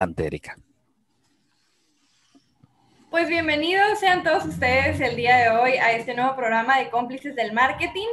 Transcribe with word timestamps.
Erika. 0.00 0.56
Pues 3.10 3.28
bienvenidos 3.28 3.98
sean 3.98 4.22
todos 4.22 4.44
ustedes 4.44 5.00
el 5.00 5.16
día 5.16 5.36
de 5.38 5.48
hoy 5.50 5.72
a 5.72 5.90
este 5.90 6.14
nuevo 6.14 6.36
programa 6.36 6.78
de 6.78 6.88
cómplices 6.88 7.34
del 7.34 7.52
marketing. 7.52 8.06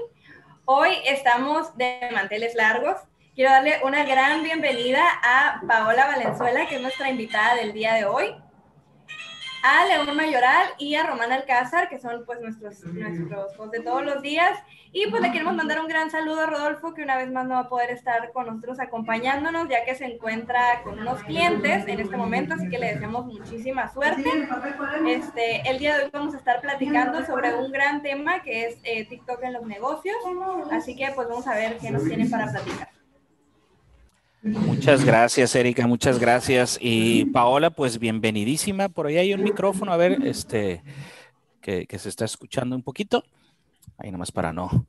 Hoy 0.65 0.89
estamos 1.05 1.77
de 1.77 1.99
manteles 2.11 2.55
largos. 2.55 2.95
Quiero 3.35 3.51
darle 3.51 3.81
una 3.83 4.03
gran 4.03 4.41
bienvenida 4.41 5.03
a 5.21 5.61
Paola 5.67 6.07
Valenzuela, 6.07 6.67
que 6.67 6.77
es 6.77 6.81
nuestra 6.81 7.09
invitada 7.09 7.55
del 7.55 7.73
día 7.73 7.93
de 7.93 8.05
hoy 8.05 8.35
a 9.65 9.85
León 9.85 10.15
Mayoral 10.15 10.67
y 10.77 10.93
a 10.93 11.07
Román 11.07 11.31
Alcázar, 11.31 11.89
que 11.89 11.97
son 11.97 12.23
pues 12.23 12.39
nuestros, 12.39 12.83
nuestros 12.83 13.71
de 13.71 13.79
todos 13.79 14.05
los 14.05 14.21
días. 14.21 14.59
Y 14.91 15.07
pues 15.09 15.23
le 15.23 15.31
queremos 15.31 15.55
mandar 15.55 15.79
un 15.79 15.87
gran 15.87 16.11
saludo 16.11 16.41
a 16.41 16.45
Rodolfo, 16.45 16.93
que 16.93 17.01
una 17.01 17.17
vez 17.17 17.31
más 17.31 17.47
no 17.47 17.55
va 17.55 17.61
a 17.61 17.69
poder 17.69 17.89
estar 17.89 18.31
con 18.31 18.45
nosotros 18.45 18.79
acompañándonos, 18.79 19.67
ya 19.67 19.83
que 19.83 19.95
se 19.95 20.05
encuentra 20.05 20.83
con 20.83 20.99
unos 20.99 21.23
clientes 21.23 21.87
en 21.87 21.99
este 21.99 22.15
momento, 22.15 22.53
así 22.53 22.69
que 22.69 22.77
le 22.77 22.93
deseamos 22.93 23.25
muchísima 23.25 23.91
suerte. 23.91 24.23
Este, 25.07 25.67
el 25.67 25.79
día 25.79 25.97
de 25.97 26.05
hoy 26.05 26.09
vamos 26.13 26.35
a 26.35 26.37
estar 26.37 26.61
platicando 26.61 27.25
sobre 27.25 27.55
un 27.55 27.71
gran 27.71 28.03
tema 28.03 28.43
que 28.43 28.67
es 28.67 28.77
eh, 28.83 29.05
TikTok 29.05 29.43
en 29.43 29.53
los 29.53 29.65
negocios, 29.65 30.15
así 30.71 30.95
que 30.95 31.11
pues 31.15 31.27
vamos 31.27 31.47
a 31.47 31.55
ver 31.55 31.77
qué 31.79 31.89
nos 31.89 32.03
tienen 32.03 32.29
para 32.29 32.51
platicar. 32.51 32.94
Muchas 34.45 35.03
gracias, 35.03 35.55
Erika, 35.55 35.87
muchas 35.87 36.19
gracias. 36.19 36.77
Y 36.79 37.25
Paola, 37.25 37.71
pues 37.71 37.97
bienvenidísima. 37.97 38.89
Por 38.89 39.07
ahí 39.07 39.17
hay 39.17 39.33
un 39.33 39.43
micrófono, 39.43 39.91
a 39.91 39.97
ver, 39.97 40.19
este, 40.23 40.83
que, 41.61 41.87
se 41.97 42.09
está 42.09 42.25
escuchando 42.25 42.75
un 42.75 42.83
poquito. 42.83 43.23
Ahí 43.97 44.11
nomás 44.11 44.31
para 44.31 44.53
no, 44.53 44.85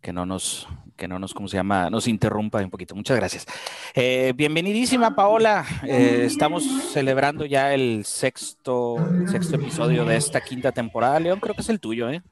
que 0.00 0.12
no 0.12 0.26
nos, 0.26 0.66
que 0.96 1.06
no 1.06 1.20
nos, 1.20 1.34
¿cómo 1.34 1.46
se 1.46 1.56
llama? 1.56 1.88
Nos 1.88 2.08
interrumpa 2.08 2.58
un 2.58 2.70
poquito. 2.70 2.96
Muchas 2.96 3.16
gracias. 3.16 3.46
Eh, 3.94 4.32
bienvenidísima, 4.34 5.14
Paola. 5.14 5.64
Eh, 5.84 6.22
estamos 6.24 6.64
celebrando 6.92 7.46
ya 7.46 7.72
el 7.72 8.04
sexto, 8.04 8.96
sexto 9.30 9.54
episodio 9.54 10.04
de 10.04 10.16
esta 10.16 10.40
quinta 10.40 10.72
temporada. 10.72 11.20
León, 11.20 11.38
creo 11.38 11.54
que 11.54 11.62
es 11.62 11.68
el 11.68 11.78
tuyo, 11.78 12.10
¿eh? 12.10 12.22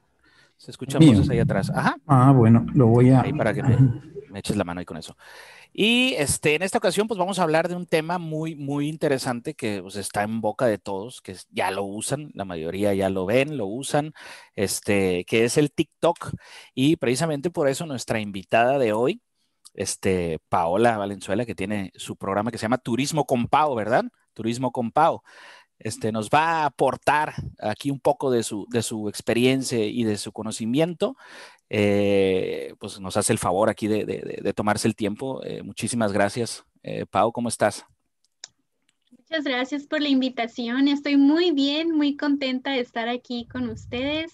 Se 0.57 0.71
escuchan 0.71 0.99
voces 1.05 1.29
ahí 1.29 1.39
atrás. 1.39 1.71
Ajá. 1.73 1.95
Ah, 2.05 2.33
bueno, 2.35 2.65
lo 2.73 2.87
voy 2.87 3.11
a... 3.11 3.21
Ahí 3.21 3.31
para 3.31 3.53
que 3.53 3.63
me, 3.63 3.77
me 4.29 4.39
eches 4.39 4.57
la 4.57 4.65
mano 4.65 4.79
ahí 4.81 4.85
con 4.85 4.97
eso. 4.97 5.15
Y 5.73 6.15
este, 6.17 6.55
en 6.55 6.63
esta 6.63 6.79
ocasión, 6.79 7.07
pues 7.07 7.17
vamos 7.17 7.39
a 7.39 7.43
hablar 7.43 7.69
de 7.69 7.75
un 7.75 7.85
tema 7.85 8.17
muy, 8.17 8.55
muy 8.55 8.89
interesante 8.89 9.53
que 9.53 9.81
pues, 9.81 9.95
está 9.95 10.23
en 10.23 10.41
boca 10.41 10.65
de 10.65 10.77
todos, 10.77 11.21
que 11.21 11.35
ya 11.51 11.71
lo 11.71 11.83
usan, 11.83 12.31
la 12.33 12.45
mayoría 12.45 12.93
ya 12.93 13.09
lo 13.09 13.25
ven, 13.25 13.57
lo 13.57 13.67
usan, 13.67 14.13
este, 14.55 15.25
que 15.25 15.45
es 15.45 15.57
el 15.57 15.71
TikTok. 15.71 16.33
Y 16.73 16.95
precisamente 16.97 17.51
por 17.51 17.67
eso 17.67 17.85
nuestra 17.85 18.19
invitada 18.19 18.79
de 18.79 18.93
hoy, 18.93 19.21
este, 19.73 20.39
Paola 20.49 20.97
Valenzuela, 20.97 21.45
que 21.45 21.55
tiene 21.55 21.91
su 21.95 22.15
programa 22.17 22.51
que 22.51 22.57
se 22.57 22.63
llama 22.63 22.77
Turismo 22.79 23.25
con 23.25 23.47
Pau, 23.47 23.75
¿verdad? 23.75 24.05
Turismo 24.33 24.71
con 24.71 24.91
Pau. 24.91 25.21
Este, 25.79 26.11
nos 26.11 26.29
va 26.29 26.63
a 26.63 26.65
aportar 26.65 27.35
aquí 27.59 27.89
un 27.89 28.01
poco 28.01 28.31
de 28.31 28.43
su, 28.43 28.67
de 28.69 28.81
su 28.83 29.07
experiencia 29.07 29.79
y 29.79 30.03
de 30.03 30.17
su 30.17 30.33
conocimiento 30.33 31.15
eh, 31.69 32.73
pues 32.79 32.99
nos 32.99 33.15
hace 33.15 33.31
el 33.31 33.39
favor 33.39 33.69
aquí 33.69 33.87
de, 33.87 34.53
tomarse 34.55 34.87
el 34.87 34.95
tiempo. 34.95 35.41
Eh, 35.43 35.61
muchísimas 35.61 36.11
gracias. 36.11 36.65
Eh, 36.83 37.05
Pau, 37.05 37.31
¿cómo 37.31 37.49
estás? 37.49 37.85
Muchas 39.11 39.43
gracias 39.43 39.85
por 39.85 40.01
la 40.01 40.09
invitación. 40.09 40.87
Estoy 40.87 41.17
muy 41.17 41.51
bien, 41.51 41.91
muy 41.91 42.17
contenta 42.17 42.71
de 42.71 42.79
estar 42.79 43.07
aquí 43.07 43.47
con 43.47 43.69
ustedes 43.69 44.31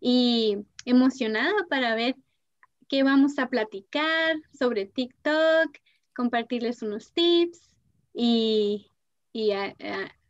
y 0.00 0.58
emocionada 0.84 1.54
para 1.70 1.94
ver 1.94 2.16
qué 2.88 3.02
vamos 3.02 3.38
a 3.38 3.48
platicar 3.48 4.36
sobre 4.56 4.84
TikTok, 4.84 5.78
compartirles 6.14 6.82
unos 6.82 7.12
tips 7.12 7.70
y, 8.12 8.90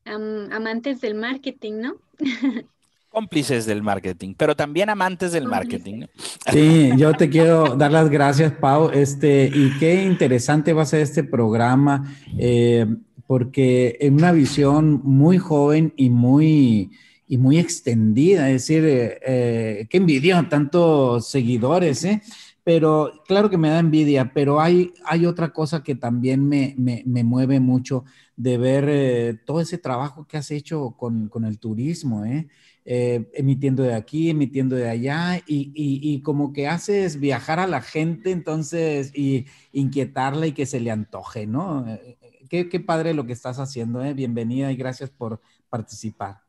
amantes 0.05 1.00
del 1.00 1.16
marketing, 1.16 1.80
¿no? 1.80 1.94
cómplices 3.14 3.64
del 3.64 3.80
marketing, 3.80 4.34
pero 4.36 4.56
también 4.56 4.90
amantes 4.90 5.30
del 5.30 5.46
marketing. 5.46 6.06
Sí, 6.50 6.90
yo 6.96 7.12
te 7.12 7.30
quiero 7.30 7.77
dar 7.77 7.92
las 7.92 8.11
gracias, 8.11 8.52
Pau. 8.52 8.90
Este, 8.90 9.48
y 9.55 9.70
qué 9.78 10.02
interesante 10.05 10.72
va 10.72 10.83
a 10.83 10.86
ser 10.86 11.00
este 11.00 11.22
programa, 11.22 12.12
eh, 12.36 12.86
porque 13.28 13.96
en 14.00 14.14
una 14.14 14.33
visión 14.33 15.00
muy 15.05 15.39
joven 15.39 15.92
y 15.96 16.11
muy, 16.11 16.90
y 17.28 17.39
muy 17.39 17.58
extendida, 17.58 18.50
es 18.50 18.66
decir, 18.66 18.84
eh, 18.84 19.18
eh, 19.24 19.86
qué 19.89 19.96
envidia, 19.98 20.44
tantos 20.50 21.28
seguidores, 21.28 22.05
¿eh? 22.05 22.20
Pero 22.64 23.22
claro 23.28 23.48
que 23.48 23.58
me 23.58 23.68
da 23.68 23.78
envidia, 23.78 24.33
pero 24.34 24.60
hay, 24.60 24.92
hay 25.05 25.27
otra 25.27 25.50
cosa 25.50 25.83
que 25.83 25.94
también 25.94 26.48
me, 26.48 26.74
me, 26.78 27.02
me 27.06 27.22
mueve 27.22 27.60
mucho 27.60 28.05
de 28.36 28.58
ver 28.58 29.40
todo 29.44 29.60
ese 29.60 29.78
trabajo 29.78 30.27
que 30.27 30.39
has 30.39 30.50
hecho 30.50 30.96
con, 30.98 31.28
con 31.28 31.44
el 31.44 31.58
turismo, 31.58 32.24
¿eh? 32.24 32.48
Eh, 32.86 33.30
emitiendo 33.33 33.83
de 33.83 33.95
aquí, 33.95 34.28
emitiendo 34.28 34.77
de 34.77 34.90
allá, 34.90 35.42
y, 35.46 36.20
como 36.22 36.52
que 36.52 36.68
haces 36.68 37.18
viajar 37.18 37.58
a 37.58 37.67
la 37.67 37.80
gente, 37.80 38.30
entonces, 38.30 39.11
y 39.14 39.46
inquietarla 39.72 40.46
y 40.46 40.52
que 40.52 40.67
se 40.67 40.80
le 40.80 40.90
antoje, 40.90 41.46
¿no? 41.46 41.89
Eh, 41.89 42.18
eh, 42.50 42.68
qué, 42.68 42.80
padre 42.80 43.14
lo 43.14 43.24
que 43.24 43.33
estás 43.33 43.58
haciendo, 43.58 44.05
¿eh? 44.05 44.12
Bienvenida 44.12 44.70
y 44.70 44.77
gracias 44.77 45.08
por 45.08 45.40
participar. 45.70 46.42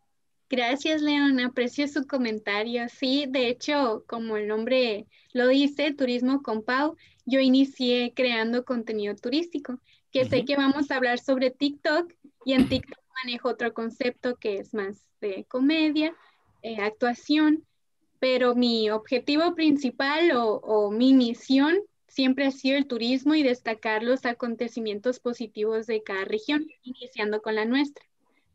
Gracias, 0.50 1.01
León. 1.01 1.40
Aprecio 1.40 1.88
su 1.88 2.06
comentario. 2.06 2.85
Sí, 2.90 3.28
de 3.29 3.47
hecho, 3.47 4.03
como 4.06 4.35
el 4.35 4.47
nombre 4.47 5.07
lo 5.31 5.47
dice, 5.47 5.94
Turismo 5.94 6.44
con 6.44 6.63
Pau, 6.63 6.97
yo 7.25 7.40
inicié 7.40 8.13
creando 8.13 8.66
contenido 8.66 9.16
turístico, 9.16 9.79
que 10.12 10.25
sé 10.25 10.44
que 10.44 10.57
vamos 10.57 10.91
a 10.91 10.97
hablar 10.97 11.19
sobre 11.19 11.50
TikTok 11.50 12.13
y 12.46 12.53
en 12.53 12.67
TikTok 12.67 13.00
manejo 13.23 13.50
otro 13.50 13.73
concepto 13.73 14.35
que 14.35 14.57
es 14.57 14.73
más 14.73 15.06
de 15.22 15.46
comedia, 15.46 16.13
eh, 16.66 16.78
actuación, 16.81 17.64
pero 18.18 18.56
mi 18.56 18.90
objetivo 18.90 19.53
principal 19.53 20.31
o, 20.34 20.90
mi 20.90 21.14
misión 21.14 21.78
siempre 22.08 22.48
ha 22.48 22.52
sido 22.52 22.76
el 22.76 22.88
turismo 22.88 23.36
y 23.36 23.44
destacar 23.44 24.02
los 24.02 24.26
acontecimientos 24.26 25.20
positivos 25.20 25.86
de 25.86 26.02
cada 26.02 26.26
región, 26.26 26.66
iniciando 26.81 27.44
con 27.44 27.53
la 27.53 27.66
nuestra. 27.66 28.03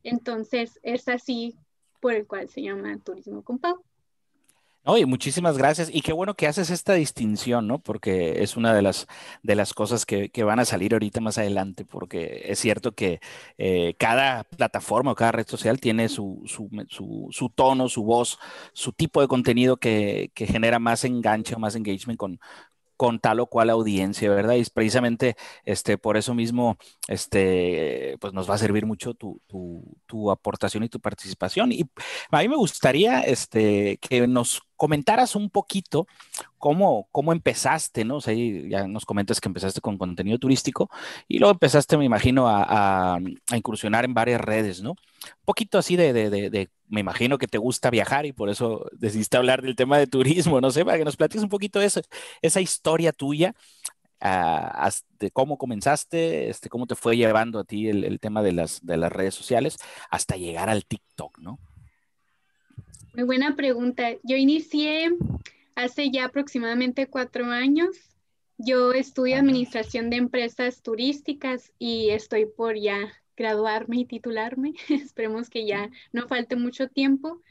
Entonces, 0.03 0.81
es 0.82 1.06
así 1.06 1.54
por 2.00 2.15
el 2.15 2.26
cual 2.26 2.48
se 2.48 2.62
llama 2.62 2.98
Turismo 2.98 3.44
con 3.44 3.60
Pau. 3.60 3.84
Oye, 4.84 5.04
muchísimas 5.04 5.58
gracias. 5.58 5.91
Y 5.92 6.00
qué 6.00 6.12
bueno 6.12 6.34
que 6.34 6.46
haces 6.46 6.70
esta 6.70 6.94
distinción, 6.94 7.66
¿no? 7.66 7.78
Porque 7.80 8.42
es 8.42 8.56
una 8.56 8.72
de 8.74 8.80
las, 8.80 9.06
de 9.42 9.54
las 9.54 9.74
cosas 9.74 10.06
que, 10.06 10.30
van 10.42 10.58
a 10.58 10.64
salir 10.64 10.94
ahorita 10.94 11.20
más 11.20 11.36
adelante, 11.36 11.84
porque 11.84 12.42
es 12.46 12.58
cierto 12.58 12.92
que 12.92 13.20
eh, 13.58 13.94
cada 13.98 14.44
plataforma 14.44 15.12
o 15.12 15.14
cada 15.14 15.32
red 15.32 15.46
social 15.46 15.80
tiene 15.80 16.08
su, 16.08 16.42
su, 16.46 17.50
tono, 17.54 17.88
su 17.91 18.04
voz, 18.04 18.38
su 18.72 18.92
tipo 18.92 19.20
de 19.20 19.28
contenido 19.28 19.76
que, 19.76 20.32
que 20.34 20.46
genera 20.46 20.78
más 20.78 21.04
enganche 21.04 21.54
o 21.54 21.58
más 21.58 21.76
engagement 21.76 22.18
con, 22.18 22.41
con 23.00 23.18
tal 23.18 23.41
o 23.41 23.47
cual 23.47 23.70
audiencia, 23.70 24.28
¿verdad? 24.28 24.56
Y 24.56 24.64
precisamente 24.66 25.34
este, 25.64 25.97
por 25.97 26.18
eso 26.18 26.34
mismo 26.34 26.76
este, 27.08 28.18
pues 28.20 28.34
nos 28.34 28.48
va 28.48 28.56
a 28.56 28.58
servir 28.58 28.84
mucho 28.84 29.14
tu, 29.14 29.41
aportación 30.30 30.84
y 30.84 30.91
tu 30.91 31.00
participación. 31.00 31.72
Y 31.72 31.88
a 32.30 32.38
mí 32.41 32.48
me 32.48 32.56
gustaría 32.56 33.22
este, 33.22 33.97
que 34.02 34.26
nos 34.28 34.60
comentaras 34.80 35.36
un 35.36 35.50
poquito 35.50 36.06
cómo, 36.56 37.06
cómo 37.12 37.32
empezaste, 37.32 38.02
¿no? 38.06 38.16
O 38.16 38.20
sea, 38.22 38.32
ya 38.32 38.88
nos 38.88 39.04
comentas 39.04 39.38
que 39.38 39.50
empezaste 39.50 39.82
con 39.82 39.98
contenido 39.98 40.38
turístico 40.38 40.88
y 41.28 41.38
luego 41.38 41.52
empezaste, 41.52 41.98
me 41.98 42.06
imagino, 42.06 42.46
a, 42.48 43.18
incursionar 43.54 44.06
en 44.06 44.14
varias 44.14 44.41
redes, 44.41 44.80
¿no? 44.80 44.92
Un 44.92 45.44
poquito 45.44 45.76
así 45.76 45.96
de, 45.96 46.14
de 46.14 46.70
me 46.88 47.00
imagino 47.00 47.36
que 47.36 47.46
te 47.46 47.58
gusta 47.58 47.91
viajar 47.91 48.24
y 48.24 48.32
por 48.32 48.48
eso 48.48 48.86
decidiste 48.92 49.36
hablar 49.36 49.60
del 49.60 49.76
tema 49.76 49.98
de 49.98 50.06
turismo, 50.06 50.62
no 50.62 50.70
sé, 50.70 50.82
para 50.82 50.97
que 50.97 51.04
nos 51.04 51.16
platiques 51.16 51.42
un 51.42 51.50
poquito 51.50 51.78
de 51.78 51.84
eso, 51.84 52.00
esa 52.41 52.62
historia 52.62 53.12
tuya, 53.12 53.54
uh, 54.22 54.91
de 55.18 55.30
cómo 55.30 55.58
comenzaste, 55.58 56.48
este, 56.48 56.70
cómo 56.70 56.86
te 56.86 56.94
fue 56.94 57.18
llevando 57.18 57.58
a 57.58 57.64
ti 57.64 57.88
el, 57.88 58.18
tema 58.18 58.42
de 58.42 58.52
las, 58.52 58.80
de 58.80 58.97
las 58.97 59.12
redes 59.12 59.34
sociales 59.34 59.76
hasta 60.09 60.38
llegar 60.38 60.71
al 60.71 60.86
TikTok, 60.86 61.36
¿no? 61.38 61.59
Muy 63.12 63.24
buena 63.24 63.57
pregunta. 63.57 64.12
Yo 64.22 64.36
inicié 64.36 65.10
hace 65.74 66.10
ya 66.10 66.27
aproximadamente 66.27 67.09
cuatro 67.09 67.47
años. 67.47 67.89
Yo 68.57 68.92
estudio 68.92 69.36
administración 69.36 70.10
de 70.10 70.16
empresas 70.16 70.80
turísticas 70.80 71.72
y 71.78 72.10
estoy 72.10 72.47
por 72.47 72.78
ya 72.78 73.12
graduarme 73.36 74.01
y 74.01 74.04
titularme. 74.04 74.74
Esperemos 74.89 75.51
que 75.51 75.66
ya 75.66 75.91
no 76.12 76.28
falte 76.28 76.54
mucho 76.54 76.89
tiempo. 76.89 77.42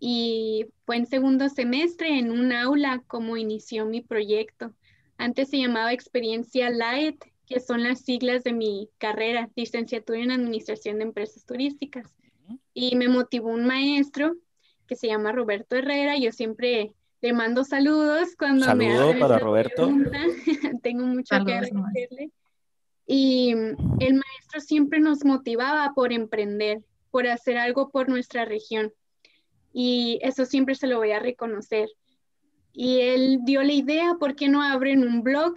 Y 0.00 0.66
fue 0.86 0.96
en 0.96 1.06
segundo 1.06 1.50
semestre 1.50 2.18
en 2.18 2.30
un 2.30 2.50
aula 2.50 3.02
como 3.06 3.36
inició 3.36 3.84
mi 3.84 4.00
proyecto. 4.00 4.72
Antes 5.18 5.50
se 5.50 5.58
llamaba 5.58 5.92
Experiencia 5.92 6.70
Light, 6.70 7.22
que 7.46 7.60
son 7.60 7.82
las 7.82 8.00
siglas 8.00 8.44
de 8.44 8.54
mi 8.54 8.88
carrera, 8.96 9.50
licenciatura 9.56 10.20
en 10.20 10.30
Administración 10.30 10.98
de 10.98 11.04
Empresas 11.04 11.44
Turísticas. 11.44 12.06
Y 12.72 12.96
me 12.96 13.08
motivó 13.08 13.50
un 13.50 13.66
maestro 13.66 14.36
que 14.92 14.96
se 14.96 15.06
llama 15.06 15.32
Roberto 15.32 15.74
Herrera. 15.74 16.18
Yo 16.18 16.32
siempre 16.32 16.92
le 17.22 17.32
mando 17.32 17.64
saludos 17.64 18.36
cuando 18.38 18.66
Saludo 18.66 19.14
me 19.14 19.20
para 19.20 19.38
Roberto. 19.38 19.88
Tengo 20.82 21.06
mucho 21.06 21.34
que 21.46 21.54
agradecerle. 21.54 22.30
Y 23.06 23.52
el 23.52 24.14
maestro 24.14 24.60
siempre 24.60 25.00
nos 25.00 25.24
motivaba 25.24 25.92
por 25.94 26.12
emprender, 26.12 26.82
por 27.10 27.26
hacer 27.26 27.56
algo 27.56 27.88
por 27.88 28.10
nuestra 28.10 28.44
región. 28.44 28.92
Y 29.72 30.18
eso 30.20 30.44
siempre 30.44 30.74
se 30.74 30.86
lo 30.86 30.98
voy 30.98 31.12
a 31.12 31.20
reconocer. 31.20 31.88
Y 32.74 33.00
él 33.00 33.38
dio 33.44 33.62
la 33.62 33.72
idea, 33.72 34.16
¿por 34.20 34.36
qué 34.36 34.50
no 34.50 34.62
abren 34.62 35.08
un 35.08 35.22
blog 35.22 35.54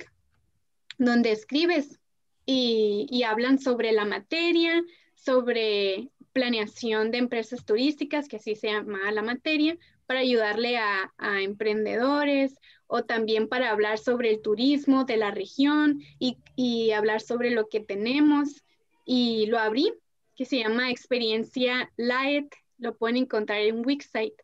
donde 0.98 1.34
escribes 1.34 2.00
y, 2.46 3.06
y 3.10 3.24
hablan 3.24 3.60
sobre 3.60 3.92
la 3.92 4.06
materia, 4.06 4.82
sobre 5.25 6.10
planeación 6.33 7.12
de 7.12 7.18
empresas 7.18 7.66
turísticas, 7.66 8.27
que 8.27 8.38
así 8.38 8.56
se 8.56 8.68
llama 8.68 9.12
la 9.12 9.22
materia, 9.22 9.77
para 10.06 10.19
ayudarle 10.19 10.77
a, 10.77 11.12
emprendedores 11.42 12.60
o 12.88 13.04
también 13.04 13.48
para 13.48 13.72
hablar 13.72 13.98
sobre 13.98 14.30
el 14.30 14.42
turismo 14.42 15.06
de 15.06 15.18
la 15.18 15.31
región 15.31 16.01
y, 16.19 16.38
y, 16.56 16.92
hablar 16.92 17.22
sobre 17.22 17.50
lo 17.50 17.68
que 17.69 17.80
tenemos. 17.80 18.63
Y 19.06 19.48
lo 19.48 19.57
abrí, 19.60 19.94
que 20.36 20.45
se 20.45 20.60
llama 20.60 20.92
Experiencia 20.92 21.92
Light, 21.98 22.54
lo 22.77 22.95
pueden 22.95 23.18
encontrar 23.18 23.62
en 23.62 23.86
Wixsite. 23.86 24.36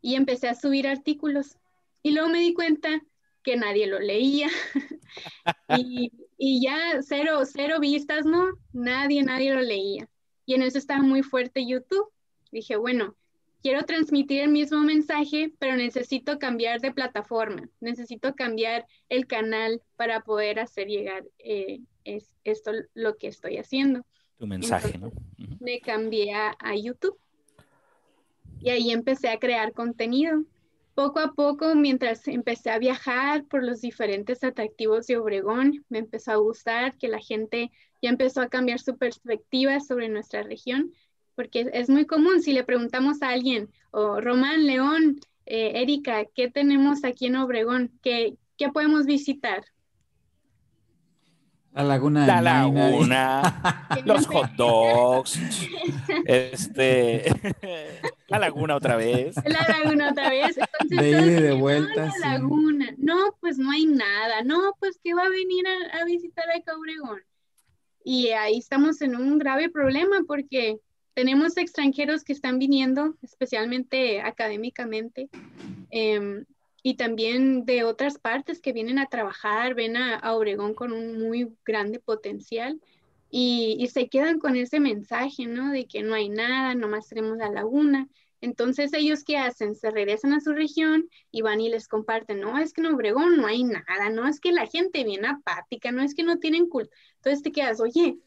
Y 0.00 0.14
empecé 0.14 0.48
a 0.48 0.54
subir 0.54 0.86
artículos. 0.86 1.56
Y 2.02 2.12
luego 2.12 2.28
me 2.28 2.40
di 2.40 2.54
cuenta 2.54 3.02
que 3.42 3.56
nadie 3.56 3.86
lo 3.86 3.98
leía. 3.98 4.48
y, 5.78 6.12
y, 6.36 6.62
ya 6.62 7.00
cero, 7.02 7.40
cero 7.44 7.80
vistas, 7.80 8.24
¿no? 8.24 8.50
Nadie, 8.72 9.22
nadie 9.22 9.54
lo 9.54 9.60
leía. 9.60 10.08
Y 10.46 10.54
en 10.54 10.62
eso 10.62 10.78
estaba 10.78 11.02
muy 11.02 11.22
fuerte 11.22 11.66
YouTube. 11.66 12.10
Dije, 12.50 12.76
bueno, 12.76 13.16
quiero 13.62 13.84
transmitir 13.84 14.42
el 14.42 14.50
mismo 14.50 14.80
mensaje, 14.80 15.52
pero 15.58 15.76
necesito 15.76 16.38
cambiar 16.38 16.80
de 16.80 16.92
plataforma, 16.92 17.68
necesito 17.80 18.34
cambiar 18.34 18.86
el 19.08 19.26
canal 19.26 19.80
para 19.96 20.20
poder 20.20 20.58
hacer 20.58 20.88
llegar 20.88 21.24
eh, 21.38 21.80
es, 22.04 22.32
esto 22.44 22.72
lo 22.94 23.16
que 23.16 23.28
estoy 23.28 23.56
haciendo. 23.58 24.04
Tu 24.38 24.46
mensaje, 24.46 24.98
¿no? 24.98 25.12
Me 25.60 25.80
cambié 25.80 26.34
a, 26.34 26.56
YouTube 26.76 27.16
y 28.60 28.70
ahí 28.70 28.90
empecé 28.90 29.28
a 29.28 29.38
crear 29.38 29.72
contenido. 29.72 30.42
Poco 30.94 31.20
a 31.20 31.32
poco, 31.32 31.74
mientras 31.74 32.28
empecé 32.28 32.70
a 32.70 32.78
viajar 32.78 33.44
por 33.44 33.62
los 33.64 33.80
diferentes 33.80 34.44
atractivos 34.44 35.06
de 35.06 35.16
Obregón, 35.16 35.84
me 35.88 35.98
empezó 35.98 36.32
a 36.32 36.36
gustar 36.36 36.96
que 36.98 37.08
la 37.08 37.18
gente 37.18 37.70
ya 38.02 38.10
empezó 38.10 38.42
a 38.42 38.48
cambiar 38.48 38.78
su 38.78 38.98
perspectiva 38.98 39.80
sobre 39.80 40.08
nuestra 40.08 40.42
región 40.42 40.92
porque 41.34 41.70
es 41.72 41.88
muy 41.88 42.06
común 42.06 42.42
si 42.42 42.52
le 42.52 42.64
preguntamos 42.64 43.22
a 43.22 43.30
alguien, 43.30 43.70
o 43.90 44.20
Román, 44.20 44.66
León, 44.66 45.20
eh, 45.46 45.72
Erika, 45.82 46.24
¿qué 46.34 46.50
tenemos 46.50 47.04
aquí 47.04 47.26
en 47.26 47.36
Obregón? 47.36 47.90
¿Qué, 48.02 48.36
¿Qué, 48.56 48.68
podemos 48.68 49.06
visitar? 49.06 49.64
La 51.74 51.82
laguna. 51.84 52.26
La 52.26 52.42
laguna, 52.42 53.82
los 54.04 54.26
hot 54.26 54.50
dogs, 54.56 55.38
este, 56.26 57.24
la 58.28 58.38
laguna 58.38 58.76
otra 58.76 58.96
vez. 58.96 59.36
La 59.46 59.66
laguna 59.66 60.10
otra 60.10 60.28
vez. 60.28 60.58
Entonces, 60.58 60.98
de 60.98 61.10
ida 61.10 61.26
y 61.26 61.42
de 61.42 61.52
vuelta. 61.52 62.12
La 62.20 62.32
laguna. 62.32 62.94
No, 62.98 63.36
pues 63.40 63.56
no 63.56 63.70
hay 63.70 63.86
nada. 63.86 64.42
No, 64.44 64.74
pues 64.80 65.00
que 65.02 65.14
va 65.14 65.22
a 65.22 65.30
venir 65.30 65.64
a, 65.66 66.02
a 66.02 66.04
visitar 66.04 66.44
a 66.50 66.76
Obregón. 66.76 67.20
Y 68.04 68.28
ahí 68.28 68.58
estamos 68.58 69.00
en 69.00 69.16
un 69.16 69.38
grave 69.38 69.70
problema 69.70 70.22
porque 70.26 70.78
tenemos 71.14 71.56
extranjeros 71.56 72.24
que 72.24 72.32
están 72.32 72.58
viniendo, 72.58 73.14
especialmente 73.22 74.20
académicamente, 74.20 75.28
em, 75.90 76.44
y 76.82 76.94
también 76.94 77.64
de 77.64 77.84
otras 77.84 78.18
partes 78.18 78.60
que 78.60 78.72
vienen 78.72 78.98
a 78.98 79.06
trabajar, 79.06 79.74
ven 79.74 79.96
a, 79.96 80.34
Obregón 80.34 80.74
con 80.74 80.92
un 80.92 81.18
muy 81.18 81.54
grande 81.64 82.00
potencial 82.00 82.80
y, 83.30 83.76
y, 83.78 83.88
se 83.88 84.08
quedan 84.08 84.38
con 84.38 84.56
ese 84.56 84.80
mensaje, 84.80 85.46
¿no? 85.46 85.72
De 85.72 85.86
que 85.86 86.02
no 86.02 86.14
hay 86.14 86.28
nada, 86.28 86.74
nomás 86.74 87.08
tenemos 87.08 87.38
la 87.38 87.48
laguna. 87.48 88.08
Entonces, 88.42 88.92
¿ellos 88.92 89.22
qué 89.22 89.38
hacen? 89.38 89.76
Se 89.76 89.90
regresan 89.90 90.32
a 90.32 90.40
su 90.40 90.52
región 90.52 91.08
y 91.30 91.42
van 91.42 91.60
y 91.60 91.70
les 91.70 91.86
comparten, 91.86 92.40
no, 92.40 92.58
es 92.58 92.72
que 92.72 92.80
en 92.80 92.88
Obregón 92.88 93.36
no 93.36 93.46
hay 93.46 93.62
nada, 93.62 94.10
no 94.10 94.26
es 94.26 94.40
que 94.40 94.50
la 94.50 94.66
gente 94.66 95.04
viene 95.04 95.28
apática, 95.28 95.92
no 95.92 96.02
es 96.02 96.14
que 96.14 96.24
no 96.24 96.38
tienen 96.38 96.68
culto. 96.68 96.90
Entonces 97.16 97.42
te 97.42 97.52
quedas, 97.52 97.80
oye, 97.80 98.18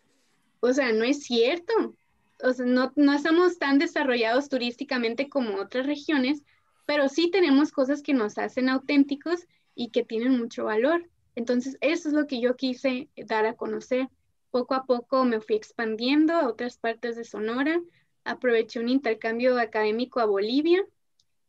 o 0.61 0.71
sea, 0.71 0.93
no 0.93 1.03
es 1.03 1.23
cierto, 1.23 1.95
o 2.41 2.53
sea, 2.53 2.65
no, 2.65 2.93
no 2.95 3.13
estamos 3.13 3.59
tan 3.59 3.77
desarrollados 3.77 4.47
turísticamente 4.47 5.27
como 5.27 5.57
otras 5.57 5.85
regiones, 5.85 6.43
pero 6.85 7.09
sí 7.09 7.29
tenemos 7.31 7.71
cosas 7.71 8.01
que 8.01 8.13
nos 8.13 8.37
hacen 8.37 8.69
auténticos 8.69 9.47
y 9.73 9.89
que 9.89 10.03
tienen 10.03 10.37
mucho 10.37 10.65
valor. 10.65 11.09
Entonces, 11.35 11.77
eso 11.81 12.07
es 12.07 12.13
lo 12.13 12.27
que 12.27 12.39
yo 12.39 12.55
quise 12.55 13.09
dar 13.15 13.45
a 13.45 13.55
conocer. 13.55 14.07
Poco 14.51 14.73
a 14.73 14.85
poco 14.85 15.25
me 15.25 15.41
fui 15.41 15.55
expandiendo 15.55 16.33
a 16.33 16.47
otras 16.47 16.77
partes 16.77 17.15
de 17.17 17.25
Sonora, 17.25 17.81
aproveché 18.23 18.79
un 18.79 18.89
intercambio 18.89 19.59
académico 19.59 20.19
a 20.19 20.25
Bolivia, 20.25 20.83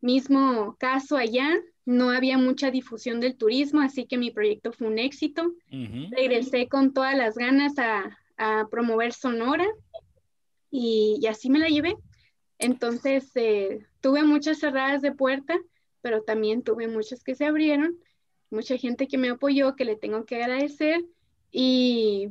mismo 0.01 0.77
caso 0.79 1.17
allá, 1.17 1.49
no 1.85 2.11
había 2.11 2.37
mucha 2.37 2.71
difusión 2.71 3.21
del 3.21 3.37
turismo, 3.37 3.81
así 3.81 4.07
que 4.07 4.19
mi 4.19 4.33
proyecto 4.33 4.73
fue 4.73 4.89
un 4.89 4.99
éxito. 4.99 5.53
Regresé 6.11 6.69
con 6.69 6.93
todas 6.93 7.17
las 7.17 7.37
ganas 7.37 7.79
a, 7.79 8.19
a 8.37 8.69
promover 8.69 9.13
Sonora 9.13 9.67
y, 10.71 11.25
así 11.29 11.49
me 11.49 11.59
la 11.59 11.69
llevé. 11.69 11.97
Entonces, 12.59 13.31
eh, 13.35 13.87
tuve 14.01 14.23
muchas 14.25 14.59
cerradas 14.59 15.03
de 15.03 15.13
puerta, 15.13 15.59
pero 16.01 16.23
también 16.23 16.63
tuve 16.63 16.89
muchas 16.89 17.23
que 17.23 17.35
se 17.35 17.45
abrieron, 17.45 17.99
mucha 18.51 18.77
gente 18.77 19.09
que 19.09 19.19
me 19.19 19.31
apoyó, 19.31 19.77
que 19.77 19.85
le 19.85 19.97
tengo 19.97 20.25
que 20.25 20.37
agradecer 20.37 21.05
y 21.51 22.31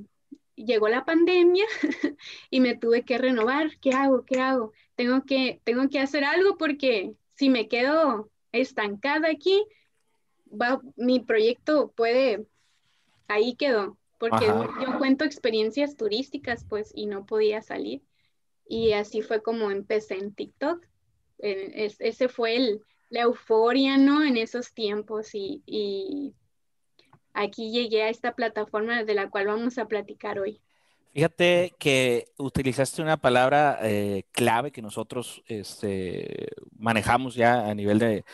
llegó 0.55 0.87
la 0.87 1.05
pandemia 1.05 1.65
y 2.49 2.59
me 2.59 2.75
tuve 2.75 3.03
que 3.03 3.17
renovar. 3.17 3.77
¿Qué 3.79 3.91
hago? 3.91 4.23
¿Qué 4.25 4.39
hago? 4.39 4.71
Tengo 4.95 5.23
que, 5.25 5.61
tengo 5.63 5.89
que 5.89 5.99
hacer 5.99 6.23
algo 6.23 6.57
porque 6.57 7.13
si 7.33 7.49
me 7.49 7.67
quedo 7.67 8.29
estancada 8.51 9.29
aquí, 9.29 9.65
va, 10.49 10.81
mi 10.95 11.19
proyecto 11.19 11.91
puede, 11.95 12.45
ahí 13.27 13.55
quedó, 13.55 13.97
porque 14.17 14.45
yo 14.45 14.97
cuento 14.97 15.25
experiencias 15.25 15.97
turísticas, 15.97 16.63
pues, 16.63 16.91
y 16.95 17.05
no 17.07 17.25
podía 17.25 17.61
salir. 17.61 18.01
Y 18.67 18.93
así 18.93 19.21
fue 19.21 19.41
como 19.41 19.71
empecé 19.71 20.15
en 20.15 20.33
TikTok. 20.33 20.85
ese 21.39 22.27
fue 22.29 22.55
el, 22.55 22.81
la 23.09 23.21
euforia, 23.21 23.97
¿no? 23.97 24.23
En 24.23 24.37
esos 24.37 24.73
tiempos 24.73 25.29
y, 25.33 26.33
aquí 27.33 27.71
llegué 27.71 28.03
a 28.03 28.09
esta 28.09 28.33
plataforma 28.33 29.03
de 29.03 29.13
la 29.13 29.29
cual 29.29 29.47
vamos 29.47 29.77
a 29.77 29.87
platicar 29.87 30.39
hoy. 30.39 30.61
Fíjate 31.13 31.73
que 31.79 32.25
utilizaste 32.37 33.01
una 33.01 33.15
palabra 33.15 33.79
eh, 33.81 34.23
clave 34.31 34.71
que 34.71 34.81
nosotros 34.81 35.43
este, 35.47 36.47
manejamos 36.77 37.35
ya 37.35 37.69
a 37.69 37.73
nivel 37.73 37.99
de, 37.99 38.25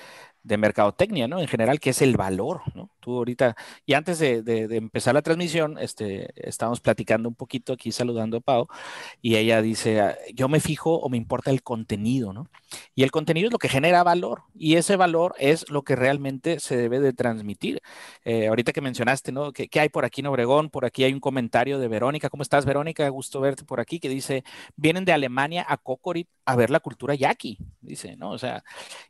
de 0.43 0.57
mercadotecnia, 0.57 1.27
¿no? 1.27 1.39
En 1.39 1.48
general, 1.48 1.79
que 1.79 1.91
es 1.91 2.01
el 2.01 2.17
valor, 2.17 2.62
¿no? 2.74 2.89
Tú 3.00 3.17
ahorita, 3.17 3.55
y 3.86 3.93
antes 3.93 4.19
de, 4.19 4.41
empezar 4.71 5.13
la 5.13 5.21
transmisión, 5.21 5.77
este, 5.79 6.29
estábamos 6.36 6.81
platicando 6.81 7.29
un 7.29 7.36
poquito 7.36 7.74
aquí 7.74 7.91
saludando 7.91 8.38
a 8.38 8.41
Pau, 8.41 8.67
y 9.21 9.36
ella 9.36 9.62
dice, 9.62 10.01
ah, 10.01 10.17
yo 10.33 10.50
me 10.50 10.60
fijo 10.60 10.95
o 10.95 11.10
me 11.10 11.17
importa 11.17 11.51
el 11.51 11.62
contenido, 11.62 12.33
¿no? 12.33 12.48
Y 12.95 13.03
el 13.03 13.12
contenido 13.12 13.48
es 13.48 13.51
lo 13.51 13.60
que 13.60 13.69
genera 13.69 14.03
valor, 14.03 14.43
y 14.55 14.75
ese 14.75 14.95
valor 14.95 15.36
es 15.38 15.69
lo 15.69 15.83
que 15.83 15.95
realmente 15.95 16.60
se 16.60 16.75
debe 16.75 17.00
de 17.00 17.13
transmitir. 17.13 17.81
Eh, 18.25 18.48
ahorita 18.48 18.74
que 18.74 18.81
mencionaste, 18.81 19.31
¿no? 19.31 19.51
¿Qué, 19.51 19.69
hay 19.79 19.89
por 19.89 20.05
aquí 20.05 20.21
en 20.21 20.27
Obregón? 20.27 20.69
Por 20.69 20.86
aquí 20.86 21.03
hay 21.03 21.13
un 21.13 21.19
comentario 21.19 21.77
de 21.79 21.88
Verónica. 21.88 22.29
¿Cómo 22.29 22.43
estás, 22.43 22.65
Verónica? 22.65 23.07
Gusto 23.10 23.41
verte 23.41 23.63
por 23.63 23.79
aquí, 23.79 24.00
que 24.00 24.10
dice, 24.10 24.43
vienen 24.75 25.05
de 25.05 25.13
Alemania 25.13 25.65
a 25.67 25.77
Cocorit 25.77 26.27
a 26.45 26.55
ver 26.55 26.71
la 26.71 26.79
cultura 26.79 27.13
yaqui, 27.13 27.60
dice, 27.81 28.15
¿no? 28.17 28.31
O 28.31 28.39
sea, 28.39 28.63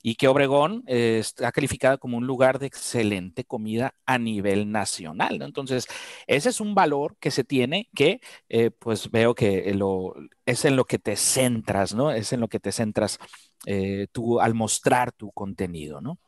y 0.03 0.15
que 0.15 0.27
Obregón... 0.27 0.83
Eh, 0.87 1.20
está 1.21 1.51
calificada 1.51 1.97
como 1.97 2.17
un 2.17 2.27
lugar 2.27 2.59
de 2.59 2.67
excelente 2.67 3.43
comida 3.45 3.95
a 4.05 4.17
nivel 4.17 4.71
nacional. 4.71 5.41
Entonces, 5.41 5.87
ese 6.27 6.49
es 6.49 6.59
un 6.61 6.75
valor 6.75 7.15
que 7.19 7.31
se 7.31 7.43
tiene 7.43 7.89
que, 7.95 8.19
eh, 8.49 8.71
pues 8.71 9.09
veo 9.09 9.33
que 9.33 9.73
lo, 9.73 10.13
es 10.45 10.65
en 10.65 10.75
lo 10.75 10.85
que 10.85 10.99
te 10.99 11.15
centras, 11.15 11.93
¿no? 11.93 12.11
Es 12.11 12.33
en 12.33 12.41
lo 12.41 12.47
que 12.47 12.59
te 12.59 12.71
centras 12.71 13.17
eh, 13.65 14.07
tú 14.11 14.39
al 14.39 14.53
mostrar 14.53 15.11
tu 15.11 15.31
contenido, 15.31 16.01
¿no? 16.01 16.19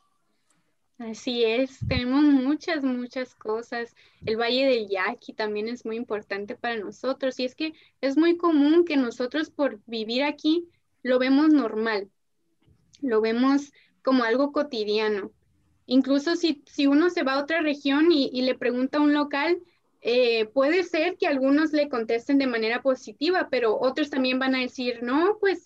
Así 0.98 1.42
es, 1.42 1.80
tenemos 1.88 2.22
muchas, 2.22 2.84
muchas 2.84 3.34
cosas. 3.34 3.94
El 4.24 4.36
Valle 4.36 4.64
del 4.64 4.88
Yaqui 4.88 5.32
también 5.32 5.66
es 5.66 5.84
muy 5.84 5.96
importante 5.96 6.54
para 6.54 6.76
nosotros 6.76 7.38
y 7.40 7.44
es 7.44 7.56
que 7.56 7.74
es 8.00 8.16
muy 8.16 8.36
común 8.36 8.84
que 8.84 8.96
nosotros 8.96 9.50
por 9.50 9.80
vivir 9.86 10.22
aquí 10.22 10.68
lo 11.02 11.18
vemos 11.18 11.52
normal, 11.52 12.10
lo 13.02 13.20
vemos 13.20 13.72
como 14.04 14.22
algo 14.22 14.52
cotidiano. 14.52 15.32
Incluso 15.86 16.36
si, 16.36 16.62
si 16.66 16.86
uno 16.86 17.10
se 17.10 17.24
va 17.24 17.34
a 17.34 17.42
otra 17.42 17.60
región 17.60 18.12
y, 18.12 18.42
le 18.42 18.54
pregunta 18.54 18.98
a 18.98 19.02
un 19.02 19.14
local, 19.14 19.58
eh, 20.02 20.44
puede 20.46 20.84
ser 20.84 21.16
que 21.16 21.26
algunos 21.26 21.72
le 21.72 21.88
contesten 21.88 22.38
de 22.38 22.46
manera 22.46 22.82
positiva, 22.82 23.48
pero 23.50 23.78
otros 23.80 24.10
también 24.10 24.38
van 24.38 24.54
a 24.54 24.60
decir, 24.60 25.02
no, 25.02 25.38
pues, 25.40 25.62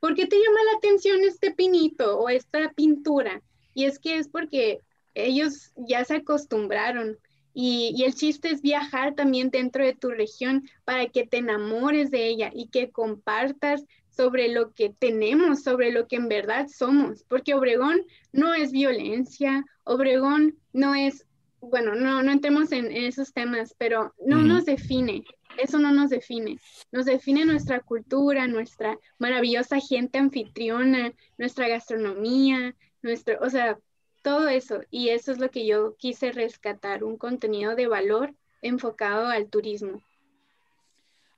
¿por 0.00 0.14
qué 0.14 0.26
te 0.26 0.36
llama 0.36 0.58
la 0.72 0.78
atención 0.78 1.20
este 1.22 1.52
pinito 1.52 2.18
o 2.18 2.28
esta 2.28 2.72
pintura? 2.72 3.42
Y 3.74 3.84
es 3.84 3.98
que 3.98 4.18
es 4.18 4.28
porque 4.28 4.80
ellos 5.14 5.72
ya 5.76 6.04
se 6.04 6.16
acostumbraron 6.16 7.18
Y, 7.52 8.04
el 8.04 8.14
chiste 8.14 8.50
es 8.50 8.62
viajar 8.62 9.14
también 9.14 9.50
dentro 9.50 9.84
de 9.84 9.94
tu 9.94 10.10
región 10.10 10.68
para 10.84 11.08
que 11.08 11.26
te 11.26 11.38
enamores 11.38 12.10
de 12.10 12.28
ella 12.28 12.50
y 12.54 12.68
que 12.68 12.90
compartas 12.90 13.84
sobre 14.20 14.48
lo 14.48 14.74
que 14.74 14.90
tenemos, 14.90 15.62
sobre 15.62 15.90
lo 15.92 16.06
que 16.06 16.16
en 16.16 16.28
verdad 16.28 16.66
somos, 16.68 17.24
porque 17.24 17.54
Obregón 17.54 18.04
no 18.32 18.52
es 18.52 18.70
violencia, 18.70 19.64
Obregón 19.84 20.58
no 20.74 20.94
es, 20.94 21.26
bueno, 21.62 21.94
no, 21.94 22.22
no 22.22 22.30
entremos 22.30 22.70
en, 22.72 22.92
esos 22.92 23.32
temas, 23.32 23.74
pero 23.78 24.12
no 24.26 24.42
nos 24.42 24.66
define, 24.66 25.24
eso 25.56 25.78
no 25.78 25.90
nos 25.90 26.10
define, 26.10 26.58
nos 26.92 27.06
define 27.06 27.46
nuestra 27.46 27.80
cultura, 27.80 28.46
nuestra 28.46 28.98
maravillosa 29.16 29.80
gente 29.80 30.18
anfitriona, 30.18 31.14
nuestra 31.38 31.68
gastronomía, 31.68 32.76
nuestro, 33.00 33.38
o 33.40 33.48
sea, 33.48 33.78
todo 34.20 34.48
eso. 34.48 34.82
Y 34.90 35.08
eso 35.08 35.32
es 35.32 35.38
lo 35.38 35.50
que 35.50 35.64
yo 35.66 35.96
quise 35.96 36.30
rescatar, 36.30 37.04
un 37.04 37.16
contenido 37.16 37.74
de 37.74 37.86
valor 37.86 38.34
enfocado 38.60 39.28
al 39.28 39.48
turismo. 39.48 40.02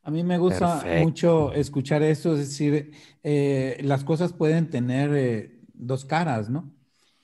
A 0.02 0.10
mí 0.10 0.24
me 0.24 0.38
gusta 0.38 0.84
mucho 1.00 1.52
escuchar 1.52 2.02
eso, 2.02 2.32
es 2.32 2.48
decir, 2.50 2.92
eh, 3.22 3.78
las 3.82 4.02
cosas 4.04 4.32
pueden 4.32 4.68
tener 4.68 5.14
eh, 5.14 5.60
dos 5.74 6.04
caras, 6.04 6.50
¿no? 6.50 6.72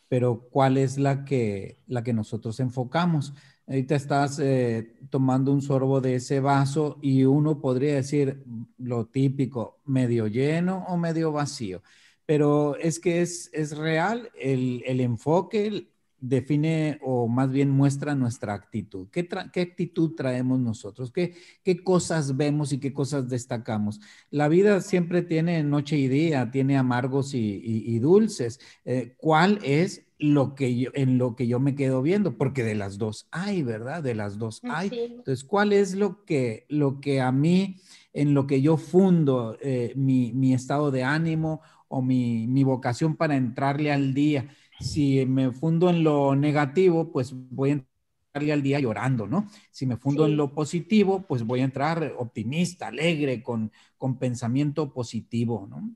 Pero 0.08 0.48
¿cuál 0.50 0.76
es 0.76 0.96
la 0.96 1.24
que, 1.24 1.80
la 1.86 2.02
que 2.02 2.12
nosotros 2.12 2.60
enfocamos? 2.60 3.34
Ahorita 3.66 3.96
estás 3.96 4.38
eh, 4.38 4.94
tomando 5.10 5.52
un 5.52 5.60
sorbo 5.60 6.00
de 6.00 6.14
ese 6.14 6.40
vaso 6.40 6.98
y 7.02 7.24
uno 7.24 7.60
podría 7.60 7.96
decir 7.96 8.44
lo 8.78 9.06
típico, 9.06 9.80
medio 9.84 10.26
lleno 10.26 10.84
o 10.88 10.96
medio 10.96 11.32
vacío 11.32 11.82
pero 12.28 12.76
es 12.76 13.00
que 13.00 13.22
es, 13.22 13.48
es 13.54 13.74
real, 13.74 14.30
el, 14.38 14.82
el, 14.84 15.00
enfoque 15.00 15.88
define 16.20 16.98
o 17.02 17.28
más 17.28 17.50
bien 17.50 17.70
muestra 17.70 18.14
nuestra 18.14 18.54
actitud. 18.54 19.08
¿Qué, 19.10 19.28
qué 19.52 19.60
actitud 19.60 20.14
traemos 20.14 20.58
nosotros? 20.58 21.12
¿Qué, 21.12 21.34
¿Qué, 21.62 21.82
cosas 21.82 22.36
vemos 22.36 22.72
y 22.72 22.80
qué 22.80 22.92
cosas 22.92 23.28
destacamos? 23.28 24.00
La 24.30 24.48
vida 24.48 24.80
siempre 24.80 25.22
tiene 25.22 25.62
noche 25.62 25.96
y 25.96 26.08
día, 26.08 26.50
tiene 26.50 26.76
amargos 26.76 27.34
y, 27.34 27.60
y, 27.62 27.98
dulces. 27.98 28.60
Eh, 28.84 29.14
¿Cuál 29.16 29.60
es 29.62 30.06
lo 30.18 30.54
que 30.54 30.76
yo, 30.76 30.90
en 30.94 31.18
lo 31.18 31.36
que 31.36 31.46
yo 31.46 31.60
me 31.60 31.74
quedo 31.74 32.02
viendo? 32.02 32.36
Porque 32.36 32.64
de 32.64 32.74
las 32.74 32.98
dos 32.98 33.28
hay, 33.30 33.62
¿verdad? 33.62 34.02
De 34.02 34.14
las 34.14 34.38
dos 34.38 34.60
hay. 34.64 34.90
Entonces, 34.92 35.44
¿cuál 35.44 35.72
es 35.72 35.94
lo 35.94 36.24
que, 36.24 36.66
lo 36.68 37.00
que 37.00 37.20
a 37.20 37.32
mí, 37.32 37.76
en 38.12 38.34
lo 38.34 38.46
que 38.46 38.60
yo 38.60 38.76
fundo 38.76 39.56
eh, 39.60 39.92
mi, 39.94 40.32
mi 40.32 40.54
estado 40.54 40.90
de 40.90 41.04
ánimo 41.04 41.60
o 41.88 42.02
mi, 42.02 42.46
mi 42.46 42.64
vocación 42.64 43.16
para 43.16 43.36
entrarle 43.36 43.90
al 43.90 44.14
día. 44.14 44.48
Si 44.80 45.24
me 45.26 45.52
fundo 45.52 45.90
en 45.90 46.04
lo 46.04 46.34
negativo, 46.36 47.10
pues 47.12 47.32
voy 47.34 47.70
a 47.70 47.72
entrarle 47.74 48.52
al 48.52 48.62
día 48.62 48.80
llorando, 48.80 49.26
¿no? 49.26 49.48
Si 49.70 49.86
me 49.86 49.96
fundo 49.96 50.26
en 50.26 50.36
lo 50.36 50.54
positivo, 50.54 51.26
pues 51.26 51.44
voy 51.44 51.60
a 51.60 51.64
entrar 51.64 52.14
optimista, 52.18 52.88
alegre, 52.88 53.42
con, 53.42 53.72
con 53.96 54.18
pensamiento 54.18 54.92
positivo, 54.92 55.66
¿no? 55.68 55.94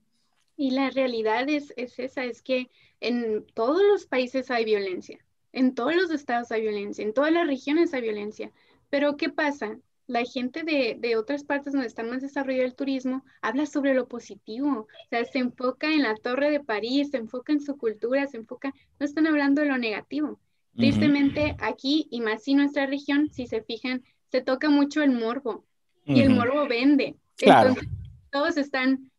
Y 0.56 0.70
la 0.70 0.90
realidad 0.90 1.48
es, 1.48 1.72
es 1.76 1.98
esa, 1.98 2.24
es 2.24 2.42
que 2.42 2.70
en 3.00 3.44
todos 3.54 3.82
los 3.82 4.06
países 4.06 4.50
hay 4.50 4.64
violencia, 4.64 5.18
en 5.52 5.74
todos 5.74 5.94
los 5.96 6.10
estados 6.10 6.50
hay 6.52 6.62
violencia, 6.62 7.04
en 7.04 7.14
todas 7.14 7.32
las 7.32 7.46
regiones 7.46 7.92
hay 7.94 8.02
violencia. 8.02 8.52
Pero 8.90 9.16
¿qué 9.16 9.28
pasa? 9.28 9.78
La 10.06 10.24
gente 10.24 10.62
de, 10.64 11.16
otras 11.16 11.44
partes 11.44 11.72
donde 11.72 11.86
está 11.86 12.02
más 12.02 12.22
desarrollado 12.22 12.64
el 12.64 12.74
turismo 12.74 13.24
habla 13.40 13.66
sobre 13.66 13.94
lo 13.94 14.08
positivo, 14.08 14.68
o 14.68 15.08
sea, 15.10 15.24
se 15.24 15.38
enfoca 15.38 15.86
en 15.92 16.02
la 16.02 16.14
Torre 16.16 16.50
de 16.50 16.60
París, 16.60 17.10
se 17.10 17.18
enfoca 17.18 17.52
en 17.52 17.60
su 17.60 17.76
cultura, 17.76 18.26
se 18.26 18.38
enfoca, 18.38 18.74
no 18.98 19.06
están 19.06 19.26
hablando 19.26 19.62
de 19.62 19.68
lo 19.68 19.78
negativo. 19.78 20.40
Tristemente, 20.74 21.54
aquí 21.58 22.08
y 22.10 22.22
más 22.22 22.44
si 22.44 22.54
nuestra 22.54 22.86
región, 22.86 23.30
si 23.30 23.46
se 23.46 23.62
fijan, 23.62 24.02
se 24.30 24.40
toca 24.40 24.70
mucho 24.70 25.02
el 25.02 25.10
morbo 25.10 25.66
y 26.06 26.20
el 26.22 26.30
morbo 26.30 26.66
vende. 26.66 27.14
Entonces, 27.38 27.88
todos 28.30 28.56
están 28.56 29.10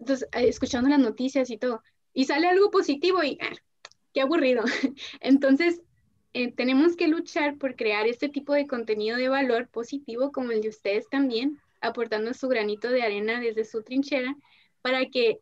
entonces, 0.00 0.28
eh, 0.32 0.48
escuchando 0.48 0.90
las 0.90 0.98
noticias 0.98 1.50
y 1.50 1.58
todo, 1.58 1.82
y 2.12 2.24
sale 2.24 2.48
algo 2.48 2.70
positivo 2.70 3.22
y 3.22 3.38
ah, 3.40 3.54
qué 4.12 4.20
aburrido. 4.20 4.64
Entonces, 5.20 5.80
eh, 6.38 6.52
tenemos 6.52 6.96
que 6.96 7.08
luchar 7.08 7.56
por 7.56 7.76
crear 7.76 8.06
este 8.06 8.28
tipo 8.28 8.52
de 8.52 8.66
contenido 8.66 9.16
de 9.16 9.30
valor 9.30 9.68
positivo 9.68 10.32
como 10.32 10.50
el 10.50 10.60
de 10.60 10.68
ustedes 10.68 11.08
también, 11.08 11.58
aportando 11.80 12.34
su 12.34 12.46
granito 12.48 12.90
de 12.90 13.02
arena 13.02 13.40
desde 13.40 13.64
su 13.64 13.82
trinchera 13.82 14.36
para 14.82 15.06
que 15.06 15.40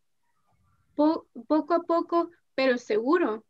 poco 0.95 1.75
a 1.75 1.83
poco, 1.83 2.31
pero 2.55 2.79
seguro, 2.79 3.45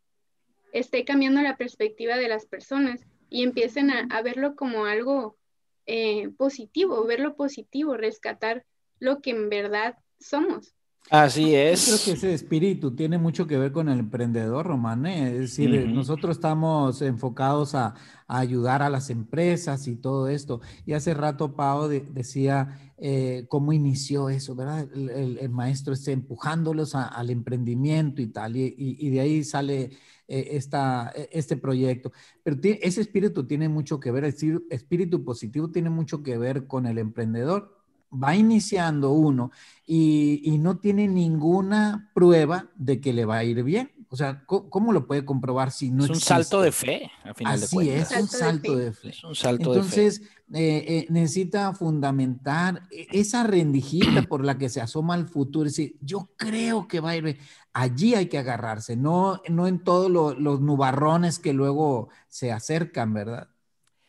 esté 0.73 1.05
cambiando 1.05 1.43
la 1.43 1.59
perspectiva 1.59 2.17
de 2.17 2.29
las 2.29 2.47
personas 2.47 3.03
y 3.29 3.43
empiecen 3.43 3.91
a, 3.91 4.23
verlo 4.23 4.57
como 4.57 4.87
algo 4.87 5.37
eh, 5.85 6.31
positivo, 6.39 7.05
verlo 7.05 7.37
positivo, 7.37 7.99
rescatar 7.99 8.65
lo 9.01 9.21
que 9.21 9.33
en 9.33 9.51
verdad 9.51 9.99
somos. 10.19 10.75
Así 11.11 11.55
es. 11.55 11.87
Yo 11.87 11.93
creo 11.95 12.05
que 12.05 12.13
ese 12.13 12.35
espíritu 12.35 12.97
tiene 12.97 13.19
mucho 13.19 13.47
que 13.47 13.59
ver 13.59 13.73
con 13.73 13.89
el 13.91 13.99
emprendedor, 13.99 14.67
Román. 14.67 15.05
Es 15.05 15.39
decir, 15.39 15.87
nosotros 15.89 16.37
estamos 16.37 17.03
enfocados 17.03 17.75
a, 17.75 17.95
ayudar 18.27 18.83
a 18.83 18.89
las 18.89 19.11
empresas 19.11 19.87
y 19.87 19.97
todo 19.97 20.29
esto. 20.29 20.63
Y 20.87 20.95
hace 20.95 21.13
rato 21.13 21.55
Pau 21.55 21.89
decía 21.89 22.95
eh, 22.97 23.45
cómo 23.49 23.75
inició 23.75 24.31
eso, 24.31 24.55
¿verdad? 24.55 24.89
El, 24.95 25.51
maestro 25.51 25.93
está 25.93 26.11
empujándolos 26.11 26.95
al 26.95 27.29
emprendimiento 27.29 28.23
y 28.23 28.29
tal. 28.29 28.57
Y, 28.57 29.11
de 29.11 29.21
ahí 29.21 29.45
sale 29.45 29.91
eh, 30.27 30.49
esta, 30.53 31.13
e, 31.15 31.29
este 31.33 31.59
proyecto. 31.59 32.13
Pero 32.43 32.57
ese 32.63 33.03
espíritu 33.03 33.47
tiene 33.47 33.69
mucho 33.69 34.01
que 34.01 34.11
ver, 34.11 34.25
el 34.25 34.65
espíritu 34.71 35.23
positivo 35.23 35.71
tiene 35.71 35.91
mucho 35.91 36.23
que 36.23 36.39
ver 36.39 36.67
con 36.67 36.87
el 36.87 36.97
emprendedor 36.97 37.84
va 38.15 38.37
iniciando 38.37 39.11
uno 39.11 39.51
y, 39.87 40.59
no 40.59 40.79
tiene 40.79 41.09
ninguna 41.09 42.11
prueba 42.15 42.71
de 42.77 43.01
que 43.01 43.13
le 43.13 43.25
va 43.25 43.39
a 43.39 43.45
ir 43.45 43.63
bien. 43.63 43.91
O 44.09 44.17
sea, 44.17 44.45
¿cómo, 44.47 44.93
lo 44.93 45.07
puede 45.07 45.25
comprobar 45.25 45.73
si 45.73 45.91
no 45.91 46.05
es 46.05 46.11
un 46.11 46.21
salto 46.21 46.63
de 46.63 46.71
fe, 46.71 47.11
al 47.25 47.35
final 47.35 47.55
Así 47.55 47.79
de 47.79 47.99
es, 47.99 48.11
un 48.13 48.29
salto 48.29 48.77
de 48.77 48.93
fe. 48.93 49.09
Es 49.09 49.25
un 49.25 49.35
salto 49.35 49.75
Entonces, 49.75 50.21
de 50.21 50.27
fe. 50.27 50.35
Eh, 50.53 50.85
eh, 50.99 51.07
necesita 51.11 51.73
fundamentar 51.75 52.83
e, 52.93 53.09
esa 53.11 53.43
rendijita 53.43 54.23
por 54.23 54.45
la 54.45 54.57
que 54.57 54.69
se 54.69 54.81
asoma 54.81 55.15
al 55.15 55.27
futuro. 55.27 55.67
Es 55.67 55.77
decir, 55.77 55.97
yo 56.01 56.31
creo 56.37 56.87
que 56.87 57.01
va 57.01 57.11
a 57.11 57.17
ir 57.17 57.25
bien. 57.25 57.39
Allí 57.73 58.15
hay 58.15 58.27
que 58.27 58.39
agarrarse, 58.39 58.97
no, 58.97 59.43
no 59.49 59.67
en 59.67 59.83
todos 59.83 60.11
los 60.11 60.61
nubarrones 60.61 61.41
que 61.41 61.53
luego 61.53 62.09
se 62.29 62.53
acercan, 62.53 63.13
¿verdad? 63.13 63.49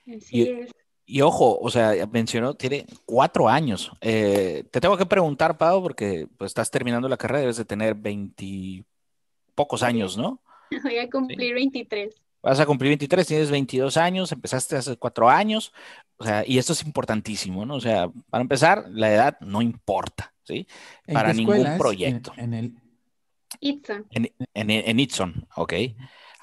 Así 0.06 0.44
es. 0.44 0.72
Y 1.06 1.22
ojo, 1.22 1.60
o 1.60 1.70
sea, 1.70 1.94
mencionó, 2.12 2.56
tiene 2.56 2.86
cuatro 3.06 3.48
años. 3.48 3.92
Eh, 4.02 4.64
te 4.72 4.82
tengo 4.82 4.98
que 4.98 5.06
preguntar, 5.06 5.58
Pau, 5.58 5.82
porque 5.82 6.28
pues, 6.38 6.50
estás 6.50 6.72
terminando 6.72 7.08
la 7.08 7.18
carrera, 7.18 7.42
debes 7.42 7.58
de 7.58 7.66
tener 7.66 7.94
veintipocos 7.94 9.84
años, 9.84 10.18
¿no? 10.18 10.42
Voy 10.84 10.98
a 10.98 11.10
cumplir 11.10 11.54
23. 11.54 12.16
Vas 12.42 12.60
a 12.60 12.66
cumplir 12.66 12.90
23, 12.90 13.26
tienes 13.26 13.52
22 13.52 13.98
años, 13.98 14.32
empezaste 14.32 14.76
hace 14.76 14.98
cuatro 14.98 15.30
años, 15.30 15.74
o 16.18 16.26
sea, 16.26 16.44
y 16.46 16.60
esto 16.60 16.74
es 16.74 16.86
importantísimo, 16.86 17.66
¿no? 17.66 17.76
O 17.76 17.82
sea, 17.82 18.10
para 18.30 18.42
empezar, 18.44 18.86
la 18.90 19.12
edad 19.12 19.40
no 19.42 19.62
importa, 19.62 20.34
¿sí? 20.44 20.68
Para 21.12 21.34
ningún 21.34 21.78
proyecto. 21.78 22.34
En, 22.38 22.54
el... 22.54 22.76
Itson. 23.60 24.06
En, 24.12 24.32
en, 24.54 24.70
en 24.70 25.00
Itson, 25.00 25.48
ok. 25.56 25.74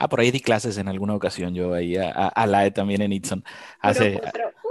Ah, 0.03 0.09
por 0.09 0.19
ahí 0.19 0.33
di 0.33 0.41
clases 0.41 0.79
en 0.79 0.89
alguna 0.89 1.15
ocasión 1.15 1.55
yo 1.55 1.75
ahí 1.75 1.97
a, 1.97 2.11
a, 2.11 2.47
la 2.49 2.67
E 2.67 2.73
también 2.73 3.03
en 3.03 3.13
Itson 3.13 3.45
hace, 3.79 4.21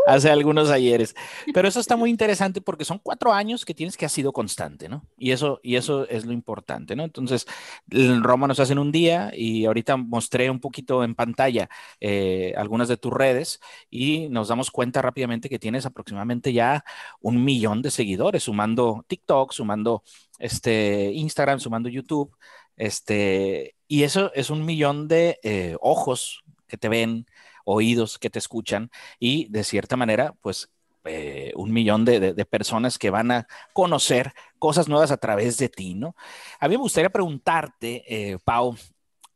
hace 0.05 0.29
algunos 0.29 0.69
ayeres. 0.69 1.15
Pero 1.53 1.69
eso 1.69 1.79
está 1.79 1.95
muy 1.95 2.09
interesante 2.15 2.59
porque 2.59 2.83
son 2.83 2.99
cuatro 2.99 3.31
años 3.31 3.63
que 3.63 3.73
tienes 3.73 3.95
que 3.95 4.05
ha 4.05 4.09
sido 4.09 4.33
constante, 4.33 4.89
¿no? 4.89 5.05
Y 5.17 5.31
eso, 5.31 5.61
y 5.63 5.77
eso 5.77 6.05
es 6.09 6.25
lo 6.25 6.33
importante, 6.33 6.97
¿no? 6.97 7.05
Entonces, 7.05 7.45
en 7.91 8.21
Roma 8.23 8.45
nos 8.45 8.59
hacen 8.59 8.77
un 8.77 8.91
día 8.91 9.31
y 9.33 9.63
ahorita 9.63 9.95
mostré 9.95 10.49
un 10.49 10.59
poquito 10.59 11.01
en 11.01 11.15
pantalla 11.15 11.69
eh, 12.01 12.53
algunas 12.57 12.89
de 12.89 12.97
tus 12.97 13.13
redes 13.13 13.61
y 13.89 14.27
nos 14.27 14.49
damos 14.49 14.69
cuenta 14.69 15.01
rápidamente 15.01 15.47
que 15.47 15.59
tienes 15.59 15.85
aproximadamente 15.85 16.51
ya 16.51 16.83
un 17.21 17.41
millón 17.41 17.81
de 17.81 17.91
seguidores, 17.91 18.43
sumando 18.43 19.05
TikTok, 19.07 19.53
sumando 19.53 20.03
este, 20.39 21.11
Instagram, 21.13 21.61
sumando 21.61 21.87
YouTube. 21.87 22.35
Este, 22.75 23.75
y 23.87 24.03
eso 24.03 24.31
es 24.33 24.49
un 24.49 24.65
millón 24.65 25.07
de 25.07 25.39
eh, 25.43 25.75
ojos 25.81 26.43
que 26.67 26.77
te 26.77 26.89
ven, 26.89 27.25
oídos 27.65 28.17
que 28.17 28.29
te 28.29 28.39
escuchan 28.39 28.89
y 29.19 29.47
de 29.49 29.63
cierta 29.63 29.97
manera, 29.97 30.33
pues 30.41 30.69
eh, 31.03 31.51
un 31.55 31.73
millón 31.73 32.05
de, 32.05 32.33
personas 32.45 32.99
que 32.99 33.09
van 33.09 33.31
a 33.31 33.47
conocer 33.73 34.33
cosas 34.59 34.87
nuevas 34.87 35.11
a 35.11 35.17
través 35.17 35.57
de 35.57 35.67
ti, 35.67 35.95
¿no? 35.95 36.15
A 36.59 36.67
mí 36.67 36.75
me 36.75 36.81
gustaría 36.81 37.09
preguntarte, 37.09 38.03
eh, 38.07 38.37
Pau, 38.43 38.75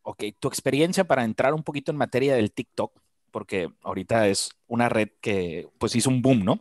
ok, 0.04 0.24
tu 0.39 0.48
experiencia 0.48 1.04
para 1.06 1.24
entrar 1.24 1.54
un 1.54 1.63
poquito 1.63 1.92
en 1.92 1.98
materia 1.98 2.36
del 2.36 2.51
TikTok, 2.51 2.94
porque 3.32 3.70
ahorita 3.84 4.27
es 4.27 4.51
una 4.68 4.89
red 4.89 5.10
que 5.22 5.68
pues 5.80 5.96
hizo 5.96 6.10
un 6.10 6.22
boom, 6.22 6.46
¿no? 6.46 6.60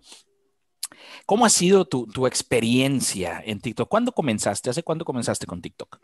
¿Cómo 1.26 1.44
ha 1.44 1.50
sido 1.50 1.84
tu, 1.84 2.06
tu 2.06 2.26
experiencia 2.26 3.42
en 3.44 3.60
TikTok? 3.60 3.88
¿Cuándo 3.88 4.12
comenzaste? 4.12 4.70
¿Hace 4.70 4.82
cuándo 4.82 5.04
comenzaste 5.04 5.46
con 5.46 5.60
TikTok? 5.60 6.00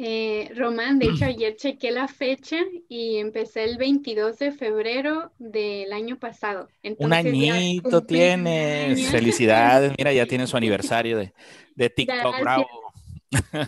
Eh, 0.00 0.52
Román, 0.54 1.00
de 1.00 1.06
hecho 1.06 1.24
ayer 1.26 1.56
chequé 1.56 1.90
la 1.90 2.06
fecha 2.06 2.58
y 2.88 3.16
empecé 3.16 3.64
el 3.64 3.78
22 3.78 4.38
de 4.38 4.52
febrero 4.52 5.32
del 5.38 5.92
año 5.92 6.18
pasado. 6.18 6.68
un 6.98 7.12
añito 7.12 8.04
tienes. 8.04 9.10
Felicidades, 9.10 9.92
mira, 9.98 10.12
ya 10.12 10.26
tiene 10.26 10.46
su 10.46 10.56
aniversario 10.56 11.18
de, 11.18 11.34
de 11.74 11.90
TikTok, 11.90 12.16
Gracias. 12.16 12.40
bravo. 12.40 12.66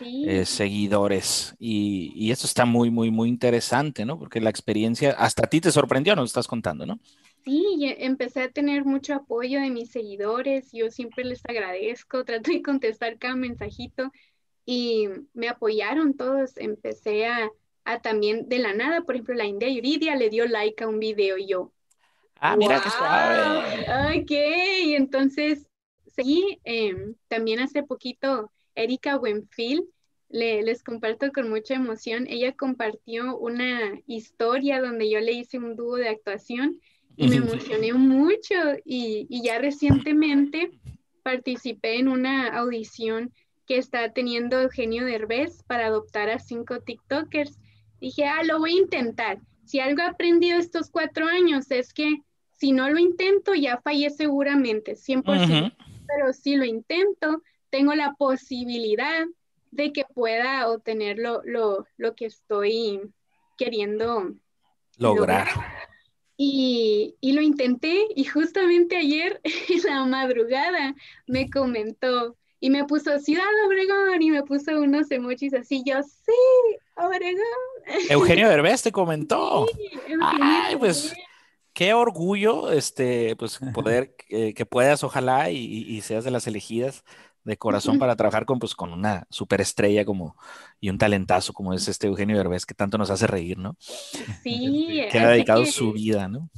Eh, 0.00 0.44
seguidores. 0.44 1.54
Y, 1.58 2.12
y, 2.14 2.30
eso 2.30 2.46
está 2.46 2.66
muy, 2.66 2.90
muy, 2.90 3.10
muy 3.10 3.30
interesante, 3.30 4.04
¿no? 4.04 4.18
Porque 4.18 4.42
la 4.42 4.50
experiencia 4.50 5.12
hasta 5.12 5.46
a 5.46 5.48
ti 5.48 5.62
te 5.62 5.70
sorprendió, 5.70 6.14
nos 6.14 6.28
estás 6.28 6.46
contando, 6.46 6.84
¿no? 6.84 7.00
Sí, 7.44 7.94
empecé 7.98 8.42
a 8.42 8.50
tener 8.50 8.84
mucho 8.84 9.14
apoyo 9.14 9.60
de 9.60 9.70
mis 9.70 9.90
seguidores. 9.90 10.70
Yo 10.72 10.90
siempre 10.90 11.24
les 11.24 11.40
agradezco, 11.46 12.24
trato 12.26 12.50
de 12.50 12.60
contestar 12.62 13.18
cada 13.18 13.36
mensajito 13.36 14.12
y 14.66 15.08
me 15.32 15.48
apoyaron 15.48 16.14
todos. 16.14 16.56
Empecé 16.56 17.26
a, 17.26 17.48
a 17.84 18.00
también 18.00 18.48
de 18.48 18.58
la 18.58 18.74
nada, 18.74 19.02
por 19.02 19.14
ejemplo, 19.14 19.34
la 19.34 19.46
India 19.46 19.68
Yuridia 19.68 20.16
le 20.16 20.28
dio 20.28 20.46
like 20.46 20.84
a 20.84 20.88
un 20.88 20.98
video 20.98 21.38
y 21.38 21.46
yo, 21.46 21.72
Ah, 22.40 22.56
mira 22.56 22.80
qué 22.82 22.90
suave. 22.90 24.20
Ok, 24.20 24.30
entonces, 24.96 25.66
sí, 26.16 26.58
em, 26.64 27.14
también 27.28 27.60
hace 27.60 27.82
poquito 27.82 28.50
Erika 28.74 29.16
Buenfil, 29.16 29.88
le, 30.28 30.62
les 30.62 30.82
comparto 30.82 31.30
con 31.32 31.48
mucha 31.48 31.74
emoción, 31.74 32.26
ella 32.28 32.52
compartió 32.56 33.38
una 33.38 33.92
historia 34.06 34.80
donde 34.80 35.08
yo 35.08 35.20
le 35.20 35.32
hice 35.32 35.58
un 35.58 35.76
dúo 35.76 35.96
de 35.96 36.08
actuación 36.08 36.80
y 37.16 37.28
me 37.28 37.36
emocioné 37.36 37.92
mucho 37.92 38.54
y, 38.84 39.26
y 39.30 39.42
ya 39.44 39.60
recientemente 39.60 40.72
participé 41.22 41.98
en 41.98 42.08
una 42.08 42.48
audición 42.48 43.32
que 43.66 43.78
está 43.78 44.12
teniendo 44.12 44.60
Eugenio 44.60 45.04
Derbez 45.04 45.62
para 45.62 45.86
adoptar 45.86 46.28
a 46.28 46.38
cinco 46.38 46.80
TikTokers. 46.80 47.58
Dije, 48.00 48.26
ah, 48.26 48.42
lo 48.42 48.58
voy 48.58 48.74
a 48.74 48.82
intentar. 48.82 49.38
Si 49.64 49.80
algo 49.80 50.02
he 50.02 50.06
aprendido 50.06 50.58
estos 50.58 50.90
cuatro 50.90 51.26
años 51.26 51.70
es 51.70 51.92
que 51.92 52.22
si 52.52 52.72
no 52.72 52.88
lo 52.88 52.98
intento, 52.98 53.54
ya 53.54 53.80
fallé 53.82 54.10
seguramente, 54.10 54.94
100%. 54.96 55.74
Pero 56.06 56.32
si 56.32 56.56
lo 56.56 56.64
intento, 56.64 57.42
tengo 57.70 57.94
la 57.94 58.14
posibilidad 58.14 59.26
de 59.70 59.92
que 59.92 60.04
pueda 60.14 60.68
obtener 60.68 61.18
lo, 61.18 61.86
que 62.16 62.26
estoy 62.26 63.00
queriendo 63.58 64.34
lograr. 64.98 65.48
Y, 66.36 67.16
lo 67.22 67.40
intenté 67.40 68.06
y 68.14 68.24
justamente 68.24 68.96
ayer 68.96 69.40
en 69.68 69.82
la 69.82 70.04
madrugada 70.04 70.94
me 71.26 71.50
comentó 71.50 72.36
y 72.60 72.70
me 72.70 72.84
puso 72.84 73.18
Ciudad 73.18 73.44
Obregón 73.66 74.22
y 74.22 74.30
me 74.30 74.42
puso 74.42 74.80
unos 74.80 75.10
emojis 75.10 75.54
así, 75.54 75.82
yo 75.84 76.02
sí, 76.02 76.78
Obregón. 76.96 77.73
Eugenio 78.08 78.48
Derbez 78.48 78.82
te 78.82 78.92
comentó. 78.92 79.66
Sí, 79.66 79.90
Ay, 80.20 80.76
pues 80.76 81.14
qué 81.72 81.92
orgullo, 81.94 82.70
este, 82.70 83.36
pues 83.36 83.58
poder 83.72 84.14
que 84.28 84.66
puedas, 84.66 85.04
ojalá, 85.04 85.50
y, 85.50 86.00
seas 86.02 86.24
de 86.24 86.30
las 86.30 86.46
elegidas 86.46 87.04
de 87.44 87.58
corazón 87.58 87.98
para 87.98 88.16
trabajar 88.16 88.46
con, 88.46 88.58
pues, 88.58 88.74
con 88.74 88.92
una 88.92 89.26
superestrella 89.28 90.04
como 90.04 90.34
y 90.80 90.88
un 90.88 90.96
talentazo 90.96 91.52
como 91.52 91.74
es 91.74 91.86
este 91.88 92.06
Eugenio 92.06 92.38
Derbez 92.38 92.64
que 92.64 92.74
tanto 92.74 92.96
nos 92.96 93.10
hace 93.10 93.26
reír, 93.26 93.58
¿no? 93.58 93.76
Sí. 94.42 95.02
que 95.12 95.18
ha 95.18 95.28
dedicado 95.28 95.66
su 95.66 95.92
vida, 95.92 96.26
¿no? 96.26 96.48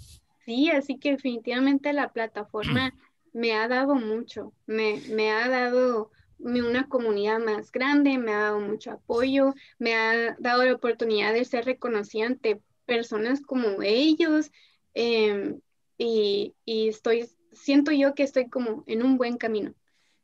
Sí, 0.44 0.70
así 0.70 0.96
que 0.98 1.12
definitivamente 1.12 1.92
la 1.92 2.12
plataforma 2.12 2.94
me 3.32 3.52
ha 3.54 3.66
dado 3.66 3.96
mucho, 3.96 4.52
me, 4.66 5.02
me 5.10 5.32
ha 5.32 5.48
dado 5.48 6.12
una 6.38 6.88
comunidad 6.88 7.38
más 7.40 7.72
grande, 7.72 8.18
me 8.18 8.32
ha 8.32 8.40
dado 8.40 8.60
mucho 8.60 8.92
apoyo, 8.92 9.54
me 9.78 9.94
ha 9.94 10.36
dado 10.38 10.64
la 10.64 10.74
oportunidad 10.74 11.32
de 11.32 11.44
ser 11.44 11.64
reconocida 11.64 12.26
ante 12.26 12.60
personas 12.86 13.40
como 13.40 13.82
ellos, 13.82 14.50
Em, 14.98 15.60
y, 15.98 16.54
estoy, 16.64 17.28
siento 17.52 17.92
yo 17.92 18.14
que 18.14 18.22
estoy 18.22 18.48
como 18.48 18.82
en 18.86 19.02
un 19.02 19.18
buen 19.18 19.36
camino. 19.36 19.74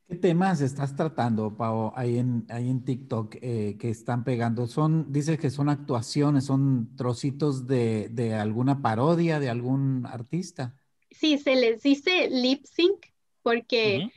¿Qué 0.09 0.17
temas 0.17 0.63
estás 0.63 0.97
tratando, 0.97 1.55
Pau, 1.55 1.93
ahí 1.95 2.19
en, 2.19 2.47
ahí 2.49 2.71
en 2.71 2.83
TikTok 2.83 3.37
eh, 3.43 3.77
que 3.79 3.91
están 3.91 4.25
pegando? 4.25 4.67
Son, 4.67 5.13
dices 5.13 5.39
que 5.39 5.51
son 5.51 5.69
actuaciones, 5.69 6.47
son 6.47 6.97
trocitos 6.97 7.67
de, 7.67 8.09
de, 8.11 8.35
alguna 8.35 8.81
parodia 8.81 9.39
de 9.39 9.51
algún 9.51 10.07
artista. 10.07 10.75
Sí, 11.11 11.37
se 11.37 11.55
les 11.55 11.83
dice 11.83 12.31
lip 12.31 12.65
sync 12.65 13.07
porque 13.43 14.11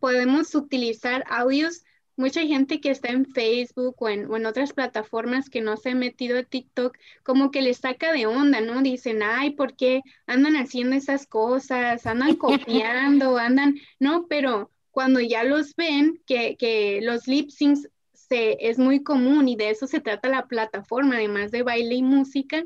podemos 0.00 0.54
utilizar 0.54 1.24
audios 1.28 1.84
mucha 2.16 2.42
gente 2.42 2.80
que 2.80 2.90
está 2.90 3.08
en 3.08 3.26
Facebook 3.26 3.96
o 3.98 4.08
en, 4.08 4.46
otras 4.46 4.72
plataformas 4.72 5.50
que 5.50 5.60
no 5.60 5.76
se 5.76 5.90
ha 5.90 5.94
metido 5.94 6.38
a 6.38 6.42
TikTok, 6.44 6.96
como 7.22 7.50
que 7.50 7.62
les 7.62 7.78
saca 7.78 8.12
de 8.12 8.26
onda, 8.26 8.60
¿no? 8.60 8.82
Dicen, 8.82 9.22
ay, 9.22 9.50
¿por 9.50 9.74
qué 9.76 10.02
andan 10.26 10.56
haciendo 10.56 10.96
esas 10.96 11.26
cosas? 11.26 12.06
Andan 12.06 12.36
copiando, 12.36 13.36
andan, 13.38 13.76
no, 13.98 14.26
pero 14.28 14.70
cuando 14.90 15.20
ya 15.20 15.42
los 15.44 15.74
ven, 15.74 16.20
que, 16.26 16.56
que 16.56 17.00
los 17.02 17.26
lip 17.26 17.50
syncs 17.50 17.88
se, 18.12 18.56
es 18.60 18.78
muy 18.78 19.02
común 19.02 19.48
y 19.48 19.56
de 19.56 19.70
eso 19.70 19.86
se 19.86 20.00
trata 20.00 20.28
la 20.28 20.46
plataforma, 20.46 21.16
además 21.16 21.50
de 21.50 21.62
baile 21.62 21.96
y 21.96 22.02
música, 22.02 22.62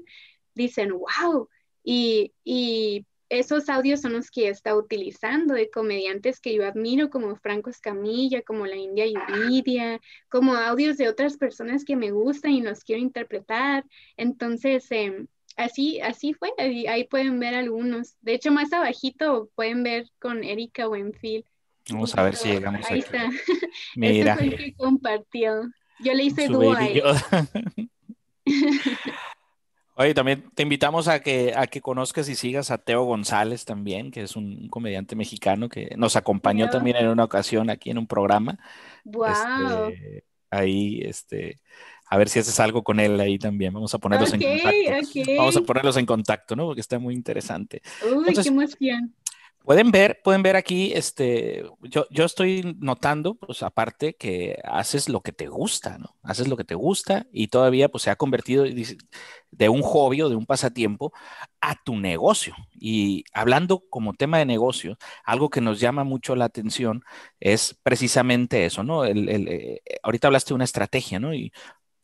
dicen, 0.55 0.92
wow. 0.92 1.48
Y, 1.83 2.35
y 2.44 3.07
esos 3.29 3.69
audios 3.69 4.01
son 4.01 4.14
los 4.14 4.31
que 4.31 4.49
está 4.49 4.75
utilizando 4.75 5.55
de 5.55 5.71
comediantes 5.71 6.41
que 6.41 6.55
yo 6.55 6.67
admiro, 6.67 7.11
como 7.11 7.37
Franco 7.37 7.71
Escamilla, 7.71 8.43
como 8.43 8.67
la 8.67 8.77
India 8.77 9.07
Yuridia, 9.07 10.01
como 10.29 10.55
audios 10.55 10.97
de 10.97 11.09
otras 11.09 11.37
personas 11.37 11.85
que 11.85 11.97
me 11.97 12.11
gustan 12.11 12.53
y 12.53 12.62
los 12.62 12.85
quiero 12.85 13.03
interpretar. 13.03 13.85
Entonces, 14.17 14.87
em, 14.91 15.27
así, 15.57 16.01
así 16.01 16.33
fue, 16.33 16.51
ahí, 16.59 17.05
pueden 17.05 17.38
ver 17.38 17.55
algunos. 17.55 18.17
De 18.23 18.35
hecho, 18.35 18.51
más 18.51 18.73
abajito 18.73 19.51
pueden 19.55 19.83
ver 19.83 20.09
con 20.19 20.43
Erika 20.43 20.88
Wenfield. 20.88 21.45
Vamos 21.91 22.17
a 22.17 22.23
ver 22.23 22.37
si 22.37 22.49
llegamos 22.49 22.87
ahí. 22.91 23.01
está. 23.01 23.29
Mira. 23.97 24.37
Fue 24.37 24.47
el 24.47 24.57
que 24.57 24.75
compartió. 24.75 25.71
Yo 26.01 26.14
le 26.14 26.25
hice 26.25 26.49
dúo 26.49 26.73
a 26.73 26.81
Oye, 30.01 30.15
también 30.15 30.45
te 30.55 30.63
invitamos 30.63 31.09
a 31.09 31.19
que, 31.21 31.55
a 31.57 31.67
que 31.67 31.81
conozcas 31.81 32.29
y 32.29 32.37
sigas 32.37 32.71
a 32.71 32.79
Teo 32.79 33.03
González 33.03 33.65
también, 33.65 34.13
que 34.13 34.23
es 34.23 34.37
un 34.37 34.69
comediante 34.69 35.17
mexicano 35.17 35.69
que 35.69 35.93
nos 35.97 36.15
acompañó 36.15 36.71
también 36.71 36.99
en 36.99 37.09
una 37.09 37.25
ocasión 37.25 37.69
aquí 37.69 37.91
en 37.91 37.99
un 37.99 38.07
programa. 38.07 38.61
Wow. 39.03 39.27
Este, 39.89 40.25
ahí, 40.53 41.01
este, 41.01 41.59
a 42.07 42.17
ver 42.17 42.29
si 42.29 42.39
haces 42.39 42.61
algo 42.61 42.85
con 42.85 43.01
él 43.01 43.19
ahí 43.19 43.41
también. 43.41 43.73
Vamos 43.73 43.93
a 43.93 43.99
ponerlos 43.99 44.33
en 44.33 44.41
contacto. 44.41 45.35
Vamos 45.37 45.57
a 45.57 45.61
ponerlos 45.63 45.97
en 45.97 46.07
contacto, 46.07 46.55
¿no? 46.55 46.67
Porque 46.67 46.81
está 46.81 47.01
muy 47.01 47.15
interesante. 47.15 47.83
Uy, 48.09 48.33
qué 48.35 48.49
emoción. 48.49 49.13
Pueden 49.68 49.90
ver, 49.90 50.22
pueden 50.24 50.42
ver 50.42 50.57
aquí, 50.57 50.92
este, 50.94 51.62
yo, 51.83 52.07
yo 52.11 52.24
estoy 52.24 52.74
notando, 52.81 53.35
pues 53.35 53.62
aparte 53.62 54.16
que 54.16 54.57
haces 54.64 55.11
lo 55.11 55.20
que 55.20 55.33
te 55.33 55.46
gusta, 55.48 55.98
¿no? 55.98 56.16
Haces 56.22 56.48
lo 56.48 56.57
que 56.57 56.64
te 56.64 56.74
gusta 56.74 57.26
y 57.35 57.48
todavía 57.48 57.90
pues 57.90 58.04
se 58.04 58.09
ha 58.11 58.16
convertido 58.16 58.64
de 59.50 59.68
un 59.68 59.83
hobby 59.83 60.22
o 60.22 60.31
de 60.31 60.37
un 60.37 60.46
pasatiempo 60.46 61.12
a 61.61 61.74
tu 61.85 61.96
negocio. 61.96 62.54
Y 62.81 63.24
hablando 63.35 63.85
como 63.90 64.14
tema 64.14 64.38
de 64.38 64.46
negocio, 64.46 64.96
algo 65.22 65.50
que 65.50 65.61
nos 65.61 65.81
llama 65.81 66.02
mucho 66.02 66.35
la 66.35 66.46
atención 66.46 67.02
es 67.38 67.78
precisamente 67.83 68.64
eso, 68.64 68.83
¿no? 68.85 69.04
El, 69.04 69.28
el, 69.28 69.48
eh, 69.48 69.83
ahorita 70.02 70.28
hablaste 70.28 70.48
de 70.48 70.54
una 70.54 70.64
estrategia, 70.64 71.20
¿no? 71.20 71.35
Y 71.35 71.52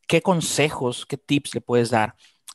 qué 0.07 0.22
consejos, 0.22 1.07
qué 1.07 1.16
tips 1.16 1.55
le 1.55 1.61
puedes 1.62 1.90
dar 1.90 2.14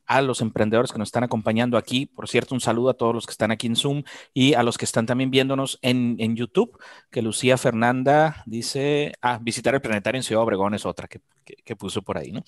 a 0.10 0.24
los 0.24 0.42
emprendedores 0.42 0.92
que 0.92 0.98
nos 0.98 1.10
están 1.10 1.24
acompañando 1.24 1.78
aquí. 1.78 2.08
Por 2.08 2.28
cierto, 2.28 2.56
un 2.56 2.62
saludo 2.62 2.90
a 2.90 2.96
todos 2.96 3.14
los 3.14 3.28
que 3.28 3.32
están 3.32 3.52
aquí 3.52 3.68
en 3.68 3.76
Zoom 3.76 4.04
y 4.34 4.56
a 4.56 4.64
los 4.64 4.78
que 4.80 4.86
están 4.86 5.06
también 5.06 5.30
viéndonos 5.30 5.78
en, 5.84 6.18
YouTube, 6.36 6.80
que 7.12 7.22
Lucía 7.22 7.58
Fernanda 7.58 8.44
dice, 8.48 9.14
ah, 9.22 9.40
visitar 9.40 9.76
el 9.76 9.82
planetario 9.82 10.18
en 10.18 10.24
Ciudad 10.24 10.44
Obregón 10.44 10.74
es 10.74 10.86
otra 10.86 11.08
que, 11.08 11.22
puso 11.76 12.02
por 12.02 12.18
ahí, 12.18 12.32
¿no? 12.32 12.44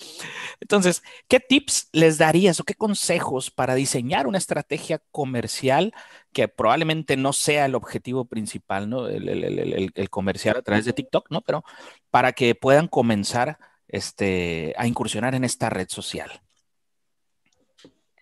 Entonces, 0.59 1.03
¿qué 1.27 1.39
tips 1.39 1.89
les 1.91 2.17
darías 2.17 2.59
o 2.59 2.63
qué 2.63 2.75
consejos 2.75 3.49
para 3.51 3.75
diseñar 3.75 4.27
una 4.27 4.37
estrategia 4.37 5.01
comercial 5.11 5.93
que 6.33 6.47
probablemente 6.47 7.17
no 7.17 7.33
sea 7.33 7.65
el 7.65 7.75
objetivo 7.75 8.25
principal, 8.25 8.89
¿no? 8.89 9.07
El, 9.07 9.91
el 9.95 10.09
comercial 10.09 10.57
a 10.57 10.61
través 10.61 10.85
de 10.85 10.93
TikTok, 10.93 11.29
¿no? 11.31 11.41
Pero 11.41 11.63
para 12.11 12.33
que 12.33 12.55
puedan 12.55 12.87
comenzar 12.87 13.57
este, 13.87 14.73
a 14.77 14.87
incursionar 14.87 15.35
en 15.35 15.43
esta 15.43 15.69
red 15.69 15.87
social 15.89 16.41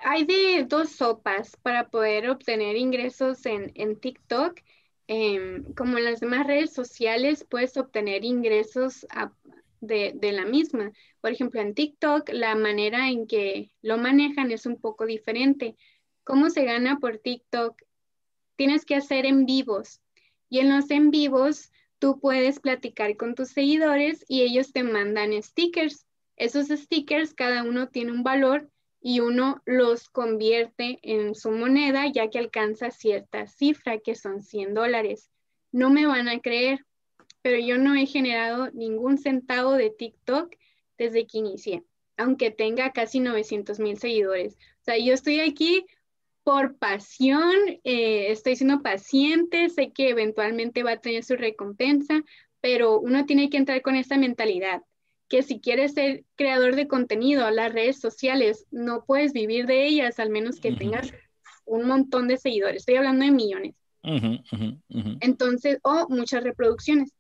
hay 0.10 0.26
de 0.26 0.65
dos 0.67 0.89
sopas 0.89 1.56
para 1.58 1.91
poder 1.91 2.32
obtener 2.32 2.76
ingresos 2.76 3.45
en, 3.45 4.00
TikTok. 4.00 4.60
Em, 5.06 5.63
como 5.76 6.00
en 6.00 6.06
las 6.06 6.19
demás 6.19 6.48
redes 6.48 6.74
sociales, 6.74 7.45
puedes 7.48 7.78
obtener 7.78 8.26
ingresos 8.26 9.06
de, 9.82 10.13
de, 10.15 10.32
la 10.32 10.45
misma. 10.45 10.91
Por 11.22 11.32
ejemplo, 11.32 11.62
en 11.62 11.76
TikTok, 11.76 12.30
la 12.30 12.56
manera 12.56 13.10
en 13.10 13.28
que 13.28 13.72
lo 13.84 14.00
manejan 14.00 14.50
es 14.50 14.65
un 14.65 14.82
poco 14.82 15.06
diferente. 15.06 15.78
¿Cómo 16.24 16.50
se 16.50 16.65
gana 16.65 16.98
por 16.98 17.19
TikTok? 17.19 17.80
Tienes 18.56 18.86
que 18.86 18.95
hacer 18.95 19.28
en 19.28 19.45
vivos. 19.45 20.02
Y 20.50 20.58
en 20.58 20.76
los 20.76 20.89
en 20.89 21.12
vivos, 21.12 21.72
tú 22.00 22.19
puedes 22.19 22.60
platicar 22.60 23.15
con 23.15 23.36
tus 23.36 23.50
seguidores 23.50 24.26
y 24.28 24.41
ellos 24.41 24.74
te 24.74 24.82
mandan 24.82 25.39
stickers. 25.43 26.08
Esos 26.36 26.69
stickers, 26.69 27.36
cada 27.36 27.62
uno 27.62 27.89
tiene 27.89 28.12
un 28.12 28.24
valor 28.24 28.72
y 29.02 29.22
uno 29.22 29.62
los 29.66 30.10
convierte 30.10 31.00
en 31.04 31.36
su 31.36 31.52
moneda 31.52 32.08
ya 32.08 32.30
que 32.30 32.40
alcanza 32.40 32.92
cierta 32.92 33.48
cifra 33.48 34.00
que 34.00 34.16
son 34.16 34.42
100 34.42 34.74
dólares. 34.74 35.30
No 35.72 35.90
me 35.90 36.06
van 36.06 36.28
a 36.28 36.40
creer, 36.40 36.86
pero 37.42 37.58
yo 37.60 37.78
no 37.78 37.96
he 37.96 38.06
generado 38.06 38.70
ningún 38.72 39.18
centavo 39.18 39.74
de 39.74 39.90
TikTok 39.90 40.54
desde 40.98 41.26
que 41.26 41.38
inicié, 41.38 41.84
aunque 42.18 42.52
tenga 42.52 42.92
casi 42.92 43.20
900 43.20 43.80
mil 43.80 43.98
seguidores. 43.98 44.56
O 44.56 44.84
sea, 44.84 44.98
yo 44.98 45.14
estoy 45.14 45.40
aquí 45.40 45.86
por 46.44 46.78
pasión, 46.78 47.54
eh, 47.84 48.32
estoy 48.32 48.56
siendo 48.56 48.82
paciente, 48.82 49.70
sé 49.70 49.92
que 49.92 50.10
eventualmente 50.10 50.84
va 50.84 50.94
a 50.94 51.00
tener 51.00 51.24
su 51.24 51.36
recompensa, 51.36 52.24
pero 52.60 53.00
uno 53.00 53.26
tiene 53.26 53.50
que 53.50 53.58
entrar 53.58 53.82
con 53.82 53.96
esa 53.96 54.18
mentalidad 54.18 54.82
que 55.30 55.44
si 55.44 55.60
quieres 55.60 55.94
ser 55.94 56.26
creador 56.36 56.76
de 56.76 56.88
contenido, 56.88 57.50
las 57.52 57.72
redes 57.72 58.00
sociales, 58.00 58.65
no 58.72 59.06
puedes 59.06 59.32
vivir 59.32 59.68
de 59.68 59.86
ellas 59.86 60.20
al 60.20 60.32
menos 60.32 60.60
que 60.60 60.74
tengas 60.74 61.13
un 61.65 61.88
montón 61.88 62.28
de 62.28 62.38
seguidores. 62.38 62.78
Estoy 62.78 62.96
hablando 62.96 63.24
de 63.24 63.32
millones. 63.32 63.76
Entonces, 65.22 65.78
o 65.84 66.08
muchas 66.10 66.44
reproducciones. 66.44 67.13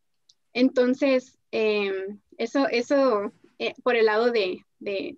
Entonces, 0.53 1.37
em, 1.51 2.19
eso, 2.37 2.67
eso 2.67 3.31
eh, 3.59 3.75
por 3.83 3.95
el 3.95 4.07
lado 4.07 4.31
de, 4.31 4.65
de, 4.79 5.15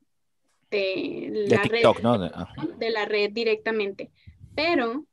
la 0.70 1.64
red, 1.64 1.84
de 2.78 2.90
la 2.90 3.06
red 3.06 3.32
directamente. 3.32 4.12
Pero 4.54 5.06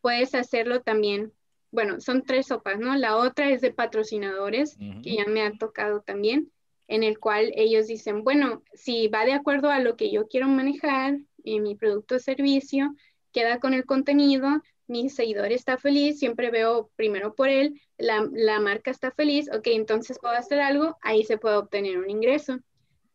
puedes 0.00 0.34
hacerlo 0.34 0.80
también 0.80 1.32
bueno, 1.72 2.00
son 2.00 2.22
tres 2.22 2.46
sopas, 2.46 2.78
¿no? 2.78 2.96
La 2.96 3.16
otra 3.16 3.50
es 3.50 3.60
de 3.60 3.70
patrocinadores, 3.70 4.78
que 5.02 5.16
ya 5.16 5.26
me 5.26 5.42
ha 5.42 5.52
tocado 5.52 6.00
también 6.00 6.50
en 6.88 7.02
el 7.02 7.18
cual 7.18 7.52
ellos 7.56 7.86
dicen, 7.86 8.22
bueno, 8.22 8.62
si 8.72 9.08
va 9.08 9.24
de 9.24 9.32
acuerdo 9.32 9.70
a 9.70 9.80
lo 9.80 9.96
que 9.96 10.10
yo 10.10 10.28
quiero 10.28 10.48
manejar 10.48 11.18
en 11.44 11.62
mi 11.62 11.74
producto 11.74 12.16
o 12.16 12.18
servicio, 12.18 12.94
queda 13.32 13.60
con 13.60 13.74
el 13.74 13.84
contenido, 13.84 14.62
mi 14.86 15.08
seguidor 15.08 15.52
está 15.52 15.78
feliz, 15.78 16.18
siempre 16.18 16.50
veo 16.50 16.90
primero 16.96 17.34
por 17.34 17.48
él, 17.48 17.80
la, 17.98 18.60
marca 18.60 18.90
está 18.90 19.10
feliz, 19.10 19.50
ok, 19.52 19.66
entonces 19.68 20.18
puedo 20.20 20.34
hacer 20.34 20.60
algo, 20.60 20.96
ahí 21.02 21.24
se 21.24 21.38
puede 21.38 21.56
obtener 21.56 21.98
un 21.98 22.08
ingreso. 22.08 22.60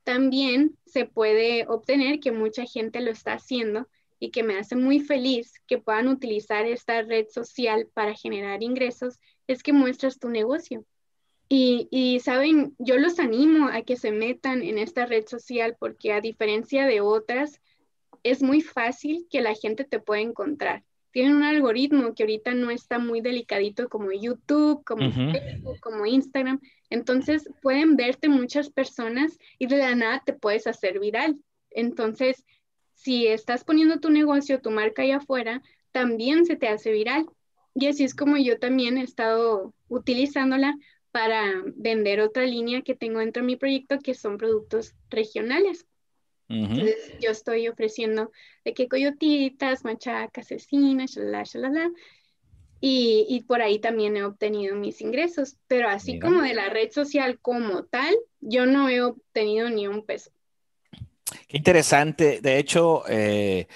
También 0.03 0.77
se 0.85 1.05
puede 1.05 1.65
obtener 1.67 2.19
que 2.19 2.31
mucha 2.31 2.65
gente 2.65 3.01
lo 3.01 3.11
está 3.11 3.33
haciendo 3.33 3.87
y 4.19 4.31
que 4.31 4.43
me 4.43 4.57
hace 4.57 4.75
muy 4.75 4.99
feliz 4.99 5.53
que 5.67 5.77
puedan 5.77 6.07
utilizar 6.07 6.65
esta 6.65 7.01
red 7.03 7.27
social 7.29 7.87
para 7.93 8.15
generar 8.15 8.63
ingresos, 8.63 9.19
es 9.47 9.63
que 9.63 9.73
muestras 9.73 10.19
tu 10.19 10.29
negocio. 10.29 10.85
Y, 11.53 12.21
saben, 12.23 12.77
yo 12.79 12.97
los 12.97 13.19
animo 13.19 13.67
a 13.67 13.81
que 13.81 13.97
se 13.97 14.13
metan 14.13 14.61
en 14.61 14.77
esta 14.77 15.05
red 15.05 15.25
social 15.27 15.75
porque 15.77 16.13
a 16.13 16.21
diferencia 16.21 16.85
de 16.85 17.01
otras, 17.01 17.59
es 18.23 18.41
muy 18.41 18.61
fácil 18.61 19.27
que 19.29 19.41
la 19.41 19.53
gente 19.53 19.83
te 19.83 19.99
pueda 19.99 20.21
encontrar. 20.21 20.85
Tienen 21.11 21.35
un 21.35 21.43
algoritmo 21.43 22.15
que 22.15 22.23
ahorita 22.23 22.53
no 22.53 22.71
está 22.71 22.99
muy 22.99 23.19
delicadito 23.19 23.89
como 23.89 24.13
YouTube, 24.13 24.81
como 24.85 25.11
Facebook, 25.11 25.77
como 25.81 26.05
Instagram. 26.05 26.61
Entonces 26.89 27.49
pueden 27.61 27.97
verte 27.97 28.29
muchas 28.29 28.69
personas 28.69 29.37
y 29.59 29.67
de 29.67 29.75
la 29.75 29.93
nada 29.93 30.23
te 30.25 30.31
puedes 30.31 30.67
hacer 30.67 31.01
viral. 31.01 31.37
Entonces, 31.69 32.45
si 32.93 33.27
estás 33.27 33.65
poniendo 33.65 33.99
tu 33.99 34.09
negocio, 34.09 34.61
tu 34.61 34.71
marca 34.71 35.01
allá 35.01 35.17
afuera, 35.17 35.61
también 35.91 36.45
se 36.45 36.55
te 36.55 36.69
hace 36.69 36.93
viral. 36.93 37.25
Y 37.75 37.87
así 37.87 38.05
es 38.05 38.15
como 38.15 38.37
yo 38.37 38.57
también 38.57 38.97
he 38.97 39.03
estado 39.03 39.73
utilizándola 39.89 40.77
para 41.11 41.61
vender 41.75 42.21
otra 42.21 42.45
línea 42.45 42.81
que 42.81 42.95
tengo 42.95 43.19
dentro 43.19 43.41
de 43.41 43.47
mi 43.47 43.55
proyecto, 43.55 43.99
que 43.99 44.13
son 44.13 44.37
productos 44.37 44.95
regionales. 45.09 45.85
Entonces, 46.47 47.13
yo 47.21 47.31
estoy 47.31 47.69
ofreciendo 47.69 48.29
de 48.65 48.73
que 48.73 48.89
coyotitas, 48.89 49.85
machacas, 49.85 50.47
cecinas, 50.47 51.11
shalala, 51.11 51.43
shalala. 51.43 51.91
Y, 52.81 53.25
y, 53.29 53.43
por 53.43 53.61
ahí 53.61 53.79
también 53.79 54.17
he 54.17 54.23
obtenido 54.23 54.75
mis 54.75 55.01
ingresos, 55.01 55.55
pero 55.67 55.87
así 55.87 56.19
como 56.19 56.41
de 56.41 56.55
la 56.55 56.67
red 56.67 56.91
social 56.91 57.39
como 57.39 57.83
tal, 57.83 58.13
yo 58.39 58.65
no 58.65 58.89
he 58.89 59.01
obtenido 59.01 59.69
ni 59.69 59.87
un 59.87 60.03
peso. 60.03 60.31
Qué 61.47 61.57
interesante. 61.57 62.41
De 62.41 62.57
hecho, 62.57 63.03
eh, 63.07 63.67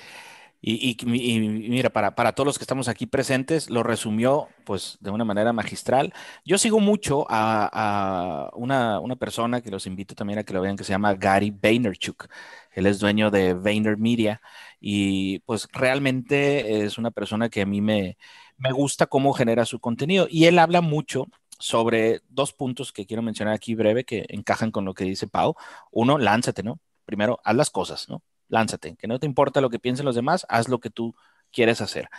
y, 0.67 0.97
mira, 1.06 1.91
para, 1.91 2.15
para, 2.15 2.32
todos 2.34 2.47
los 2.47 2.58
que 2.58 2.63
estamos 2.63 2.88
aquí 2.88 3.06
presentes, 3.06 3.69
lo 3.69 3.84
resumió 3.84 4.47
pues 4.63 4.97
de 4.99 5.12
una 5.12 5.23
manera 5.23 5.54
magistral. 5.54 6.12
Yo 6.43 6.58
sigo 6.58 6.80
mucho 6.80 7.28
a, 7.30 8.49
una, 8.56 8.99
una, 8.99 9.15
persona 9.15 9.62
que 9.62 9.69
los 9.69 9.86
invito 9.86 10.15
también 10.15 10.39
a 10.39 10.43
que 10.43 10.54
lo 10.54 10.62
vean, 10.62 10.75
que 10.75 10.84
se 10.84 10.89
llama 10.91 11.13
Gary 11.13 11.51
Vaynerchuk. 11.51 12.28
Él 12.71 12.88
es 12.88 12.97
dueño 12.97 13.30
de 13.30 13.54
Vayner 13.54 13.97
Media 13.97 14.41
y 14.80 15.38
pues 15.41 15.67
realmente 15.71 16.84
es 16.84 16.97
una 16.97 17.12
persona 17.12 17.49
que 17.49 17.62
a 17.62 17.67
mí 17.67 17.80
me, 17.82 18.17
me 18.58 18.71
gusta 18.71 19.06
cómo 19.06 19.34
genera 19.34 19.65
su 19.65 19.80
contenido. 19.80 20.25
Y 20.32 20.45
él 20.45 20.58
habla 20.58 20.82
mucho 20.82 21.28
sobre 21.60 22.21
dos 22.30 22.54
puntos 22.54 22.91
que 22.91 23.06
quiero 23.06 23.21
mencionar 23.21 23.54
aquí 23.54 23.75
breve 23.75 24.04
que 24.04 24.25
encajan 24.30 24.71
con 24.71 24.84
lo 24.86 24.95
que 24.95 25.04
dice 25.04 25.28
Pau. 25.28 25.56
Uno, 25.91 26.17
lánzate, 26.17 26.63
¿no? 26.63 26.80
Primero, 27.06 27.39
haz 27.43 27.56
las 27.56 27.69
cosas, 27.69 28.10
¿no? 28.10 28.23
Lánzate, 28.47 28.95
que 28.95 29.08
no 29.08 29.19
te 29.19 29.25
importa 29.25 29.62
lo 29.62 29.69
que 29.69 29.79
piensen 29.79 30.05
los 30.05 30.15
demás, 30.15 30.45
haz 30.49 30.69
lo 30.69 30.79
que 30.79 30.89
tú 30.89 31.15
quieres 31.51 31.81
hacer. 31.81 32.10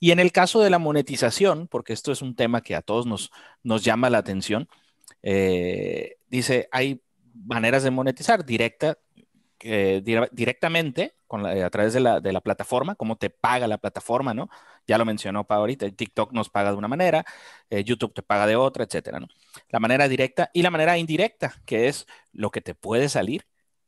Y 0.00 0.10
en 0.10 0.20
el 0.20 0.32
caso 0.32 0.60
de 0.60 0.70
la 0.70 0.78
monetización, 0.78 1.68
porque 1.68 1.92
esto 1.92 2.12
es 2.12 2.22
un 2.22 2.34
tema 2.34 2.62
que 2.62 2.74
a 2.74 2.82
todos 2.82 3.06
nos, 3.06 3.30
nos 3.62 3.84
llama 3.84 4.10
la 4.10 4.18
atención, 4.18 4.68
eh, 5.22 6.16
dice, 6.28 6.68
hay 6.72 7.02
maneras 7.34 7.82
de 7.82 7.90
monetizar 7.90 8.44
directa, 8.44 8.98
eh, 9.60 10.02
directamente 10.32 11.14
a 11.28 11.70
través 11.70 11.92
de 11.92 12.00
la, 12.00 12.40
plataforma, 12.40 12.94
cómo 12.94 13.16
te 13.16 13.30
paga 13.30 13.66
la 13.66 13.78
plataforma, 13.78 14.34
¿no? 14.34 14.48
Ya 14.86 14.98
lo 14.98 15.04
mencionó 15.04 15.44
para 15.44 15.60
ahorita, 15.60 15.90
TikTok 15.90 16.32
nos 16.32 16.48
paga 16.48 16.70
de 16.70 16.76
una 16.76 16.88
manera, 16.88 17.24
eh, 17.70 17.82
YouTube 17.82 18.14
te 18.14 18.22
paga 18.22 18.46
de 18.46 18.54
otra, 18.56 18.84
etcétera, 18.84 19.18
¿no? 19.18 19.26
La 19.70 19.80
manera 19.80 20.08
directa 20.08 20.50
y 20.52 20.62
la 20.62 20.70
manera 20.70 20.98
indirecta, 20.98 21.54
que 21.66 21.88
es 21.88 22.06
lo 22.32 22.50
que 22.50 22.60
te 22.60 22.74
puede 22.74 23.08
salir 23.08 23.46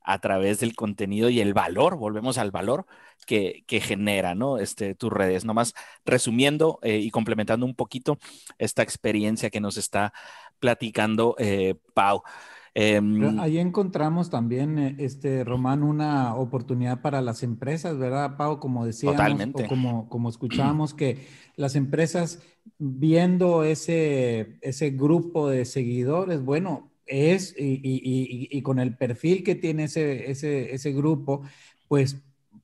a 0.09 0.19
través 0.21 0.59
del 0.59 0.75
contenido 0.75 1.29
y 1.29 1.41
el 1.41 1.53
valor, 1.53 1.99
volvemos 1.99 2.39
al 2.39 2.51
valor 2.51 2.87
que, 3.27 3.63
genera, 3.69 4.35
¿no? 4.35 4.57
Este, 4.57 4.95
tus 4.95 5.13
redes. 5.13 5.45
Nomás 5.45 5.75
resumiendo 6.07 6.79
eh, 6.83 6.97
y 6.97 7.11
complementando 7.11 7.67
un 7.67 7.75
poquito 7.75 8.17
esta 8.57 8.83
experiencia 8.83 9.51
que 9.51 9.61
nos 9.61 9.77
está 9.77 10.15
platicando 10.61 11.37
eh, 11.39 11.75
Pau. 11.93 12.23
Em, 12.73 13.39
ahí 13.39 13.59
encontramos 13.59 14.31
también, 14.31 14.79
eh, 14.79 14.97
este, 14.99 15.45
Román, 15.45 15.83
una 15.83 16.35
oportunidad 16.37 17.03
para 17.03 17.21
las 17.21 17.43
empresas, 17.43 17.99
¿verdad, 17.99 18.39
Pau? 18.39 18.61
Como 18.61 18.87
decíamos, 18.87 19.19
Totalmente. 19.19 19.65
o 19.65 19.69
como, 19.69 20.09
como 20.09 20.31
escuchábamos, 20.31 20.95
que 20.95 21.27
las 21.57 21.77
empresas 21.77 22.41
viendo 22.79 23.63
ese, 23.63 24.57
ese 24.63 24.89
grupo 24.89 25.51
de 25.51 25.67
seguidores, 25.67 26.43
bueno, 26.43 26.89
es, 27.09 27.55
y, 27.59 27.81
y, 28.51 28.63
con 28.63 28.79
el 28.79 28.97
perfil 28.97 29.43
que 29.43 29.55
tiene 29.55 29.85
ese, 29.85 30.31
ese, 30.31 30.75
ese 30.75 30.93
grupo, 30.93 31.43
pues 31.89 32.17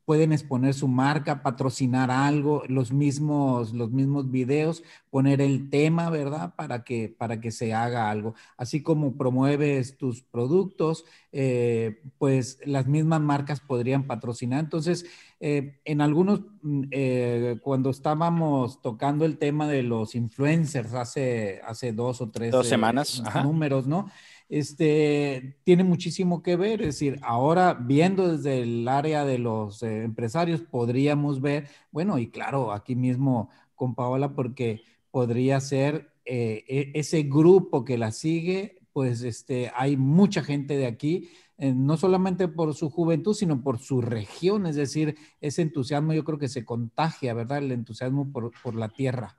pueden 0.05 0.33
exponer 0.33 0.75
su 0.75 0.87
marca, 0.87 1.43
patrocinar 1.43 2.11
algo, 2.11 2.63
los 2.69 2.93
mismos, 2.93 3.73
los 3.73 3.91
mismos 3.91 4.31
videos, 4.31 4.83
poner 5.11 5.41
el 5.41 5.71
tema, 5.71 6.11
¿verdad? 6.11 6.55
Para 6.57 6.85
que, 6.85 7.15
para 7.17 7.41
que 7.41 7.51
se 7.51 7.73
haga 7.73 8.11
algo. 8.11 8.35
Así 8.57 8.83
como 8.83 9.17
promueves 9.17 9.97
tus 9.97 10.23
productos, 10.23 11.07
eh, 11.33 12.03
pues 12.19 12.59
las 12.67 12.87
mismas 12.87 13.21
marcas 13.23 13.61
podrían 13.61 14.07
patrocinar. 14.07 14.61
Entonces, 14.61 15.07
eh, 15.41 15.81
en 15.85 16.01
algunos, 16.03 16.43
mm, 16.63 16.83
eh, 16.91 17.59
cuando 17.63 17.91
estábamos 17.91 18.83
tocando 18.83 19.25
el 19.25 19.39
tema 19.39 19.69
de 19.69 19.83
los 19.83 20.15
influencers 20.15 20.93
hace, 20.93 21.61
hace 21.67 21.93
dos 21.93 22.21
o 22.21 22.31
tres 22.31 22.53
dos 22.53 22.69
semanas, 22.69 23.23
números, 23.43 23.87
¿no? 23.87 24.11
Este, 24.59 25.59
tiene 25.65 25.83
muchísimo 25.83 26.41
que 26.41 26.55
ver. 26.55 26.81
Es 26.81 26.87
decir, 26.87 27.19
ahora 27.23 27.75
viendo 27.75 28.37
desde 28.37 28.63
el 28.63 28.87
área 28.87 29.25
de 29.25 29.39
los 29.39 29.83
eh, 29.83 30.05
empresarios, 30.05 30.61
podríamos 30.61 31.41
ver, 31.41 31.67
bueno, 31.91 32.19
y 32.19 32.29
claro, 32.31 32.73
aquí 32.73 32.95
mismo 32.95 33.51
con 33.75 33.97
Paola, 33.97 34.33
porque 34.35 34.83
podría 35.11 35.61
ser 35.61 36.13
eh, 36.25 36.65
e, 36.69 36.93
ese 36.95 37.25
grupo 37.25 37.85
que 37.85 37.99
la 37.99 38.13
sigue, 38.13 38.79
pues 38.93 39.23
este, 39.23 39.73
hay 39.75 39.97
mucha 39.97 40.45
gente 40.45 40.77
de 40.77 40.87
aquí, 40.87 41.31
eh, 41.59 41.73
no 41.73 41.97
solamente 41.97 42.47
por 42.47 42.75
su 42.75 42.91
juventud, 42.91 43.35
sino 43.35 43.61
por 43.61 43.81
su 43.81 44.03
región, 44.03 44.67
es 44.67 44.77
decir, 44.77 45.17
ese 45.41 45.63
entusiasmo 45.63 46.13
yo 46.13 46.23
creo 46.23 46.39
que 46.39 46.49
se 46.49 46.65
contagia, 46.65 47.35
¿verdad? 47.35 47.59
El 47.59 47.73
entusiasmo 47.73 48.31
por, 48.31 48.53
por 48.63 48.77
la 48.77 48.89
tierra. 48.89 49.37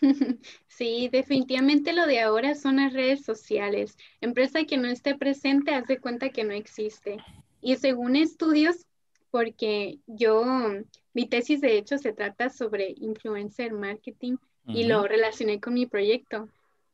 Sí, 0.68 1.08
definitivamente 1.10 1.92
lo 1.92 2.06
de 2.06 2.20
ahora 2.20 2.54
son 2.54 2.76
las 2.76 2.92
redes 2.92 3.24
sociales. 3.24 3.96
Empresa 4.20 4.64
que 4.64 4.76
no 4.76 4.88
esté 4.88 5.14
presente 5.14 5.74
hace 5.74 5.98
cuenta 5.98 6.28
que 6.28 6.44
no 6.44 6.52
existe. 6.52 7.16
Y 7.62 7.76
según 7.76 8.14
estudios, 8.14 8.86
porque 9.30 9.98
yo, 10.06 10.44
mi 11.14 11.26
tesis 11.26 11.60
de 11.60 11.78
hecho 11.78 11.98
se 11.98 12.12
trata 12.12 12.50
sobre 12.50 12.94
influencer 12.98 13.72
marketing 13.72 14.36
y 14.68 14.84
lo 14.84 15.06
relacioné 15.06 15.60
con 15.60 15.74
mi 15.74 15.86
proyecto. 15.86 16.48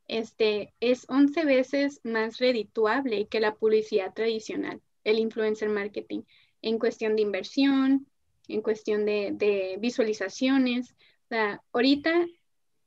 Este 0.07 0.73
es 0.79 1.05
11 1.09 1.43
veces 1.43 1.99
más 2.03 2.37
redituable 2.37 3.27
que 3.27 3.39
la 3.39 3.55
publicidad 3.55 4.13
tradicional, 4.13 4.81
el 5.03 5.19
influencer 5.19 5.69
marketing, 5.69 6.21
en 6.61 6.77
cuestión 6.77 7.15
de 7.15 7.23
inversión, 7.23 8.07
en 8.47 8.61
cuestión 8.61 9.05
de, 9.05 9.31
de 9.33 9.77
visualizaciones. 9.79 10.91
O 11.25 11.27
sea, 11.29 11.61
ahorita 11.71 12.27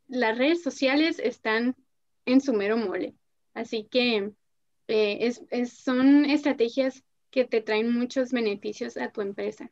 las 0.08 0.36
redes 0.36 0.62
sociales 0.62 1.18
están 1.18 1.76
en 2.24 2.40
su 2.40 2.52
mero 2.52 2.76
mole. 2.76 3.14
Así 3.54 3.88
que 3.90 4.32
eh, 4.88 5.66
son 5.66 6.24
estrategias 6.26 7.02
que 7.30 7.44
te 7.44 7.60
traen 7.60 7.92
muchos 7.92 8.30
beneficios 8.30 8.96
a 8.96 9.10
tu 9.10 9.20
empresa. 9.20 9.70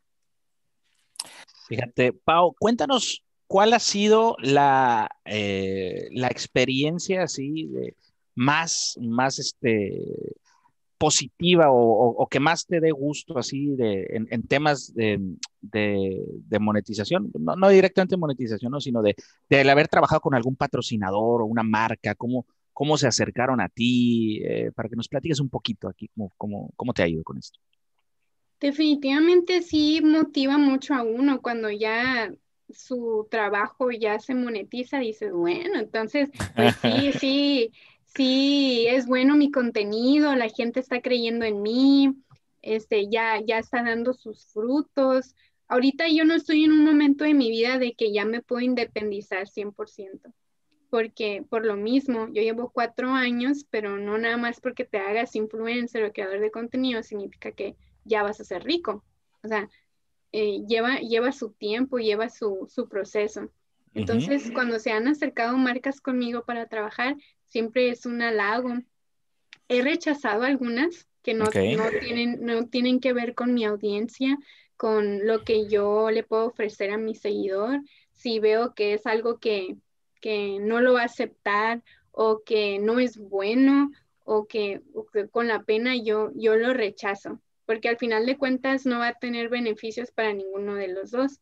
Fíjate, 1.68 2.12
Pau, 2.12 2.54
cuéntanos 2.58 3.22
cuál 3.46 3.72
ha 3.72 3.78
sido 3.78 4.36
la, 4.40 5.08
eh, 5.24 6.08
la 6.10 6.28
experiencia 6.28 7.22
así 7.22 7.66
de 7.68 7.96
más, 8.34 8.98
más 9.00 9.38
este, 9.38 10.02
positiva 10.98 11.66
o, 11.70 12.26
que 12.30 12.40
más 12.40 12.66
te 12.66 12.80
dé 12.80 12.90
gusto 12.90 13.38
así 13.38 13.74
de, 13.74 14.06
en, 14.30 14.42
temas 14.46 14.94
de, 14.94 15.20
monetización, 16.60 17.30
no, 17.38 17.68
directamente 17.68 18.16
monetización, 18.16 18.80
sino 18.80 19.02
de, 19.02 19.14
de, 19.48 19.70
haber 19.70 19.88
trabajado 19.88 20.20
con 20.20 20.34
algún 20.34 20.56
patrocinador 20.56 21.42
o 21.42 21.46
una 21.46 21.62
marca, 21.62 22.14
cómo, 22.14 22.46
cómo 22.72 22.96
se 22.96 23.06
acercaron 23.06 23.60
a 23.60 23.68
ti, 23.68 24.40
eh, 24.44 24.70
para 24.74 24.88
que 24.88 24.96
nos 24.96 25.08
platiques 25.08 25.40
un 25.40 25.48
poquito 25.48 25.88
aquí, 25.88 26.08
cómo, 26.14 26.32
cómo, 26.36 26.70
cómo 26.76 26.92
te 26.92 27.02
ha 27.02 27.08
ido 27.08 27.22
con 27.22 27.38
esto. 27.38 27.58
Definitivamente 28.60 29.62
sí 29.62 30.00
motiva 30.02 30.58
mucho 30.58 30.94
a 30.94 31.02
uno 31.02 31.42
cuando 31.42 31.70
ya 31.70 32.32
su 32.70 33.26
trabajo 33.30 33.90
ya 33.90 34.18
se 34.18 34.34
monetiza, 34.34 34.98
dices, 34.98 35.32
bueno, 35.32 35.78
entonces, 35.78 36.30
pues 36.56 36.74
sí, 36.76 37.12
sí, 37.20 37.72
sí 38.14 38.86
es 38.88 39.06
bueno 39.06 39.36
mi 39.36 39.50
contenido, 39.50 40.34
la 40.34 40.48
gente 40.48 40.80
está 40.80 41.00
creyendo 41.00 41.44
en 41.44 41.62
mí, 41.62 42.14
este, 42.62 43.08
ya, 43.08 43.40
ya 43.44 43.58
está 43.58 43.82
dando 43.82 44.12
sus 44.14 44.46
frutos. 44.46 45.34
Ahorita 45.68 46.08
yo 46.08 46.24
no 46.24 46.34
estoy 46.34 46.64
en 46.64 46.72
un 46.72 46.84
momento 46.84 47.24
de 47.24 47.34
mi 47.34 47.50
vida 47.50 47.78
de 47.78 47.94
que 47.94 48.12
ya 48.12 48.24
me 48.24 48.42
puedo 48.42 48.60
independizar 48.60 49.48
100%, 49.48 50.32
porque 50.90 51.44
por 51.48 51.64
lo 51.64 51.76
mismo, 51.76 52.28
yo 52.28 52.42
llevo 52.42 52.70
cuatro 52.70 53.10
años, 53.10 53.66
pero 53.70 53.98
no 53.98 54.18
nada 54.18 54.36
más 54.36 54.60
porque 54.60 54.84
te 54.84 54.98
hagas 54.98 55.34
influencer 55.36 56.04
o 56.04 56.12
creador 56.12 56.40
de 56.40 56.50
contenido 56.50 57.02
significa 57.02 57.52
que 57.52 57.76
ya 58.04 58.22
vas 58.22 58.40
a 58.40 58.44
ser 58.44 58.62
rico. 58.64 59.04
O 59.42 59.48
sea, 59.48 59.68
eh, 60.32 60.62
lleva, 60.66 60.98
lleva 60.98 61.32
su 61.32 61.50
tiempo, 61.52 61.98
lleva 61.98 62.28
su, 62.28 62.66
su 62.68 62.88
proceso. 62.88 63.50
Entonces, 63.94 64.50
cuando 64.52 64.80
se 64.80 64.90
han 64.90 65.06
acercado 65.06 65.56
marcas 65.56 66.00
conmigo 66.00 66.44
para 66.44 66.66
trabajar, 66.66 67.16
siempre 67.54 67.88
es 67.88 68.04
un 68.04 68.20
halago. 68.20 68.80
He 69.68 69.80
rechazado 69.80 70.42
algunas 70.42 71.06
que 71.22 71.34
no, 71.34 71.46
tienen, 71.46 72.44
no 72.44 72.66
tienen 72.66 72.98
que 72.98 73.12
ver 73.12 73.36
con 73.36 73.54
mi 73.54 73.64
audiencia, 73.64 74.36
con 74.76 75.24
lo 75.24 75.44
que 75.44 75.68
yo 75.68 76.10
le 76.10 76.24
puedo 76.24 76.46
ofrecer 76.46 76.90
a 76.90 76.98
mi 76.98 77.14
seguidor. 77.14 77.80
Si 78.12 78.40
veo 78.40 78.74
que 78.74 78.94
es 78.94 79.06
algo 79.06 79.38
que, 79.38 79.76
no 80.62 80.80
lo 80.80 80.94
va 80.94 81.02
a 81.02 81.04
aceptar 81.04 81.84
o 82.10 82.42
que 82.44 82.80
no 82.80 82.98
es 82.98 83.18
bueno 83.18 83.92
o 84.24 84.46
que, 84.46 84.82
con 85.30 85.46
la 85.46 85.62
pena 85.62 85.94
yo, 85.94 86.32
yo 86.34 86.56
lo 86.56 86.74
rechazo, 86.74 87.38
porque 87.66 87.88
al 87.88 87.98
final 87.98 88.26
de 88.26 88.36
cuentas 88.36 88.84
no 88.84 88.98
va 88.98 89.08
a 89.08 89.18
tener 89.20 89.48
beneficios 89.48 90.10
para 90.10 90.32
ninguno 90.32 90.74
de 90.74 90.88
los 90.88 91.12
dos. 91.12 91.38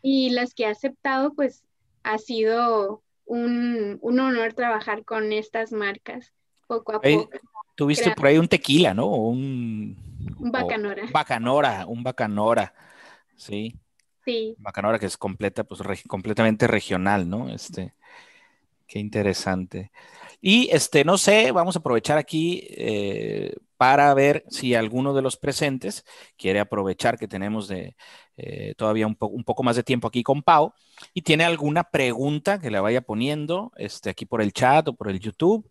Y 0.00 0.30
las 0.30 0.54
que 0.54 0.62
he 0.62 0.66
aceptado, 0.66 1.34
pues 1.34 1.64
ha 2.04 2.18
sido 2.18 3.02
un, 3.28 4.00
honor 4.02 4.54
trabajar 4.54 5.04
con 5.04 5.32
estas 5.32 5.72
marcas 5.72 6.32
poco 6.66 6.96
a 6.96 7.00
poco. 7.00 7.30
Tuviste 7.74 8.10
por 8.10 8.26
ahí 8.26 8.38
un 8.38 8.48
tequila, 8.48 8.92
¿no? 8.92 9.06
Un, 9.06 9.96
un 10.38 10.50
bacanora. 10.50 11.04
bacanora, 11.12 11.86
un 11.86 12.02
bacanora, 12.02 12.74
sí. 13.36 13.76
Sí. 14.24 14.56
Bacanora 14.58 14.98
que 14.98 15.06
es 15.06 15.16
completa, 15.16 15.64
pues 15.64 15.80
completamente 16.06 16.66
regional, 16.66 17.30
¿no? 17.30 17.48
Este, 17.48 17.94
qué 18.86 18.98
interesante. 18.98 19.92
Y 20.40 20.68
este, 20.72 21.04
no 21.04 21.18
sé, 21.18 21.52
vamos 21.52 21.76
a 21.76 21.78
aprovechar 21.78 22.18
aquí 22.18 22.66
eh, 22.70 23.54
para 23.78 24.12
ver 24.12 24.44
si 24.50 24.74
alguno 24.74 25.14
de 25.14 25.22
los 25.22 25.36
presentes 25.36 26.04
quiere 26.36 26.60
aprovechar 26.60 27.16
que 27.16 27.28
tenemos 27.28 27.68
de, 27.68 27.96
eh, 28.36 28.74
todavía 28.76 29.06
un, 29.06 29.14
poco 29.16 29.62
más 29.62 29.76
de 29.76 29.84
tiempo 29.84 30.08
aquí 30.08 30.24
con 30.24 30.42
Pau 30.42 30.74
y 31.14 31.22
tiene 31.22 31.44
alguna 31.44 31.84
pregunta 31.84 32.58
que 32.58 32.70
le 32.72 32.80
vaya 32.80 33.00
poniendo 33.00 33.72
este, 33.76 34.10
aquí 34.10 34.26
por 34.26 34.42
el 34.42 34.52
chat 34.52 34.88
o 34.88 34.94
por 34.94 35.08
el 35.08 35.20
YouTube 35.20 35.70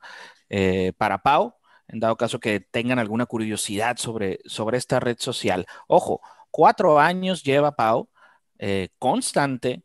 eh, 0.50 0.93
para 0.98 1.22
Pau, 1.22 1.56
en 1.89 2.00
dado 2.00 2.15
caso 2.15 2.39
que 2.39 2.62
tengan 2.62 2.98
alguna 2.98 3.26
curiosidad 3.26 3.98
sobre, 3.98 4.39
sobre 4.46 4.78
esta 4.78 5.02
red 5.02 5.17
social. 5.20 5.65
Ojo, 5.88 6.22
cuatro 6.50 7.00
años 7.00 7.43
lleva 7.43 7.76
Pau 7.76 8.10
eh, 8.58 8.89
constante. 9.00 9.84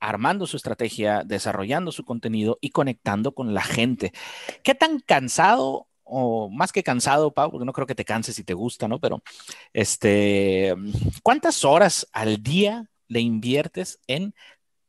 armando 0.00 0.46
su 0.46 0.58
estrategia, 0.58 1.22
desarrollando 1.24 1.92
su 1.92 2.04
contenido 2.04 2.58
y 2.60 2.70
conectando 2.70 3.32
con 3.32 3.54
la 3.54 3.62
gente. 3.62 4.12
¿Qué 4.62 4.74
tan 4.74 5.00
cansado 5.00 5.88
o 6.04 6.50
más 6.50 6.72
que 6.72 6.82
cansado, 6.82 7.32
Pau, 7.32 7.50
porque 7.50 7.64
no 7.64 7.72
creo 7.72 7.86
que 7.86 7.94
te 7.94 8.04
canses 8.04 8.36
si 8.36 8.44
te 8.44 8.54
gusta, 8.54 8.88
¿no? 8.88 8.98
Pero, 9.00 9.22
este, 9.72 10.74
¿cuántas 11.22 11.64
horas 11.64 12.06
al 12.12 12.42
día 12.42 12.88
le 13.08 13.20
inviertes 13.20 14.00
en 14.06 14.34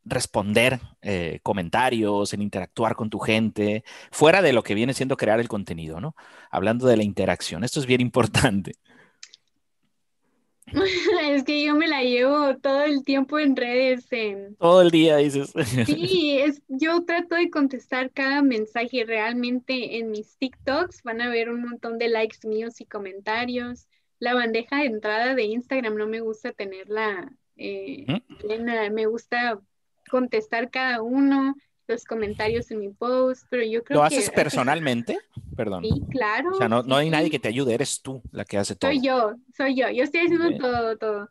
responder 0.05 0.79
eh, 1.01 1.39
comentarios, 1.43 2.33
en 2.33 2.41
interactuar 2.41 2.95
con 2.95 3.09
tu 3.09 3.19
gente, 3.19 3.83
fuera 4.11 4.41
de 4.41 4.53
lo 4.53 4.63
que 4.63 4.73
viene 4.73 4.93
siendo 4.93 5.17
crear 5.17 5.39
el 5.39 5.47
contenido, 5.47 6.01
¿no? 6.01 6.15
Hablando 6.51 6.87
de 6.87 6.97
la 6.97 7.03
interacción, 7.03 7.63
esto 7.63 7.79
es 7.79 7.85
bien 7.85 8.01
importante. 8.09 8.73
Es 11.23 11.43
que 11.43 11.63
yo 11.63 11.75
me 11.75 11.87
la 11.87 12.01
llevo 12.03 12.57
todo 12.57 12.83
el 12.83 13.03
tiempo 13.03 13.39
en 13.39 13.55
redes. 13.55 14.07
Todo 14.59 14.81
el 14.81 14.91
día, 14.91 15.17
dices. 15.17 15.53
Sí, 15.85 16.39
es, 16.39 16.61
yo 16.67 17.03
trato 17.05 17.35
de 17.35 17.49
contestar 17.49 18.11
cada 18.11 18.41
mensaje. 18.41 19.05
Realmente 19.05 19.97
en 19.97 20.11
mis 20.11 20.37
TikToks 20.37 21.03
van 21.03 21.21
a 21.21 21.29
ver 21.29 21.49
un 21.49 21.61
montón 21.61 21.97
de 21.97 22.09
likes 22.09 22.47
míos 22.47 22.81
y 22.81 22.85
comentarios. 22.85 23.87
la 24.19 24.33
bandeja 24.33 24.77
de 24.77 24.85
entrada 24.85 25.35
de 25.35 25.43
Instagram 25.43 25.95
no 25.95 26.07
me 26.07 26.21
gusta 26.21 26.51
tenerla 26.51 27.31
eh, 27.55 28.05
llena, 28.47 28.89
me 28.89 29.05
gusta 29.05 29.59
contestar 30.09 30.69
cada 30.69 31.01
uno, 31.01 31.55
los 31.87 32.05
comentarios 32.05 32.71
en 32.71 32.79
mi 32.79 32.89
post, 32.89 33.45
pero 33.49 33.63
yo 33.63 33.83
creo 33.83 33.83
que... 33.83 33.93
¿Lo 33.95 34.03
haces 34.03 34.29
personalmente? 34.35 35.19
Perdón. 35.55 35.83
Sí, 35.83 36.01
claro. 36.09 36.51
O 36.51 36.55
sea, 36.55 36.67
no, 36.69 36.95
hay 36.95 37.09
nadie 37.09 37.29
que 37.29 37.39
te 37.39 37.49
ayude, 37.49 37.73
eres 37.73 38.01
tú 38.01 38.21
la 38.31 38.45
que 38.45 38.57
hace 38.57 38.75
todo. 38.75 38.91
Soy 38.91 39.01
yo, 39.01 39.35
soy 39.55 39.75
yo, 39.75 39.89
yo 39.89 40.03
estoy 40.03 40.21
haciendo 40.21 40.57
todo, 40.57 40.97
todo. 40.97 41.29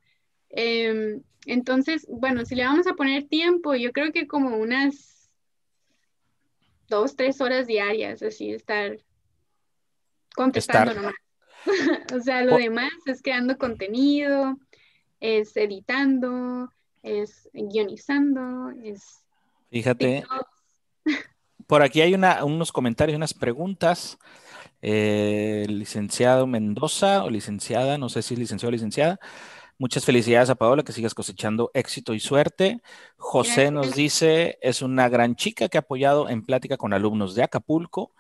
Em, 0.50 1.22
entonces, 1.46 2.06
bueno, 2.08 2.44
si 2.44 2.54
le 2.54 2.64
vamos 2.64 2.86
a 2.86 2.94
poner 2.94 3.24
tiempo, 3.24 3.74
yo 3.74 3.92
creo 3.92 4.12
que 4.12 4.26
como 4.26 4.56
unas 4.56 5.30
dos, 6.88 7.16
tres 7.16 7.40
horas 7.40 7.66
diarias, 7.66 8.22
así, 8.22 8.52
estar 8.52 8.98
contestando 10.34 10.94
nomás. 10.94 11.14
o 12.14 12.20
sea, 12.20 12.44
lo 12.44 12.56
demás 12.56 12.92
es 13.06 13.22
creando 13.22 13.56
contenido, 13.56 14.58
es 15.20 15.56
editando, 15.56 16.70
es 17.02 17.48
guionizando, 17.52 18.70
es... 18.82 19.21
Fíjate, 19.72 20.24
por 21.66 21.82
aquí 21.82 22.02
hay 22.02 22.14
unos 22.14 22.72
comentarios, 22.72 23.16
unas 23.16 23.32
preguntas. 23.32 24.18
Eh, 24.82 25.64
licenciado 25.68 26.46
Mendoza 26.46 27.24
o 27.24 27.30
licenciada, 27.30 27.96
no 27.96 28.10
sé 28.10 28.20
si 28.20 28.34
es 28.34 28.40
licenciado 28.40 28.68
o 28.68 28.72
licenciada. 28.72 29.18
Muchas 29.78 30.04
felicidades 30.04 30.50
a 30.50 30.56
Paola, 30.56 30.82
que 30.82 30.92
sigas 30.92 31.14
cosechando 31.14 31.70
éxito 31.72 32.12
y 32.12 32.20
suerte. 32.20 32.82
José 33.16 33.70
nos 33.70 33.94
dice, 33.94 34.58
es 34.60 34.82
una 34.82 35.08
gran 35.08 35.36
chica 35.36 35.70
que 35.70 35.78
ha 35.78 35.80
apoyado 35.80 36.28
en 36.28 36.44
plática 36.44 36.76
con 36.76 36.92
alumnos 36.92 37.34
de 37.34 37.42
Acapulco, 37.42 38.12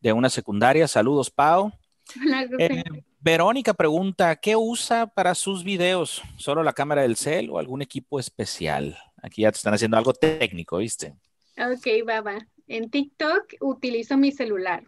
de 0.00 0.12
una 0.12 0.28
secundaria. 0.28 0.86
Saludos, 0.88 1.30
Pau. 1.30 1.72
Eh, 2.58 2.84
Verónica 3.18 3.72
pregunta, 3.72 4.36
¿qué 4.36 4.56
usa 4.56 5.06
para 5.06 5.34
sus 5.34 5.64
videos? 5.64 6.22
¿Solo 6.36 6.62
la 6.62 6.74
cámara 6.74 7.02
del 7.02 7.16
cel 7.16 7.48
o 7.50 7.58
algún 7.58 7.80
equipo 7.80 8.20
especial? 8.20 8.98
Aquí 9.22 9.42
ya 9.42 9.52
te 9.52 9.56
están 9.56 9.74
haciendo 9.74 9.96
algo 9.96 10.12
técnico, 10.12 10.78
¿viste? 10.78 11.14
Ok, 11.58 11.86
va. 12.08 12.46
En 12.66 12.90
TikTok 12.90 13.54
utilizo 13.60 14.16
mi 14.16 14.30
celular. 14.30 14.84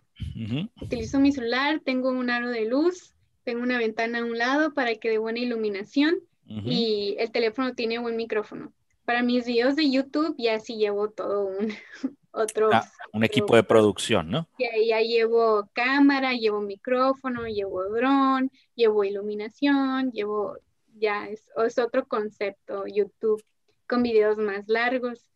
Utilizo 0.81 1.19
mi 1.19 1.33
celular, 1.33 1.81
tengo 1.85 2.11
un 2.11 2.31
aro 2.31 2.51
de 2.51 2.66
luz, 2.66 3.14
tengo 3.43 3.62
una 3.62 3.79
ventana 3.79 4.19
a 4.19 4.25
un 4.25 4.38
lado 4.38 4.75
para 4.75 4.95
que 4.95 5.09
dé 5.09 5.19
buena 5.19 5.40
iluminación 5.40 6.16
y 6.47 7.16
el 7.19 7.31
teléfono 7.31 7.75
tiene 7.75 7.99
buen 7.99 8.16
micrófono. 8.16 8.73
Para 9.05 9.23
mis 9.23 9.47
videos 9.47 9.77
de 9.77 9.90
YouTube 9.90 10.35
ya 10.38 10.61
sí 10.61 10.77
llevo 10.77 11.11
todo 11.11 11.47
un 11.47 11.73
otro... 12.33 12.71
Ah, 12.73 12.88
un 13.12 13.25
equipo 13.25 13.57
de 13.57 13.62
producción, 13.62 14.31
¿no? 14.31 14.49
Ya, 14.59 14.69
ya 14.87 15.01
llevo 15.01 15.69
cámara, 15.73 16.35
llevo 16.35 16.61
micrófono, 16.61 17.47
llevo 17.47 17.85
dron, 17.85 18.51
llevo 18.75 19.05
iluminación, 19.05 20.12
llevo... 20.12 20.57
Ya 20.95 21.29
es, 21.29 21.49
es 21.66 21.79
otro 21.79 22.07
concepto 22.07 22.85
YouTube 22.87 23.43
con 23.90 24.05
videos 24.05 24.38
más 24.38 24.68
largos. 24.68 25.26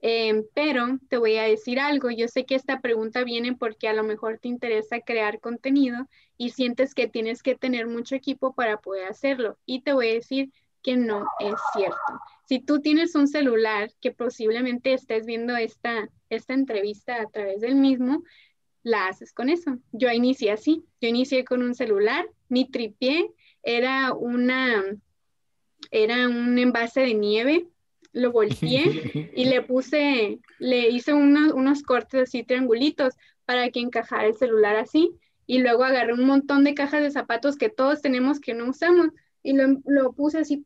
Em, 0.00 0.44
pero 0.54 0.98
te 1.08 1.16
voy 1.16 1.36
a 1.36 1.42
decir 1.42 1.80
algo, 1.80 2.10
yo 2.10 2.28
sé 2.28 2.44
que 2.44 2.54
esta 2.54 2.80
pregunta 2.80 3.24
viene 3.24 3.56
porque 3.56 3.88
a 3.88 3.94
lo 3.94 4.04
mejor 4.04 4.38
te 4.38 4.46
interesa 4.46 5.00
crear 5.00 5.40
contenido 5.40 6.06
y 6.36 6.50
sientes 6.50 6.94
que 6.94 7.08
tienes 7.08 7.42
que 7.42 7.56
tener 7.56 7.88
mucho 7.88 8.14
equipo 8.14 8.54
para 8.54 8.76
poder 8.78 9.08
hacerlo. 9.08 9.58
Y 9.66 9.82
te 9.82 9.92
voy 9.92 10.10
a 10.10 10.14
decir 10.14 10.52
que 10.82 10.96
no 10.96 11.26
es 11.40 11.56
cierto. 11.74 12.20
Si 12.48 12.60
tú 12.60 12.80
tienes 12.80 13.16
un 13.16 13.26
celular 13.26 13.90
que 14.00 14.12
posiblemente 14.12 14.92
estés 14.92 15.26
viendo 15.26 15.56
esta, 15.56 16.08
esta 16.30 16.54
entrevista 16.54 17.20
a 17.20 17.26
través 17.26 17.60
del 17.60 17.74
mismo, 17.74 18.22
la 18.84 19.08
haces 19.08 19.32
con 19.32 19.48
eso. 19.48 19.78
Yo 19.90 20.12
inicié 20.12 20.52
así, 20.52 20.84
yo 21.00 21.08
inicié 21.08 21.44
con 21.44 21.62
un 21.62 21.74
celular, 21.74 22.24
mi 22.48 22.70
tripié 22.70 23.28
era 23.64 24.12
una, 24.12 24.84
era 25.90 26.28
un 26.28 26.56
envase 26.56 27.00
de 27.00 27.14
nieve 27.14 27.66
lo 28.16 28.32
volteé 28.32 29.30
y 29.36 29.44
le 29.44 29.60
puse, 29.60 30.40
le 30.58 30.88
hice 30.88 31.12
unos, 31.12 31.82
cortes 31.82 32.22
así 32.22 32.42
triangulitos 32.42 33.14
para 33.44 33.70
que 33.70 33.80
encajara 33.80 34.26
el 34.26 34.34
celular 34.34 34.76
así. 34.76 35.12
Y 35.46 35.58
luego 35.58 35.84
agarré 35.84 36.14
un 36.14 36.24
montón 36.24 36.64
de 36.64 36.74
cajas 36.74 37.02
de 37.02 37.10
zapatos 37.10 37.56
que 37.56 37.68
todos 37.68 38.00
tenemos 38.00 38.40
que 38.40 38.54
no 38.54 38.70
usamos 38.70 39.08
y 39.42 39.52
lo, 39.54 40.12
puse 40.14 40.38
así. 40.38 40.64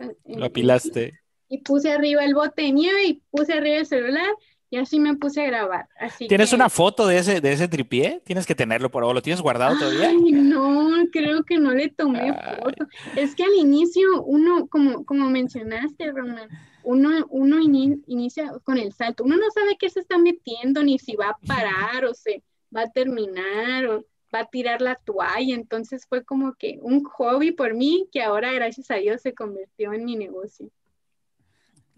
Eh, 0.00 0.16
lo 0.26 0.46
apilaste. 0.46 1.20
Y 1.48 1.58
puse 1.58 1.92
arriba 1.92 2.24
el 2.24 2.34
bote 2.34 2.62
de 2.62 2.72
nieve 2.72 3.04
y 3.04 3.22
puse 3.30 3.52
arriba 3.52 3.76
el 3.76 3.86
celular 3.86 4.28
y 4.74 4.76
así 4.76 4.98
me 4.98 5.14
puse 5.14 5.40
a 5.40 5.46
grabar. 5.46 5.88
Así 6.00 6.26
¿Tienes 6.26 6.52
una 6.52 6.68
foto 6.68 7.06
de 7.06 7.18
ese, 7.18 7.40
de 7.40 7.52
ese 7.52 7.68
tripié? 7.68 8.20
¿Tienes 8.24 8.44
que 8.44 8.56
tenerlo 8.56 8.90
por 8.90 9.04
ahora? 9.04 9.14
¿Lo 9.14 9.22
tienes 9.22 9.40
guardado 9.40 9.78
todavía? 9.78 10.08
Ay, 10.08 10.32
no, 10.32 10.90
creo 11.12 11.44
que 11.44 11.58
no 11.58 11.70
le 11.70 11.90
tomé 11.90 12.34
foto. 12.60 12.88
Es 13.14 13.36
que 13.36 13.44
al 13.44 13.54
inicio, 13.54 14.24
uno, 14.24 14.66
como, 14.66 15.04
como 15.04 15.30
mencionaste, 15.30 16.10
Román, 16.10 16.48
uno, 16.82 17.24
uno 17.30 17.60
inicia 17.60 18.50
con 18.64 18.76
el 18.78 18.92
salto. 18.92 19.22
Uno 19.22 19.36
no 19.36 19.48
sabe 19.52 19.76
qué 19.78 19.88
se 19.88 20.00
está 20.00 20.18
metiendo, 20.18 20.82
ni 20.82 20.98
si 20.98 21.14
va 21.14 21.28
a 21.28 21.38
parar 21.46 22.04
o 22.06 22.12
se 22.12 22.42
va 22.76 22.82
a 22.82 22.90
terminar 22.90 23.86
o 23.86 24.04
va 24.34 24.40
a 24.40 24.46
tirar 24.46 24.82
la 24.82 24.96
toalla. 24.96 25.54
Entonces 25.54 26.04
fue 26.08 26.24
como 26.24 26.54
que 26.54 26.80
un 26.82 27.04
hobby 27.04 27.52
por 27.52 27.74
mí 27.74 28.08
que 28.10 28.24
ahora, 28.24 28.52
gracias 28.52 28.90
a 28.90 28.96
Dios, 28.96 29.22
se 29.22 29.34
convirtió 29.34 29.92
en 29.92 30.04
mi 30.04 30.16
negocio. 30.16 30.68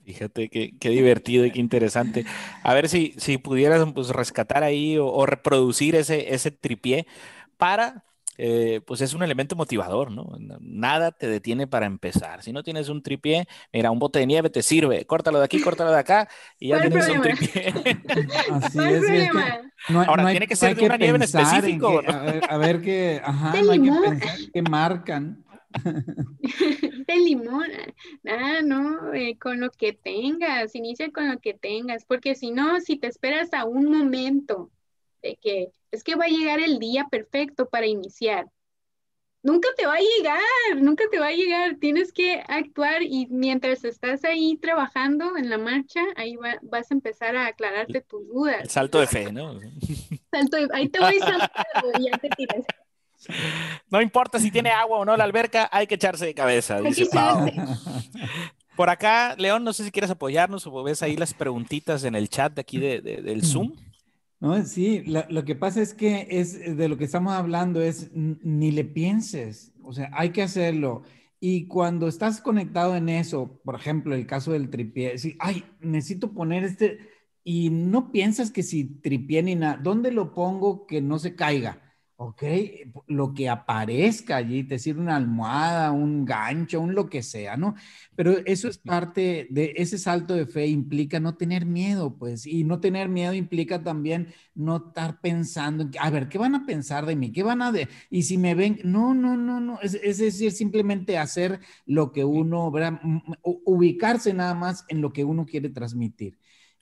Fíjate 0.06 0.48
qué, 0.48 0.88
divertido 0.88 1.44
y 1.44 1.50
qué 1.50 1.58
interesante. 1.58 2.24
A 2.62 2.74
ver 2.74 2.88
si, 2.88 3.14
si 3.16 3.38
pudieras 3.38 3.84
pues, 3.92 4.10
rescatar 4.10 4.62
ahí 4.62 4.98
o, 5.00 5.26
reproducir 5.26 5.96
ese, 5.96 6.32
ese 6.32 6.52
tripié 6.52 7.08
para, 7.56 8.04
eh, 8.38 8.82
pues 8.86 9.00
es 9.00 9.14
un 9.14 9.24
elemento 9.24 9.56
motivador, 9.56 10.12
¿no? 10.12 10.28
Nada 10.60 11.10
te 11.10 11.26
detiene 11.26 11.66
para 11.66 11.86
empezar. 11.86 12.44
Si 12.44 12.52
no 12.52 12.62
tienes 12.62 12.88
un 12.88 13.02
tripié, 13.02 13.48
mira, 13.72 13.90
un 13.90 13.98
bote 13.98 14.20
de 14.20 14.26
nieve 14.26 14.48
te 14.48 14.62
sirve. 14.62 15.04
Córtalo 15.06 15.40
de 15.40 15.44
aquí, 15.44 15.60
córtalo 15.60 15.90
de 15.90 15.98
acá 15.98 16.28
y 16.60 16.68
ya 16.68 16.80
tienes 16.80 17.08
un 17.08 17.22
tripié. 17.22 17.74
Así 18.52 18.78
es. 18.78 19.02
es 19.02 19.30
no, 19.88 20.02
Ahora, 20.02 20.30
tiene 20.30 20.46
que 20.46 20.54
ser 20.54 20.76
de 20.76 20.86
una 20.86 20.98
nieve 20.98 21.16
en 21.16 21.22
específico. 21.22 22.00
a, 22.48 22.56
ver, 22.58 22.80
qué, 22.80 23.20
ajá, 23.24 23.60
no 23.60 23.72
hay 23.72 23.82
que 23.82 23.90
pensar 23.90 24.38
qué 24.54 24.62
marcan. 24.62 25.44
de 27.06 27.16
limón, 27.16 27.68
ah, 28.26 28.60
no, 28.62 29.12
eh, 29.14 29.36
con 29.38 29.60
lo 29.60 29.70
que 29.70 29.92
tengas, 29.92 30.74
inicia 30.74 31.10
con 31.10 31.30
lo 31.30 31.38
que 31.40 31.54
tengas, 31.54 32.04
porque 32.04 32.34
si 32.34 32.50
no, 32.50 32.80
si 32.80 32.96
te 32.96 33.06
esperas 33.06 33.52
a 33.52 33.64
un 33.64 33.86
momento 33.86 34.70
de 35.22 35.36
que 35.36 35.72
es 35.90 36.04
que 36.04 36.14
va 36.14 36.26
a 36.26 36.28
llegar 36.28 36.60
el 36.60 36.78
día 36.78 37.06
perfecto 37.10 37.68
para 37.68 37.86
iniciar, 37.86 38.46
nunca 39.42 39.68
te 39.76 39.86
va 39.86 39.94
a 39.94 40.00
llegar, 40.00 40.82
nunca 40.82 41.04
te 41.10 41.18
va 41.18 41.28
a 41.28 41.32
llegar, 41.32 41.76
tienes 41.76 42.12
que 42.12 42.42
actuar 42.48 43.02
y 43.02 43.26
mientras 43.30 43.84
estás 43.84 44.24
ahí 44.24 44.56
trabajando 44.56 45.36
en 45.36 45.48
la 45.48 45.58
marcha, 45.58 46.02
ahí 46.16 46.36
vas 46.62 46.90
a 46.90 46.94
empezar 46.94 47.36
a 47.36 47.46
aclararte 47.46 48.00
tus 48.00 48.26
dudas. 48.26 48.60
El 48.62 48.70
salto 48.70 48.98
de 48.98 49.06
fe, 49.06 49.32
¿no? 49.32 49.58
Salto 50.32 50.56
de, 50.56 50.68
ahí 50.72 50.88
te 50.88 50.98
voy 50.98 51.18
saltando 51.20 51.92
y 51.98 52.10
ya 52.10 52.18
te 52.18 52.28
tiras. 52.30 52.64
No 53.90 54.00
importa 54.02 54.38
si 54.38 54.50
tiene 54.50 54.70
agua 54.70 54.98
o 54.98 55.04
no 55.04 55.16
la 55.16 55.24
alberca, 55.24 55.68
hay 55.72 55.86
que 55.86 55.94
echarse 55.94 56.26
de 56.26 56.34
cabeza, 56.34 56.80
dice 56.80 57.06
Pau. 57.06 57.50
Por 58.76 58.90
acá, 58.90 59.34
León, 59.38 59.64
no 59.64 59.72
sé 59.72 59.84
si 59.84 59.90
quieres 59.90 60.10
apoyarnos 60.10 60.66
o 60.66 60.82
ves 60.82 61.02
ahí 61.02 61.16
las 61.16 61.32
preguntitas 61.32 62.04
en 62.04 62.14
el 62.14 62.28
chat 62.28 62.52
de 62.52 62.60
aquí 62.60 62.78
de, 62.78 63.00
del 63.00 63.42
Zoom. 63.42 63.72
No, 64.38 64.62
sí, 64.64 65.02
lo, 65.06 65.44
que 65.46 65.54
pasa 65.54 65.80
es 65.80 65.94
que 65.94 66.26
es 66.30 66.76
de 66.76 66.88
lo 66.88 66.98
que 66.98 67.04
estamos 67.04 67.32
hablando 67.32 67.80
es 67.80 68.10
ni 68.12 68.70
le 68.70 68.84
pienses, 68.84 69.72
o 69.82 69.94
sea, 69.94 70.10
hay 70.12 70.30
que 70.30 70.42
hacerlo. 70.42 71.04
Y 71.40 71.68
cuando 71.68 72.06
estás 72.06 72.42
conectado 72.42 72.96
en 72.96 73.08
eso, 73.08 73.60
por 73.64 73.76
ejemplo, 73.76 74.14
el 74.14 74.26
caso 74.26 74.52
del 74.52 74.68
tripié, 74.68 75.16
si, 75.16 75.36
ay, 75.38 75.64
necesito 75.80 76.32
poner 76.32 76.64
este, 76.64 76.98
y 77.44 77.70
no 77.70 78.12
piensas 78.12 78.50
que 78.50 78.62
si 78.62 78.84
tripié 78.84 79.42
ni 79.42 79.54
nada, 79.54 79.78
¿dónde 79.82 80.10
lo 80.12 80.34
pongo 80.34 80.86
que 80.86 81.00
no 81.00 81.18
se 81.18 81.34
caiga? 81.34 81.80
Ok, 82.18 82.42
lo 83.08 83.34
que 83.34 83.46
aparezca 83.50 84.36
allí, 84.36 84.64
te 84.64 84.78
sirve 84.78 85.02
una 85.02 85.16
almohada, 85.16 85.92
un 85.92 86.24
gancho, 86.24 86.80
un 86.80 86.94
lo 86.94 87.10
que 87.10 87.22
sea, 87.22 87.58
¿no? 87.58 87.74
Pero 88.14 88.38
eso 88.46 88.68
es 88.68 88.78
parte 88.78 89.46
de 89.50 89.74
ese 89.76 89.98
salto 89.98 90.32
de 90.32 90.46
fe, 90.46 90.66
implica 90.66 91.20
no 91.20 91.36
tener 91.36 91.66
miedo, 91.66 92.16
pues, 92.16 92.46
y 92.46 92.64
no 92.64 92.80
tener 92.80 93.10
miedo 93.10 93.34
implica 93.34 93.82
también 93.84 94.32
no 94.54 94.76
estar 94.88 95.20
pensando, 95.20 95.90
a 96.00 96.08
ver, 96.08 96.30
¿qué 96.30 96.38
van 96.38 96.54
a 96.54 96.64
pensar 96.64 97.04
de 97.04 97.16
mí? 97.16 97.32
¿Qué 97.32 97.42
van 97.42 97.60
a 97.60 97.70
de? 97.70 97.86
Y 98.08 98.22
si 98.22 98.38
me 98.38 98.54
ven, 98.54 98.78
no, 98.82 99.12
no, 99.12 99.36
no, 99.36 99.60
no, 99.60 99.78
es, 99.82 99.92
decir, 100.18 100.52
simplemente 100.52 101.18
hacer 101.18 101.60
lo 101.84 102.12
que 102.12 102.24
uno, 102.24 102.70
¿verdad? 102.70 102.98
ubicarse 103.42 104.32
nada 104.32 104.54
más 104.54 104.86
en 104.88 105.02
lo 105.02 105.12
que 105.12 105.24
uno 105.24 105.44
quiere 105.44 105.68
transmitir 105.68 106.38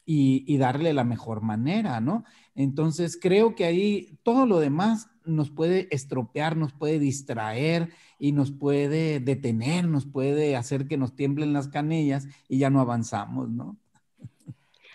y, 0.06 0.44
y 0.46 0.58
darle 0.58 0.92
la 0.92 1.02
mejor 1.04 1.42
manera, 1.42 2.00
¿no? 2.00 2.24
Entonces, 2.54 3.18
creo 3.20 3.54
que 3.56 3.64
ahí 3.64 4.18
todo 4.22 4.46
lo 4.46 4.60
demás 4.60 5.08
nos 5.24 5.50
puede 5.50 5.88
estropear, 5.90 6.56
nos 6.56 6.72
puede 6.72 6.98
distraer 6.98 7.90
y 8.18 8.32
nos 8.32 8.52
puede 8.52 9.20
detener, 9.20 9.86
nos 9.88 10.06
puede 10.06 10.56
hacer 10.56 10.86
que 10.86 10.96
nos 10.96 11.14
tiemblen 11.14 11.52
las 11.52 11.68
canillas 11.68 12.26
y 12.48 12.58
ya 12.58 12.70
no 12.70 12.80
avanzamos, 12.80 13.50
¿no? 13.50 13.76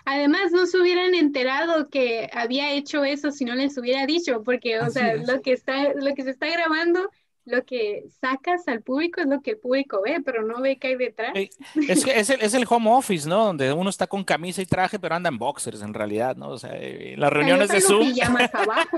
Además, 0.05 0.51
no 0.51 0.65
se 0.65 0.79
hubieran 0.79 1.13
enterado 1.13 1.89
que 1.89 2.29
había 2.33 2.73
hecho 2.73 3.03
eso 3.03 3.31
si 3.31 3.45
no 3.45 3.53
les 3.53 3.77
hubiera 3.77 4.07
dicho, 4.07 4.43
porque, 4.43 4.79
o 4.79 4.89
sea, 4.89 5.15
lo 5.15 5.41
que, 5.41 5.53
está, 5.53 5.93
lo 5.93 6.15
que 6.15 6.23
se 6.23 6.31
está 6.31 6.47
grabando 6.47 7.11
lo 7.49 7.65
que 7.65 8.05
sacas 8.21 8.67
al 8.67 8.81
público 8.81 9.21
es 9.21 9.27
lo 9.27 9.41
que 9.41 9.51
el 9.51 9.57
público 9.57 10.01
ve, 10.03 10.21
pero 10.23 10.45
no 10.45 10.61
ve 10.61 10.77
qué 10.77 10.89
hay 10.89 10.95
detrás. 10.95 11.31
Es, 11.35 12.05
es, 12.05 12.29
el, 12.29 12.41
es 12.41 12.53
el 12.53 12.65
home 12.69 12.89
office, 12.91 13.27
¿no? 13.27 13.45
Donde 13.45 13.73
uno 13.73 13.89
está 13.89 14.07
con 14.07 14.23
camisa 14.23 14.61
y 14.61 14.65
traje, 14.65 14.99
pero 14.99 15.15
anda 15.15 15.29
en 15.29 15.37
boxers 15.37 15.81
en 15.81 15.93
realidad, 15.93 16.35
¿no? 16.35 16.49
O 16.49 16.57
sea, 16.57 16.71
las 17.17 17.33
reuniones 17.33 17.69
de 17.69 17.81
Zoom. 17.81 18.13
Pijamas 18.13 18.49
abajo. 18.53 18.97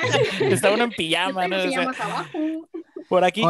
está 0.40 0.72
uno 0.72 0.84
en 0.84 0.90
pijama, 0.90 1.46
¿no? 1.46 1.62
Pijamas 1.62 2.00
abajo. 2.00 2.38
Por 3.08 3.24
aquí. 3.24 3.42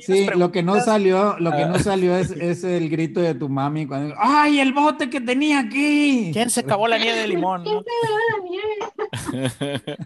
sí, 0.00 0.26
lo 0.34 0.52
que 0.52 0.62
no 0.62 0.78
salió, 0.80 1.38
lo 1.38 1.50
que 1.52 1.64
no 1.64 1.76
ah. 1.76 1.78
salió 1.78 2.16
es, 2.16 2.30
es, 2.40 2.64
el 2.64 2.90
grito 2.90 3.20
de 3.20 3.34
tu 3.34 3.48
mami 3.48 3.86
cuando 3.86 4.14
¡ay, 4.18 4.60
el 4.60 4.74
bote 4.74 5.08
que 5.08 5.22
tenía 5.22 5.60
aquí! 5.60 6.30
¿Quién 6.32 6.50
se 6.50 6.60
acabó 6.60 6.86
la 6.86 6.98
nieve 6.98 7.20
de 7.20 7.28
limón? 7.28 7.64
¿Quién 7.64 7.82
se 7.82 7.90
acabó 7.90 8.18
la 8.30 9.56
nieve? 9.56 9.96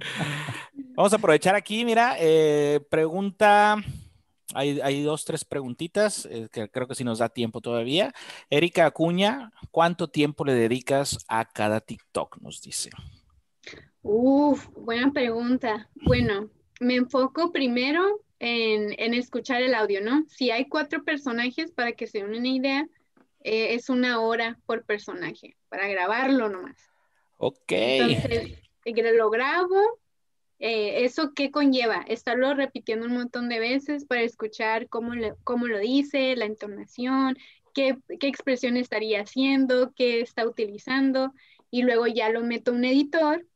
Vamos 0.94 1.12
a 1.12 1.16
aprovechar 1.16 1.54
aquí, 1.54 1.84
mira, 1.84 2.16
eh, 2.18 2.80
pregunta, 2.90 3.76
hay, 4.54 4.80
hay, 4.80 5.02
dos, 5.02 5.24
tres 5.24 5.44
preguntitas 5.44 6.26
eh, 6.26 6.48
que 6.52 6.68
creo 6.68 6.86
que 6.86 6.94
sí 6.94 7.04
nos 7.04 7.18
da 7.18 7.28
tiempo 7.28 7.60
todavía. 7.60 8.12
Erika 8.50 8.86
Acuña, 8.86 9.52
¿cuánto 9.70 10.08
tiempo 10.08 10.44
le 10.44 10.54
dedicas 10.54 11.18
a 11.28 11.44
cada 11.44 11.80
TikTok? 11.80 12.38
Nos 12.40 12.60
dice. 12.60 12.90
Uf, 14.02 14.68
buena 14.76 15.12
pregunta. 15.12 15.88
Bueno, 15.94 16.50
me 16.80 16.96
enfoco 16.96 17.52
primero 17.52 18.22
en, 18.38 18.94
en, 18.98 19.14
escuchar 19.14 19.62
el 19.62 19.74
audio, 19.74 20.00
¿no? 20.00 20.24
Si 20.28 20.50
hay 20.50 20.68
cuatro 20.68 21.04
personajes, 21.04 21.70
para 21.70 21.92
que 21.92 22.06
se 22.06 22.18
den 22.18 22.34
una 22.34 22.48
idea, 22.48 22.88
eh, 23.42 23.74
es 23.74 23.88
una 23.88 24.20
hora 24.20 24.58
por 24.66 24.84
personaje, 24.84 25.56
para 25.68 25.88
grabarlo 25.88 26.48
nomás. 26.48 26.76
Ok. 27.38 27.72
Entonces, 27.72 28.58
lo 29.16 29.30
grabo, 29.30 29.98
eh, 30.60 31.04
¿Eso 31.04 31.32
qué 31.34 31.50
conlleva? 31.50 32.04
Estarlo 32.06 32.52
repitiendo 32.52 33.06
un 33.06 33.14
montón 33.14 33.48
de 33.48 33.58
veces 33.58 34.04
para 34.04 34.20
escuchar 34.20 34.88
cómo, 34.88 35.12
cómo 35.42 35.66
lo 35.66 35.78
dice, 35.78 36.36
la 36.36 36.44
entonación, 36.44 37.38
qué, 37.72 37.96
qué, 38.20 38.28
expresión 38.28 38.76
estaría 38.76 39.22
haciendo, 39.22 39.92
qué 39.96 40.20
está 40.20 40.46
utilizando, 40.46 41.32
y 41.70 41.82
luego 41.82 42.06
ya 42.06 42.28
lo 42.28 42.42
meto 42.42 42.72
a 42.72 42.74
un 42.74 42.84
editor, 42.84 43.46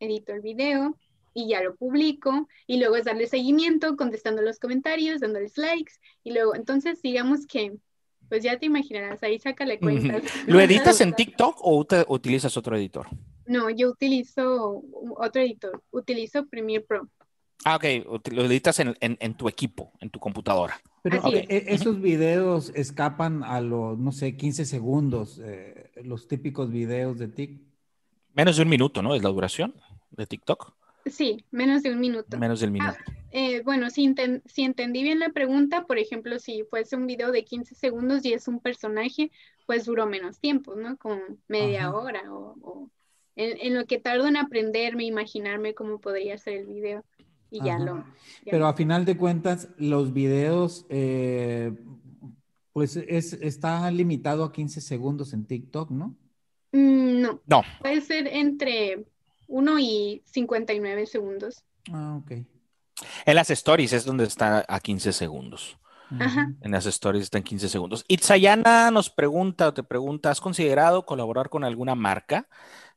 edito 0.00 0.32
el 0.32 0.40
video 0.40 0.96
y 1.34 1.48
ya 1.48 1.62
lo 1.62 1.74
publico, 1.76 2.48
y 2.66 2.78
luego 2.78 2.96
es 2.96 3.04
darle 3.04 3.26
seguimiento, 3.26 3.96
contestando 3.96 4.40
los 4.40 4.58
comentarios, 4.58 5.20
dándoles 5.20 5.58
likes, 5.58 5.94
y 6.22 6.32
luego, 6.32 6.54
entonces 6.54 7.02
digamos 7.02 7.46
que, 7.46 7.72
pues 8.30 8.42
ya 8.42 8.58
te 8.58 8.66
imaginarás, 8.66 9.22
ahí 9.22 9.38
sácale 9.38 9.78
cuentas. 9.78 10.22
¿Lo 10.46 10.60
editas 10.60 11.00
en 11.02 11.12
TikTok 11.12 11.58
o 11.60 11.84
utilizas 12.08 12.56
otro 12.56 12.74
editor? 12.76 13.06
No, 13.46 13.70
yo 13.70 13.90
utilizo 13.90 14.82
otro 15.16 15.42
editor, 15.42 15.82
utilizo 15.90 16.46
Premiere 16.46 16.84
Pro. 16.84 17.08
Ah, 17.64 17.76
ok, 17.76 17.84
lo 18.32 18.44
editas 18.44 18.78
en, 18.80 18.94
en, 19.00 19.34
tu 19.34 19.48
equipo, 19.48 19.92
en 20.00 20.10
tu 20.10 20.18
computadora. 20.18 20.80
Pero 21.02 21.22
e, 21.32 21.46
esos 21.68 22.00
videos 22.00 22.70
escapan 22.74 23.42
a 23.42 23.60
los, 23.60 23.98
no 23.98 24.12
sé, 24.12 24.36
15 24.36 24.66
segundos, 24.66 25.40
eh, 25.42 25.90
los 26.04 26.28
típicos 26.28 26.70
videos 26.70 27.18
de 27.18 27.28
TikTok. 27.28 27.64
Menos 28.34 28.56
de 28.56 28.62
un 28.62 28.68
minuto, 28.68 29.02
¿no? 29.02 29.14
Es 29.14 29.22
la 29.22 29.30
duración 29.30 29.74
de 30.10 30.26
TikTok. 30.26 30.74
Sí, 31.06 31.44
menos 31.50 31.82
de 31.82 31.92
un 31.92 32.00
minuto. 32.00 32.36
Menos 32.38 32.60
del 32.60 32.70
minuto. 32.70 32.96
Ah, 33.06 33.12
eh, 33.30 33.62
bueno, 33.62 33.90
si, 33.90 34.14
si, 34.46 34.62
entendí 34.62 35.02
bien 35.02 35.18
la 35.18 35.30
pregunta, 35.30 35.84
por 35.84 35.98
ejemplo, 35.98 36.38
si 36.38 36.64
fuese 36.64 36.96
un 36.96 37.06
video 37.06 37.30
de 37.30 37.44
15 37.44 37.74
segundos 37.74 38.24
y 38.24 38.32
es 38.32 38.48
un 38.48 38.60
personaje, 38.60 39.30
pues 39.66 39.84
duró 39.84 40.06
menos 40.06 40.40
tiempo, 40.40 40.74
¿no? 40.74 40.96
Como 40.96 41.20
media 41.48 41.92
hora 41.92 42.22
o 42.30 42.90
en, 43.36 43.74
lo 43.74 43.86
que 43.86 43.98
tardo 43.98 44.26
en 44.26 44.36
aprenderme, 44.36 45.04
imaginarme 45.04 45.74
cómo 45.74 46.00
podría 46.00 46.38
ser 46.38 46.54
el 46.58 46.66
video. 46.66 47.04
Y 47.50 47.62
ya 47.62 47.78
lo. 47.78 48.04
Pero 48.44 48.66
a 48.66 48.74
final 48.74 49.04
de 49.04 49.16
cuentas, 49.16 49.68
los 49.78 50.12
videos, 50.12 50.86
eh, 50.88 51.72
pues 52.72 52.96
es, 52.96 53.32
está 53.34 53.88
limitado 53.90 54.44
a 54.44 54.52
15 54.52 54.80
segundos 54.80 55.32
en 55.32 55.46
TikTok, 55.46 55.90
¿no? 55.90 56.16
Mm, 56.72 57.20
no. 57.20 57.40
No. 57.46 57.62
Puede 57.80 58.00
ser 58.00 58.26
entre 58.26 59.04
1 59.46 59.78
y 59.78 60.22
59 60.26 61.06
segundos. 61.06 61.62
Ah, 61.92 62.20
ok. 62.20 62.32
En 63.26 63.34
las 63.34 63.50
stories 63.50 63.92
es 63.92 64.04
donde 64.04 64.24
está 64.24 64.64
a 64.66 64.80
15 64.80 65.12
segundos. 65.12 65.78
Ajá. 66.18 66.52
En 66.60 66.70
las 66.70 66.86
stories 66.86 67.24
está 67.24 67.38
en 67.38 67.44
15 67.44 67.68
segundos. 67.68 68.04
Itzayana 68.08 68.90
nos 68.90 69.10
pregunta 69.10 69.68
o 69.68 69.74
te 69.74 69.82
pregunta, 69.82 70.30
¿has 70.30 70.40
considerado 70.40 71.06
colaborar 71.06 71.48
con 71.48 71.64
alguna 71.64 71.94
marca? 71.94 72.46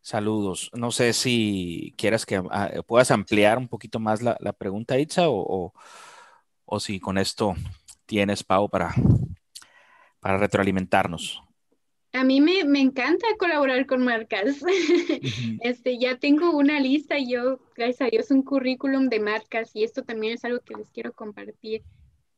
Saludos. 0.02 0.72
No 0.74 0.91
sé 0.91 1.14
si 1.14 1.93
quieras 1.98 2.26
que 2.26 2.41
ah, 2.50 2.72
puedas 2.86 3.12
ampliar 3.12 3.58
un 3.58 3.68
poquito 3.68 4.00
más 4.00 4.22
la, 4.22 4.54
pregunta, 4.54 4.98
Itza, 4.98 5.24
o, 5.28 5.74
si 6.80 7.00
con 7.00 7.18
esto 7.18 7.56
tienes, 8.06 8.43
Pau, 8.43 8.70
para, 8.70 8.93
para 10.20 10.38
retroalimentarnos. 10.38 11.41
A 12.14 12.24
mí 12.24 12.41
me, 12.41 12.62
encanta 12.80 13.28
colaborar 13.38 13.86
con 13.86 14.04
marcas. 14.04 14.64
este, 15.62 16.00
ya 16.00 16.18
tengo 16.18 16.52
una 16.52 16.80
lista, 16.80 17.18
yo, 17.20 17.60
gracias 17.76 18.02
a 18.02 18.10
Dios, 18.10 18.32
un 18.32 18.41
currículum 18.41 19.10
de 19.10 19.20
marcas 19.20 19.76
y 19.76 19.84
esto 19.84 20.04
también 20.04 20.34
es 20.34 20.43
algo 20.45 20.62
que 20.62 20.76
les 20.76 20.89
quiero 20.89 21.14
compartir. 21.14 21.84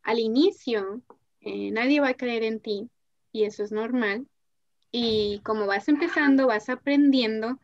Al 0.01 0.19
inicio, 0.19 1.01
eh, 1.39 1.71
nadie 1.71 2.01
va 2.01 2.09
a 2.09 2.13
creer 2.15 2.43
en 2.43 2.59
ti 2.59 2.89
y 3.31 3.43
eso 3.43 3.63
es 3.63 3.71
normal. 3.71 4.27
Y 4.91 5.41
como 5.43 5.67
vas 5.67 5.87
empezando, 5.87 6.47
vas 6.47 6.69
aprendiendo, 6.69 7.59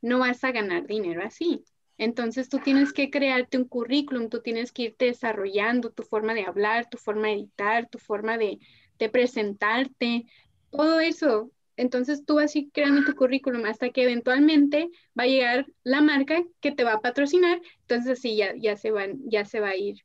no 0.00 0.18
vas 0.18 0.44
a 0.44 0.52
ganar 0.52 0.86
dinero 0.86 1.22
así. 1.24 1.64
Entonces 2.00 2.48
tú 2.48 2.60
tienes 2.60 2.94
que 2.94 3.10
crearte 3.10 3.58
un 3.58 3.66
currículum, 3.66 4.30
tú 4.30 4.40
tienes 4.40 4.72
que 4.72 4.84
irte 4.84 5.04
desarrollando 5.04 5.90
tu 5.90 6.02
forma 6.02 6.32
de 6.32 6.46
hablar, 6.46 6.88
tu 6.88 6.96
forma 6.96 7.28
de 7.28 7.34
editar, 7.34 7.90
tu 7.90 7.98
forma 7.98 8.38
de, 8.38 8.58
presentarte, 9.12 10.24
todo 10.70 11.00
eso. 11.00 11.50
Entonces 11.76 12.24
tú 12.24 12.36
vas 12.36 12.54
a 12.54 12.58
ir 12.58 12.70
creando 12.72 13.04
tu 13.04 13.14
currículum 13.14 13.66
hasta 13.66 13.90
que 13.90 14.04
eventualmente 14.04 14.88
va 15.18 15.24
a 15.24 15.26
llegar 15.26 15.66
la 15.82 16.00
marca 16.00 16.42
que 16.60 16.72
te 16.72 16.84
va 16.84 16.94
a 16.94 17.00
patrocinar. 17.00 17.60
Entonces 17.82 18.18
sí, 18.20 18.34
ya, 18.34 18.54
ya, 18.56 18.78
se, 18.78 18.90
van, 18.90 19.20
ya 19.26 19.44
se 19.44 19.60
va 19.60 19.68
a 19.68 19.76
ir 19.76 20.02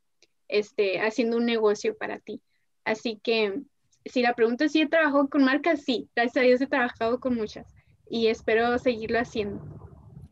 este, 0.49 0.99
haciendo 0.99 1.37
un 1.37 1.45
negocio 1.45 1.95
para 1.97 2.19
ti. 2.19 2.41
Así 2.83 3.21
que 3.23 3.61
si 4.05 4.21
la 4.21 4.33
pregunta 4.33 4.65
es 4.65 4.71
si 4.71 4.81
he 4.81 4.87
trabajado 4.87 5.27
con 5.29 5.43
marcas, 5.43 5.81
sí, 5.83 6.09
gracias 6.15 6.37
a 6.37 6.45
Dios 6.47 6.61
he 6.61 6.67
trabajado 6.67 7.19
con 7.19 7.35
muchas 7.35 7.65
y 8.09 8.27
espero 8.27 8.77
seguirlo 8.77 9.19
haciendo. 9.19 9.61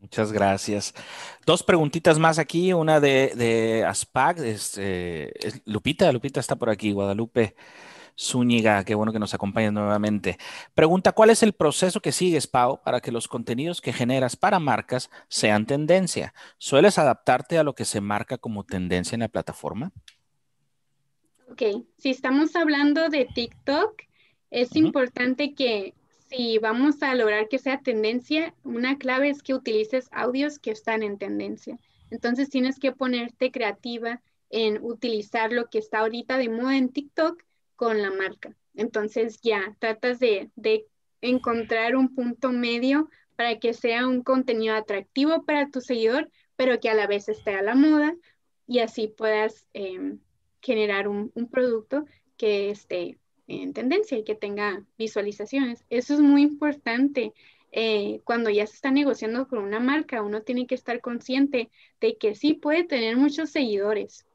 Muchas 0.00 0.32
gracias. 0.32 0.94
Dos 1.46 1.62
preguntitas 1.62 2.18
más 2.18 2.38
aquí, 2.38 2.72
una 2.72 3.00
de, 3.00 3.32
de 3.34 3.84
ASPAC, 3.84 4.38
es, 4.38 4.80
Lupita, 5.64 6.12
Lupita 6.12 6.40
está 6.40 6.56
por 6.56 6.70
aquí, 6.70 6.92
Guadalupe 6.92 7.56
Zúñiga, 8.18 8.84
qué 8.84 8.94
bueno 8.94 9.12
que 9.12 9.18
nos 9.18 9.34
acompaña 9.34 9.70
nuevamente. 9.70 10.38
Pregunta, 10.74 11.12
¿cuál 11.12 11.30
es 11.30 11.42
el 11.42 11.52
proceso 11.52 12.00
que 12.00 12.12
sigues, 12.12 12.46
Pau, 12.46 12.80
para 12.82 13.00
que 13.00 13.10
los 13.10 13.28
contenidos 13.28 13.80
que 13.80 13.92
generas 13.92 14.36
para 14.36 14.60
marcas 14.60 15.10
sean 15.28 15.66
tendencia? 15.66 16.32
¿Sueles 16.58 16.98
adaptarte 16.98 17.58
a 17.58 17.64
lo 17.64 17.74
que 17.74 17.84
se 17.84 18.00
marca 18.00 18.38
como 18.38 18.64
tendencia 18.64 19.16
en 19.16 19.20
la 19.20 19.28
plataforma? 19.28 19.90
Ok, 21.50 21.62
si 21.98 22.10
estamos 22.10 22.56
hablando 22.56 23.08
de 23.08 23.26
TikTok, 23.26 24.02
es 24.50 24.74
importante 24.76 25.54
que 25.54 25.94
si 26.28 26.58
vamos 26.58 27.02
a 27.02 27.14
lograr 27.14 27.48
que 27.48 27.58
sea 27.58 27.80
tendencia, 27.80 28.54
una 28.64 28.98
clave 28.98 29.28
es 29.28 29.42
que 29.42 29.54
utilices 29.54 30.08
audios 30.10 30.58
que 30.58 30.70
están 30.70 31.02
en 31.02 31.18
tendencia. 31.18 31.78
Entonces 32.10 32.50
tienes 32.50 32.78
que 32.78 32.92
ponerte 32.92 33.50
creativa 33.50 34.22
en 34.50 34.82
utilizar 34.82 35.52
lo 35.52 35.68
que 35.68 35.78
está 35.78 36.00
ahorita 36.00 36.38
de 36.38 36.48
moda 36.48 36.76
en 36.76 36.88
TikTok 36.88 37.42
con 37.76 38.00
la 38.00 38.10
marca. 38.10 38.56
Entonces 38.74 39.40
ya 39.42 39.76
tratas 39.78 40.18
de, 40.18 40.50
encontrar 41.20 41.96
un 41.96 42.14
punto 42.14 42.52
medio 42.52 43.08
para 43.34 43.58
que 43.58 43.72
sea 43.72 44.06
un 44.06 44.22
contenido 44.22 44.74
atractivo 44.74 45.44
para 45.44 45.70
tu 45.70 45.80
seguidor, 45.80 46.30
pero 46.54 46.78
que 46.80 46.90
a 46.90 46.94
la 46.94 47.06
vez 47.06 47.28
esté 47.28 47.54
a 47.54 47.62
la 47.62 47.74
moda 47.74 48.14
y 48.66 48.80
así 48.80 49.08
puedas 49.08 49.66
em, 49.72 50.20
generar 50.64 51.08
un, 51.08 51.30
producto 51.50 52.06
que 52.36 52.70
esté 52.70 53.18
en 53.46 53.72
tendencia 53.74 54.18
y 54.18 54.24
que 54.24 54.34
tenga 54.34 54.82
visualizaciones. 54.98 55.84
Eso 55.90 56.14
es 56.14 56.20
muy 56.20 56.42
importante. 56.42 57.32
Eh, 57.70 58.20
cuando 58.24 58.50
ya 58.50 58.66
se 58.66 58.74
está 58.74 58.90
negociando 58.90 59.46
con 59.46 59.58
una 59.58 59.78
marca, 59.78 60.22
uno 60.22 60.42
tiene 60.42 60.66
que 60.66 60.74
estar 60.74 61.00
consciente 61.00 61.70
de 62.00 62.16
que 62.16 62.34
sí 62.34 62.54
puede 62.54 62.84
tener 62.84 63.16
muchos 63.16 63.50
seguidores, 63.50 64.26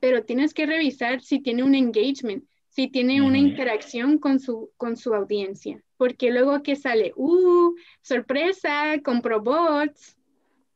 pero 0.00 0.24
tienes 0.24 0.54
que 0.54 0.66
revisar 0.66 1.20
si 1.20 1.40
tiene 1.40 1.62
un 1.62 1.74
engagement, 1.74 2.44
si 2.68 2.88
tiene 2.88 3.22
una 3.22 3.38
interacción 3.38 4.18
con 4.18 4.38
su, 4.38 4.70
con 4.76 4.96
su 4.96 5.14
audiencia, 5.14 5.82
porque 5.96 6.30
luego 6.30 6.62
que 6.62 6.76
sale, 6.76 7.12
uh, 7.16 7.74
sorpresa, 8.02 9.00
compro 9.02 9.40
bots, 9.40 10.16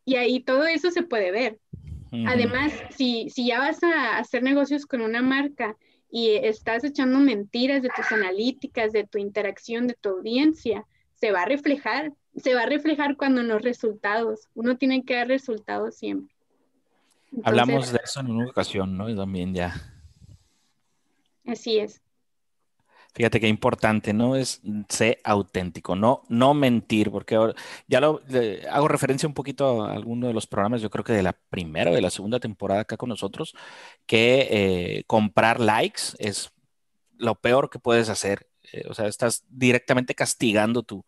y 0.05 0.17
ahí 0.17 0.41
todo 0.41 0.67
eso 0.67 0.91
se 0.91 1.03
puede 1.03 1.31
ver. 1.31 1.59
Además, 2.27 2.73
si, 2.91 3.31
si 3.31 3.47
ya 3.47 3.61
vas 3.61 3.83
a 3.83 4.19
hacer 4.19 4.43
negocios 4.43 4.87
con 4.87 5.01
una 5.01 5.23
marca 5.23 5.77
y 6.11 6.31
estás 6.31 6.83
echando 6.83 7.19
mentiras 7.21 7.83
de 7.83 7.91
tus 7.95 8.11
analíticas, 8.11 8.93
de 8.93 9.07
tu 9.07 9.19
interacción, 9.19 9.87
de 9.87 9.95
tu 9.95 10.11
audiencia, 10.11 10.87
se 11.15 11.31
va 11.31 11.43
a 11.43 11.47
reflejar, 11.47 12.13
se 12.37 12.55
va 12.55 12.63
a 12.63 12.67
reflejar 12.67 13.17
cuando 13.17 13.43
los 13.43 13.63
resultados. 13.63 14.49
Uno 14.55 14.77
tiene 14.77 15.05
que 15.05 15.15
dar 15.15 15.29
resultados 15.29 15.97
siempre. 15.97 16.35
Hablamos 17.45 17.93
de 17.93 18.01
eso 18.03 18.21
en 18.21 18.31
una 18.31 18.49
ocasión, 18.49 18.97
¿no? 18.97 19.09
Y 19.09 19.15
también 19.15 19.55
ya. 19.55 19.75
Así 21.47 21.79
es. 21.79 22.03
Fíjate 23.13 23.41
qué 23.41 23.49
importante, 23.49 24.13
¿no? 24.13 24.37
Es 24.37 24.63
ser 24.89 25.19
auténtico, 25.25 25.97
no, 25.97 26.23
no 26.29 26.55
mentir, 26.55 27.11
porque 27.11 27.37
ya 27.89 28.01
lo 28.01 28.21
hago 28.71 28.89
referencia 28.89 29.29
un 29.29 29.35
poquito 29.35 29.85
a 29.85 29.93
alguno 29.93 30.29
de 30.29 30.35
los 30.35 30.47
programas, 30.47 30.81
yo 30.81 30.91
creo 30.91 31.05
que 31.05 31.13
de 31.13 31.25
la 31.25 31.33
primera 31.33 31.91
o 31.91 31.95
de 31.95 32.03
la 32.03 32.11
segunda 32.11 32.39
temporada 32.39 32.83
acá 32.83 32.97
con 32.97 33.09
nosotros, 33.09 33.55
que 34.07 34.49
eh, 34.51 35.05
comprar 35.07 35.61
likes 35.61 36.03
es 36.19 36.53
lo 37.19 37.35
peor 37.35 37.69
que 37.69 37.81
puedes 37.81 38.09
hacer. 38.09 38.47
Eh, 38.73 38.85
o 38.89 38.95
sea, 38.95 39.09
estás 39.09 39.45
directamente 39.49 40.15
castigando 40.15 40.85
tu, 40.85 41.05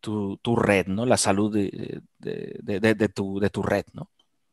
tu, 0.00 0.56
red, 0.56 0.86
¿no? 0.86 1.06
La 1.06 1.16
salud 1.16 1.52
de, 1.52 2.00
de, 2.18 3.08
tu, 3.08 3.38
de 3.38 3.50
tu 3.50 3.62
red, 3.62 3.84
¿no? 3.92 4.10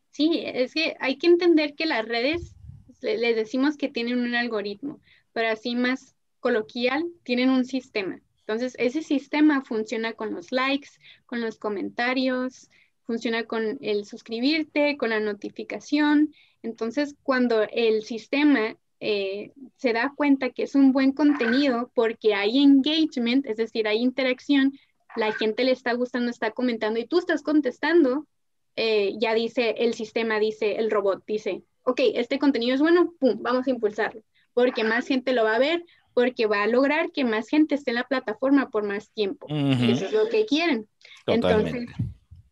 Sí, 0.10 0.44
es 0.46 0.74
que 0.74 0.96
hay 1.00 1.18
que 1.18 1.28
entender 1.28 1.76
que 1.76 1.86
las 1.86 2.06
redes, 2.06 2.56
les 3.02 3.36
decimos 3.36 3.78
que 3.78 3.88
tienen 3.88 4.20
un 4.20 4.36
algoritmo, 4.36 5.00
pero 5.32 5.50
así 5.50 5.76
más 5.76 6.16
coloquial, 6.42 7.06
tienen 7.24 7.50
un 7.50 7.64
sistema. 7.64 8.20
Entonces, 8.40 8.76
ese 8.78 9.02
sistema 9.02 9.62
funciona 9.62 10.12
con 10.12 10.34
los 10.34 10.52
likes, 10.52 10.90
con 11.26 11.40
los 11.40 11.58
comentarios, 11.58 12.70
funciona 13.06 13.46
con 13.46 13.78
el 13.82 14.06
suscribirte, 14.06 14.98
con 14.98 15.12
la 15.12 15.22
notificación. 15.22 16.34
Entonces, 16.62 17.16
cuando 17.24 17.64
el 17.72 18.04
sistema 18.04 18.76
eh, 19.00 19.52
se 19.78 19.94
da 19.94 20.14
cuenta 20.16 20.50
que 20.50 20.64
es 20.64 20.76
un 20.76 20.92
buen 20.92 21.12
contenido 21.12 21.92
porque 21.96 22.36
hay 22.36 22.60
engagement, 22.60 23.46
es 23.48 23.58
decir, 23.58 23.88
hay 23.88 23.98
interacción, 23.98 24.74
la 25.16 25.32
gente 25.34 25.64
le 25.64 25.72
está 25.72 25.94
gustando, 25.94 26.30
está 26.30 26.52
comentando 26.52 27.00
y 27.00 27.08
tú 27.08 27.20
estás 27.20 27.42
contestando, 27.42 28.28
eh, 28.76 29.14
ya 29.20 29.34
dice 29.34 29.76
el 29.80 29.94
sistema, 29.94 30.40
dice 30.40 30.76
el 30.76 30.92
robot, 30.92 31.24
dice, 31.26 31.64
ok, 31.84 32.00
este 32.14 32.40
contenido 32.40 32.76
es 32.76 32.82
bueno, 32.82 33.14
pum, 33.20 33.38
vamos 33.42 33.68
a 33.68 33.72
impulsarlo, 33.72 34.24
porque 34.54 34.84
más 34.84 35.08
gente 35.08 35.34
lo 35.34 35.44
va 35.44 35.56
a 35.56 35.60
ver, 35.60 35.84
porque 36.14 36.46
va 36.46 36.64
a 36.64 36.68
lograr 36.68 37.12
que 37.12 37.24
más 37.26 37.48
gente 37.48 37.76
esté 37.76 37.92
en 37.92 37.96
la 37.96 38.08
plataforma 38.08 38.70
por 38.70 38.84
más 38.84 39.10
tiempo. 39.12 39.48
Eso 39.50 40.06
es 40.06 40.12
lo 40.12 40.28
que 40.30 40.46
quieren. 40.46 40.88
Entonces, 41.28 41.88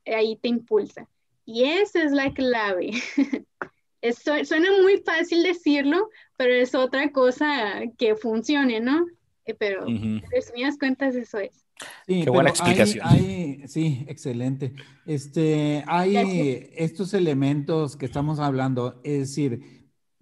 ahí 0.06 0.38
te 0.38 0.50
impulsa. 0.50 1.08
Y 1.46 1.64
esa 1.64 2.04
es 2.04 2.12
la 2.12 2.34
clave. 2.34 2.92
suena 4.44 4.70
muy 4.82 4.98
fácil 5.06 5.44
decirlo, 5.44 6.10
pero 6.38 6.54
es 6.54 6.76
otra 6.76 7.12
cosa 7.12 7.82
que 7.98 8.16
funcione, 8.16 8.80
¿no? 8.80 9.06
Eh, 9.46 9.56
pero 9.58 9.88
en 9.88 10.22
resumidas 10.32 10.78
cuentas 10.78 11.16
eso 11.16 11.40
es. 11.40 11.66
Sí, 12.08 12.24
Qué 12.24 12.30
buena 12.30 12.50
explicación. 12.50 13.08
sí, 13.68 14.06
excelente. 14.08 14.74
Este, 15.06 15.84
hay 15.88 16.70
estos 16.76 17.14
elementos 17.14 17.96
que 17.96 18.06
estamos 18.06 18.40
hablando, 18.40 19.00
es 19.04 19.20
decir, 19.20 19.79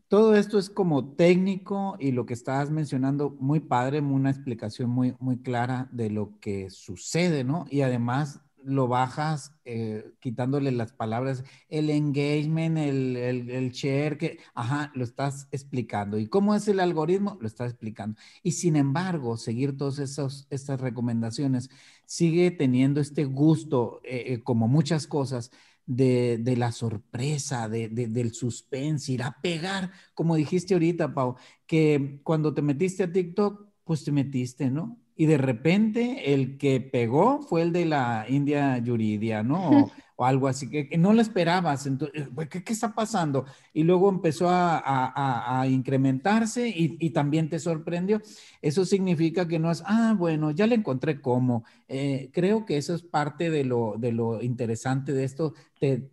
todo 0.07 0.35
esto 0.35 0.57
es 0.57 0.69
como 0.69 1.13
técnico 1.15 1.97
y 1.99 2.11
lo 2.11 2.25
que 2.25 2.33
estabas 2.33 2.71
mencionando, 2.71 3.35
muy 3.39 3.59
padre, 3.59 3.99
una 3.99 4.29
explicación 4.29 4.89
muy, 4.89 5.15
muy 5.19 5.41
clara 5.41 5.89
de 5.91 6.09
lo 6.09 6.39
que 6.39 6.69
sucede, 6.69 7.43
¿no? 7.43 7.65
Y 7.69 7.81
además 7.81 8.41
lo 8.67 8.89
bajas 8.89 9.53
eh, 9.63 10.11
quitándole 10.19 10.71
las 10.71 10.91
palabras, 10.91 11.45
el 11.69 11.89
engagement, 11.89 12.77
el, 12.77 13.15
el, 13.15 13.71
share, 13.71 14.17
que, 14.17 14.39
ajá, 14.53 14.91
lo 14.93 15.05
estás 15.05 15.47
explicando. 15.51 16.19
¿Y 16.19 16.27
cómo 16.27 16.53
es 16.53 16.67
el 16.67 16.81
algoritmo? 16.81 17.37
Lo 17.39 17.47
estás 17.47 17.71
explicando. 17.71 18.19
Y 18.43 18.51
sin 18.51 18.75
embargo, 18.75 19.37
seguir 19.37 19.77
todas 19.77 19.99
estas 19.99 20.81
recomendaciones 20.81 21.69
sigue 22.05 22.51
teniendo 22.51 22.99
este 22.99 23.23
gusto, 23.23 24.01
eh, 24.03 24.33
eh, 24.33 24.43
como 24.43 24.67
muchas 24.67 25.07
cosas, 25.07 25.51
de, 25.87 26.55
la 26.57 26.71
sorpresa, 26.71 27.67
de, 27.67 27.89
del 27.89 28.33
suspense, 28.33 29.13
ir 29.13 29.23
a 29.23 29.37
pegar, 29.41 29.91
como 30.13 30.35
dijiste 30.35 30.75
ahorita, 30.75 31.13
Pau, 31.13 31.35
que 31.65 32.19
cuando 32.23 32.53
te 32.53 32.61
metiste 32.61 33.03
a 33.03 33.11
TikTok, 33.11 33.65
pues 33.83 34.03
te 34.03 34.11
metiste, 34.11 34.69
¿no? 34.69 34.99
Y 35.15 35.25
de 35.25 35.37
repente 35.37 36.33
el 36.33 36.57
que 36.57 36.79
pegó 36.81 37.41
fue 37.41 37.63
el 37.63 37.71
de 37.71 37.85
la 37.85 38.25
India 38.29 38.77
Yuridia, 38.77 39.41
¿no? 39.41 39.89
O 40.17 40.25
algo 40.25 40.47
así, 40.47 40.67
que, 40.69 40.97
no 40.97 41.13
lo 41.13 41.21
esperabas. 41.21 41.85
Entonces, 41.85 42.27
¿qué, 42.49 42.63
¿qué, 42.63 42.73
está 42.73 42.93
pasando? 42.93 43.45
Y 43.71 43.83
luego 43.83 44.09
empezó 44.09 44.49
a, 44.49 44.77
a, 44.79 45.61
a 45.61 45.67
incrementarse 45.67 46.67
y, 46.67 46.97
y, 46.99 47.11
también 47.11 47.49
te 47.49 47.59
sorprendió. 47.59 48.19
Eso 48.61 48.83
significa 48.83 49.47
que 49.47 49.59
no 49.59 49.69
es, 49.69 49.83
ah, 49.85 50.15
bueno, 50.17 50.49
ya 50.51 50.65
le 50.65 50.73
encontré 50.75 51.21
cómo. 51.21 51.63
Eh, 51.87 52.31
creo 52.33 52.65
que 52.65 52.77
eso 52.77 52.95
es 52.95 53.03
parte 53.03 53.51
de 53.51 53.63
lo, 53.63 53.95
de 53.99 54.11
lo 54.11 54.41
interesante 54.41 55.13
de 55.13 55.23
esto, 55.23 55.53
te, 55.79 56.09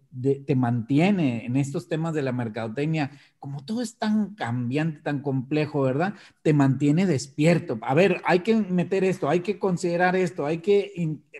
te 0.46 0.54
mantiene 0.54 1.46
en 1.46 1.56
estos 1.56 1.88
temas 1.88 2.12
de 2.12 2.20
la 2.20 2.32
mercadotecnia, 2.32 3.10
como 3.38 3.64
todo 3.64 3.80
es 3.80 3.96
tan 3.96 4.34
cambiante, 4.34 5.00
tan 5.00 5.22
complejo, 5.22 5.80
¿verdad? 5.80 6.14
Te 6.42 6.52
mantiene 6.52 7.06
despierto. 7.06 7.78
A 7.80 7.94
ver, 7.94 8.20
hay 8.26 8.40
que 8.40 8.54
meter 8.54 9.02
esto, 9.02 9.30
hay 9.30 9.40
que 9.40 9.58
considerar 9.58 10.14
esto, 10.14 10.44
hay 10.44 10.58
que, 10.58 10.92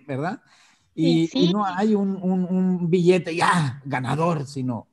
¿verdad? 0.06 0.40
Y, 0.94 1.50
no 1.52 1.64
hay 1.64 1.94
un, 1.94 2.88
billete 2.88 3.34
ya 3.34 3.80
ganador, 3.84 4.46
sino... 4.46 4.86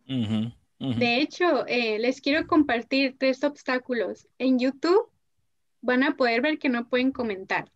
De 0.79 1.17
hecho, 1.21 1.67
eh, 1.67 1.99
les 1.99 2.21
quiero 2.21 2.47
compartir 2.47 3.15
tres 3.19 3.43
obstáculos. 3.43 4.27
En 4.39 4.57
YouTube 4.57 5.11
van 5.81 6.01
a 6.03 6.17
poder 6.17 6.41
ver 6.41 6.57
que 6.57 6.69
no 6.69 6.89
pueden 6.89 7.11
comentar. 7.11 7.71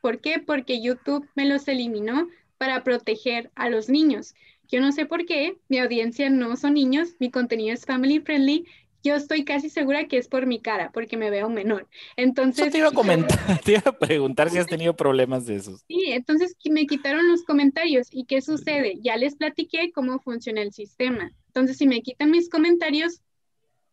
¿Por 0.00 0.20
qué? 0.20 0.38
Porque 0.38 0.80
YouTube 0.80 1.28
me 1.34 1.46
los 1.46 1.66
eliminó 1.66 2.28
para 2.58 2.84
proteger 2.84 3.50
a 3.56 3.68
los 3.70 3.88
niños. 3.88 4.34
Yo 4.68 4.80
no 4.80 4.92
sé 4.92 5.04
por 5.04 5.26
qué, 5.26 5.58
mi 5.68 5.78
audiencia 5.78 6.30
no 6.30 6.56
son 6.56 6.74
niños, 6.74 7.16
mi 7.18 7.30
contenido 7.30 7.74
es 7.74 7.84
family 7.84 8.20
friendly 8.20 8.66
yo 9.04 9.14
estoy 9.14 9.44
casi 9.44 9.68
segura 9.68 10.08
que 10.08 10.16
es 10.16 10.28
por 10.28 10.46
mi 10.46 10.60
cara, 10.60 10.90
porque 10.90 11.18
me 11.18 11.28
veo 11.28 11.50
menor. 11.50 11.86
Entonces. 12.16 12.72
te 12.72 12.78
iba 12.78 12.88
a 12.88 12.92
comentar, 12.92 13.38
te 13.64 13.72
iba 13.72 13.82
a 13.84 13.92
preguntar 13.92 14.48
si 14.48 14.58
has 14.58 14.66
tenido 14.66 14.96
problemas 14.96 15.44
de 15.44 15.56
esos. 15.56 15.84
Sí, 15.86 16.06
entonces 16.08 16.56
me 16.70 16.86
quitaron 16.86 17.28
los 17.28 17.44
comentarios. 17.44 18.08
¿Y 18.10 18.24
qué 18.24 18.40
sucede? 18.40 18.98
Ya 19.02 19.16
les 19.16 19.36
platiqué 19.36 19.92
cómo 19.92 20.18
funciona 20.20 20.62
el 20.62 20.72
sistema. 20.72 21.30
Entonces, 21.48 21.76
si 21.76 21.86
me 21.86 22.00
quitan 22.00 22.30
mis 22.30 22.48
comentarios, 22.48 23.20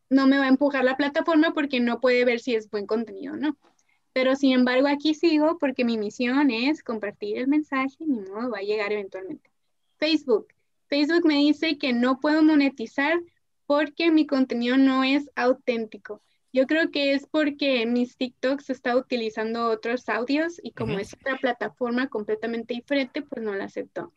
no 0.10 0.28
me 0.28 0.40
va 0.40 0.46
a 0.46 0.50
empujar 0.50 0.86
la 0.86 0.96
plataforma 0.96 1.54
porque 1.54 1.82
no 1.82 2.00
puede 2.00 2.24
ver 2.24 2.40
si 2.40 2.56
es 2.56 2.70
buen 2.70 2.88
contenido 2.88 3.34
o 3.34 3.38
no. 3.38 3.58
Pero 4.14 4.36
sin 4.36 4.54
embargo, 4.54 4.88
aquí 4.88 5.14
sigo 5.14 5.58
porque 5.58 5.84
mi 5.84 5.98
misión 5.98 6.52
es 6.52 6.84
compartir 6.84 7.38
el 7.38 7.48
mensaje 7.48 7.96
y 8.00 8.06
mi 8.06 8.22
modo 8.22 8.50
va 8.50 8.60
a 8.60 8.64
llegar 8.64 8.92
eventualmente. 8.94 9.50
Facebook. 9.98 10.48
Facebook 10.88 11.26
me 11.26 11.36
dice 11.36 11.78
que 11.78 11.94
no 11.94 12.20
puedo 12.20 12.44
monetizar 12.44 13.22
porque 13.72 14.12
mi 14.12 14.28
contenido 14.28 14.76
no 14.76 15.06
es 15.06 15.30
auténtico. 15.34 16.22
Yo 16.52 16.68
creo 16.68 16.92
que 16.92 17.14
es 17.14 17.26
porque 17.26 17.86
mis 17.86 18.18
TikToks 18.18 18.70
está 18.70 18.98
utilizando 18.98 19.70
otros 19.70 20.10
audios 20.10 20.60
y 20.62 20.74
como 20.74 21.00
es 21.00 21.14
otra 21.14 21.38
plataforma 21.38 22.10
completamente 22.10 22.74
diferente, 22.74 23.22
pues 23.22 23.42
no 23.42 23.56
la 23.56 23.64
aceptó. 23.64 24.12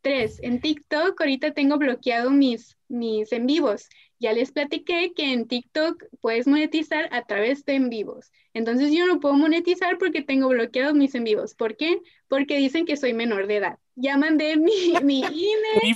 Tres, 0.00 0.38
en 0.42 0.58
TikTok 0.62 1.20
ahorita 1.20 1.52
tengo 1.52 1.76
bloqueado 1.76 2.30
mis, 2.30 2.78
mis 2.88 3.30
en 3.32 3.44
vivos. 3.44 3.90
Ya 4.18 4.32
les 4.32 4.52
platiqué 4.52 5.12
que 5.14 5.34
en 5.34 5.48
TikTok 5.48 6.02
puedes 6.22 6.46
monetizar 6.46 7.10
a 7.12 7.26
través 7.26 7.66
de 7.66 7.74
en 7.74 7.90
vivos. 7.90 8.32
Entonces 8.54 8.90
yo 8.90 9.06
no 9.06 9.20
puedo 9.20 9.34
monetizar 9.34 9.98
porque 9.98 10.22
tengo 10.22 10.48
bloqueados 10.48 10.94
mis 10.94 11.14
en 11.14 11.24
vivos. 11.24 11.54
¿Por 11.54 11.76
qué? 11.76 11.98
Porque 12.26 12.56
dicen 12.56 12.86
que 12.86 12.96
soy 12.96 13.12
menor 13.12 13.48
de 13.48 13.56
edad. 13.56 13.78
Ya 13.96 14.16
mandé 14.16 14.56
mi, 14.56 14.94
mi 15.02 15.18
INE. 15.30 15.94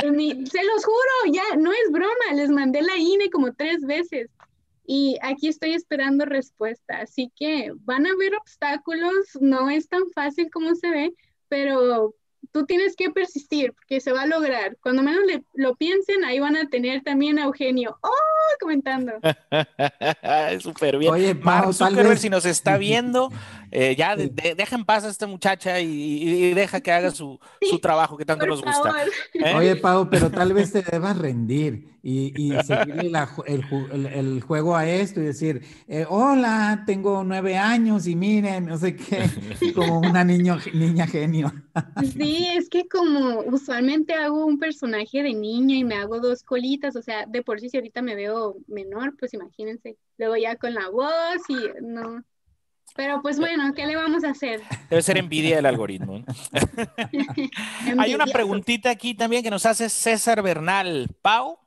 Se 0.00 0.64
los 0.64 0.84
juro, 0.84 1.32
ya, 1.32 1.56
no 1.56 1.72
es 1.72 1.90
broma. 1.90 2.34
Les 2.34 2.50
mandé 2.50 2.82
la 2.82 2.96
INE 2.96 3.30
como 3.30 3.52
tres 3.52 3.82
veces. 3.82 4.30
Y 4.86 5.16
aquí 5.22 5.48
estoy 5.48 5.74
esperando 5.74 6.24
respuesta. 6.24 6.98
Así 6.98 7.32
que 7.36 7.72
van 7.84 8.06
a 8.06 8.10
haber 8.10 8.34
obstáculos. 8.34 9.38
No 9.40 9.70
es 9.70 9.88
tan 9.88 10.02
fácil 10.14 10.50
como 10.50 10.74
se 10.74 10.90
ve, 10.90 11.14
pero 11.48 12.14
tú 12.52 12.66
tienes 12.66 12.96
que 12.96 13.10
persistir 13.10 13.72
porque 13.72 14.00
se 14.00 14.12
va 14.12 14.22
a 14.22 14.26
lograr. 14.26 14.76
Cuando 14.82 15.02
menos 15.02 15.22
lo 15.54 15.76
piensen, 15.76 16.24
ahí 16.24 16.40
van 16.40 16.56
a 16.56 16.68
tener 16.68 17.02
también 17.02 17.38
a 17.38 17.44
Eugenio. 17.44 17.98
¡Oh! 18.02 18.30
comentando. 18.58 19.12
Súper 20.60 20.98
bien. 20.98 21.12
Oye, 21.12 21.34
Mark 21.34 21.72
Zuckerberg, 21.74 22.18
si 22.18 22.30
nos 22.30 22.44
está 22.46 22.78
viendo, 22.78 23.30
eh, 23.70 23.94
ya 23.96 24.16
deja 24.16 24.76
en 24.76 24.84
paz 24.84 25.04
a 25.04 25.08
esta 25.08 25.26
muchacha 25.26 25.80
y, 25.80 26.54
deja 26.54 26.80
que 26.80 26.92
haga 26.92 27.10
su, 27.10 27.38
su 27.60 27.78
trabajo 27.78 28.16
que 28.16 28.24
tanto 28.24 28.46
nos 28.46 28.62
gusta. 28.62 28.92
¿Eh? 29.34 29.54
Oye, 29.54 29.76
Pau, 29.76 30.08
pero 30.10 30.30
tal 30.30 30.52
vez 30.52 30.72
te 30.72 30.82
debas 30.82 31.16
rendir 31.16 31.90
y, 32.02 32.32
y 32.36 32.62
seguirle 32.62 33.12
el, 33.46 34.06
el, 34.06 34.40
juego 34.40 34.74
a 34.74 34.88
esto 34.88 35.20
y 35.20 35.24
decir, 35.24 35.62
eh, 35.86 36.06
hola, 36.08 36.82
tengo 36.86 37.22
nueve 37.24 37.56
años 37.56 38.06
y 38.06 38.16
miren, 38.16 38.66
no 38.66 38.78
sé 38.78 38.96
qué, 38.96 39.24
como 39.74 40.00
una 40.00 40.24
niño, 40.24 40.58
niña 40.72 41.06
genio. 41.06 41.52
Sí, 42.16 42.48
es 42.56 42.68
que 42.68 42.88
como 42.88 43.40
usualmente 43.40 44.14
hago 44.14 44.46
un 44.46 44.58
personaje 44.58 45.22
de 45.22 45.34
niña 45.34 45.76
y 45.76 45.84
me 45.84 45.96
hago 45.96 46.20
dos 46.20 46.42
colitas, 46.42 46.96
o 46.96 47.02
sea, 47.02 47.26
de 47.26 47.42
por 47.42 47.60
sí 47.60 47.68
si 47.68 47.76
ahorita 47.76 48.02
me 48.02 48.14
veo 48.14 48.56
menor, 48.66 49.16
pues 49.18 49.34
imagínense, 49.34 49.96
luego 50.18 50.36
ya 50.36 50.56
con 50.56 50.74
la 50.74 50.88
voz 50.88 51.42
y 51.48 51.56
no. 51.82 52.24
Pero 52.96 53.22
pues 53.22 53.38
bueno, 53.38 53.72
¿qué 53.74 53.86
le 53.86 53.96
vamos 53.96 54.24
a 54.24 54.30
hacer? 54.30 54.62
Debe 54.88 55.02
ser 55.02 55.18
envidia 55.18 55.56
del 55.56 55.66
algoritmo. 55.66 56.24
Hay 57.98 58.14
una 58.14 58.26
preguntita 58.26 58.90
aquí 58.90 59.14
también 59.14 59.42
que 59.42 59.50
nos 59.50 59.64
hace 59.66 59.88
César 59.88 60.42
Bernal. 60.42 61.08
Pau, 61.22 61.58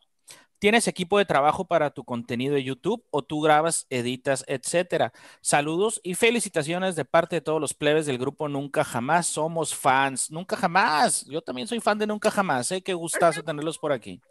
¿Tienes 0.64 0.88
equipo 0.88 1.18
de 1.18 1.26
trabajo 1.26 1.66
para 1.66 1.90
tu 1.90 2.06
contenido 2.06 2.56
de 2.56 2.64
YouTube 2.64 3.04
o 3.10 3.22
tú 3.22 3.42
grabas, 3.42 3.86
editas, 3.90 4.46
etcétera? 4.48 5.12
Saludos 5.42 6.00
y 6.04 6.16
felicitaciones 6.16 6.96
de 6.96 7.04
parte 7.04 7.36
de 7.36 7.42
todos 7.42 7.60
los 7.60 7.74
plebes 7.74 8.06
del 8.06 8.18
grupo 8.18 8.48
Nunca 8.48 8.86
Jamás. 8.86 9.28
Somos 9.28 9.76
fans. 9.76 10.32
Nunca 10.32 10.56
Jamás. 10.56 11.26
Yo 11.26 11.42
también 11.42 11.68
soy 11.68 11.82
fan 11.82 12.00
de 12.00 12.08
Nunca 12.08 12.32
Jamás. 12.32 12.72
¿eh? 12.72 12.82
Qué 12.82 12.94
gustazo 12.94 13.44
tenerlos 13.44 13.78
por 13.78 13.92
aquí. 13.92 14.22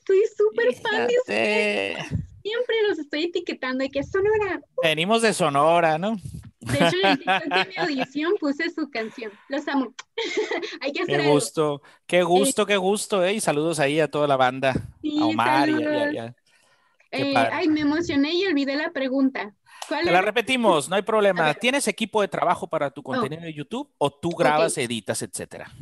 Estoy 0.00 0.22
súper 0.36 0.74
fan 0.74 1.06
de 1.06 1.14
ustedes. 1.16 2.27
Siempre 2.42 2.76
los 2.88 2.98
estoy 2.98 3.24
etiquetando 3.24 3.82
de 3.82 3.90
que 3.90 4.02
Sonora. 4.02 4.60
Venimos 4.82 5.22
de 5.22 5.32
Sonora, 5.32 5.98
¿no? 5.98 6.16
De 6.60 6.74
hecho, 6.76 6.96
en 7.04 7.68
mi 7.68 7.76
audición 7.76 8.34
puse 8.40 8.70
su 8.70 8.90
canción. 8.90 9.32
Los 9.48 9.66
amo. 9.68 9.94
Hay 10.80 10.92
que 10.92 11.02
hacer 11.02 11.20
Qué 11.20 11.28
gusto, 11.28 11.82
qué 12.06 12.22
gusto, 12.22 12.66
qué 12.66 12.76
gusto, 12.76 13.24
¿eh? 13.24 13.34
Y 13.34 13.40
saludos 13.40 13.80
ahí 13.80 14.00
a 14.00 14.10
toda 14.10 14.26
la 14.26 14.36
banda. 14.36 14.70
a 14.70 15.24
Omar 15.24 15.68
y, 15.68 16.18
a, 16.18 16.34
eh, 17.10 17.34
ay, 17.36 17.68
me 17.68 17.80
emocioné 17.80 18.34
y 18.34 18.46
olvidé 18.46 18.76
la 18.76 18.90
pregunta. 18.90 19.54
Te 19.88 20.10
la 20.10 20.20
repetimos, 20.20 20.88
no 20.88 20.96
hay 20.96 21.02
problema. 21.02 21.54
¿Tienes 21.54 21.88
equipo 21.88 22.20
de 22.20 22.28
trabajo 22.28 22.68
para 22.68 22.90
tu 22.90 23.02
contenido 23.02 23.42
de 23.42 23.54
YouTube 23.54 23.90
o 23.96 24.10
tú 24.10 24.30
grabas, 24.30 24.76
editas, 24.76 25.22
etcétera? 25.22 25.72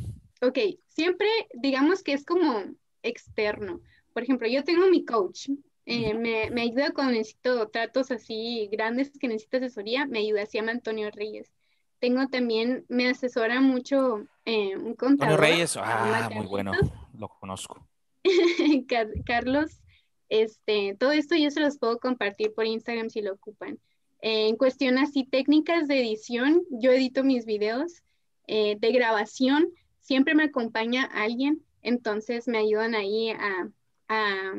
Ok, 0.41 0.59
siempre 0.87 1.27
digamos 1.55 2.03
que 2.03 2.13
es 2.13 2.25
como 2.25 2.65
externo. 3.03 3.81
Por 4.13 4.23
ejemplo, 4.23 4.47
yo 4.47 4.63
tengo 4.63 4.89
mi 4.89 5.05
coach, 5.05 5.49
eh, 5.89 6.15
me, 6.15 6.51
me, 6.51 6.63
ayuda 6.63 6.91
cuando 6.91 7.13
necesito 7.13 7.69
tratos 7.69 8.11
así 8.11 8.69
grandes 8.73 9.17
que 9.21 9.29
necesito 9.29 9.59
asesoría, 9.59 10.05
me 10.05 10.19
ayuda, 10.19 10.45
se 10.45 10.59
llama 10.59 10.73
Antonio 10.73 11.13
Reyes. 11.13 11.53
Tengo 12.01 12.27
también, 12.27 12.85
me 12.89 13.09
asesora 13.09 13.61
mucho 13.61 14.27
eh, 14.45 14.77
un 14.77 14.95
contador. 14.95 15.35
Antonio 15.35 15.37
Reyes, 15.37 15.77
ah, 15.77 16.29
muy 16.35 16.47
bueno, 16.47 16.73
lo 17.17 17.29
conozco. 17.29 17.87
Carlos, 19.25 19.81
este, 20.29 20.97
todo 20.99 21.13
esto 21.13 21.37
yo 21.37 21.53
se 21.53 21.61
los 21.61 21.79
puedo 21.79 22.01
compartir 22.01 22.53
por 22.53 22.67
Instagram 22.67 23.09
si 23.09 23.23
lo 23.23 23.35
ocupan. 23.35 23.79
Eh, 24.23 24.49
en 24.49 24.57
cuestión 24.57 24.99
así 24.99 25.23
técnicas 25.23 25.87
de 25.87 26.01
edición, 26.01 26.65
yo 26.69 26.91
edito 26.91 27.23
mis 27.23 27.47
videos 27.47 28.03
de 28.49 28.93
grabación, 28.93 29.73
siempre 29.99 30.37
me 30.37 30.45
acompaña 30.45 31.03
alguien, 31.03 31.65
entonces 31.83 32.47
me 32.47 32.59
ayudan 32.59 32.95
ahí 32.95 33.31
a, 33.31 33.69
a 34.09 34.55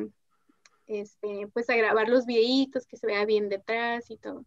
este, 0.88 1.48
pues 1.54 1.70
a 1.70 1.76
grabar 1.76 2.10
los 2.10 2.26
videitos, 2.26 2.86
que 2.86 2.98
se 2.98 3.08
vea 3.08 3.26
bien 3.26 3.50
detrás 3.50 4.10
y 4.10 4.18
todo. 4.18 4.46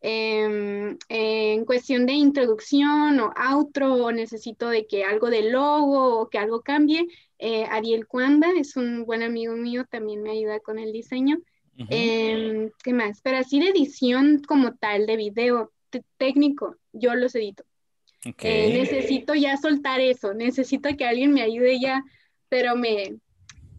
Em, 0.00 0.98
en 1.08 1.64
cuestión 1.64 2.06
de 2.06 2.12
introducción 2.12 3.18
o 3.18 3.32
outro, 3.36 4.12
necesito 4.12 4.68
de 4.68 4.86
que 4.86 5.04
algo 5.04 5.30
de 5.30 5.50
logo 5.50 6.20
o 6.20 6.28
que 6.28 6.38
algo 6.38 6.60
cambie, 6.60 7.06
eh, 7.38 7.64
Ariel 7.70 8.06
Cuanda 8.06 8.48
es 8.56 8.76
un 8.76 9.04
buen 9.04 9.22
amigo 9.22 9.54
mío, 9.56 9.84
también 9.90 10.22
me 10.22 10.30
ayuda 10.30 10.60
con 10.60 10.78
el 10.78 10.92
diseño. 10.92 11.38
Em, 11.90 12.70
¿Qué 12.82 12.92
más? 12.92 13.20
Pero 13.20 13.38
así 13.38 13.60
de 13.60 13.68
edición 13.68 14.42
como 14.46 14.74
tal, 14.76 15.06
de 15.06 15.16
video 15.16 15.72
técnico, 16.16 16.76
yo 16.92 17.14
los 17.14 17.34
edito. 17.34 17.64
Eh, 18.24 18.72
necesito 18.72 19.34
ya 19.34 19.56
soltar 19.56 20.00
eso, 20.00 20.34
necesito 20.34 20.88
que 20.96 21.04
alguien 21.04 21.32
me 21.32 21.42
ayude 21.42 21.78
ya, 21.80 22.02
pero 22.48 22.76
me, 22.76 23.18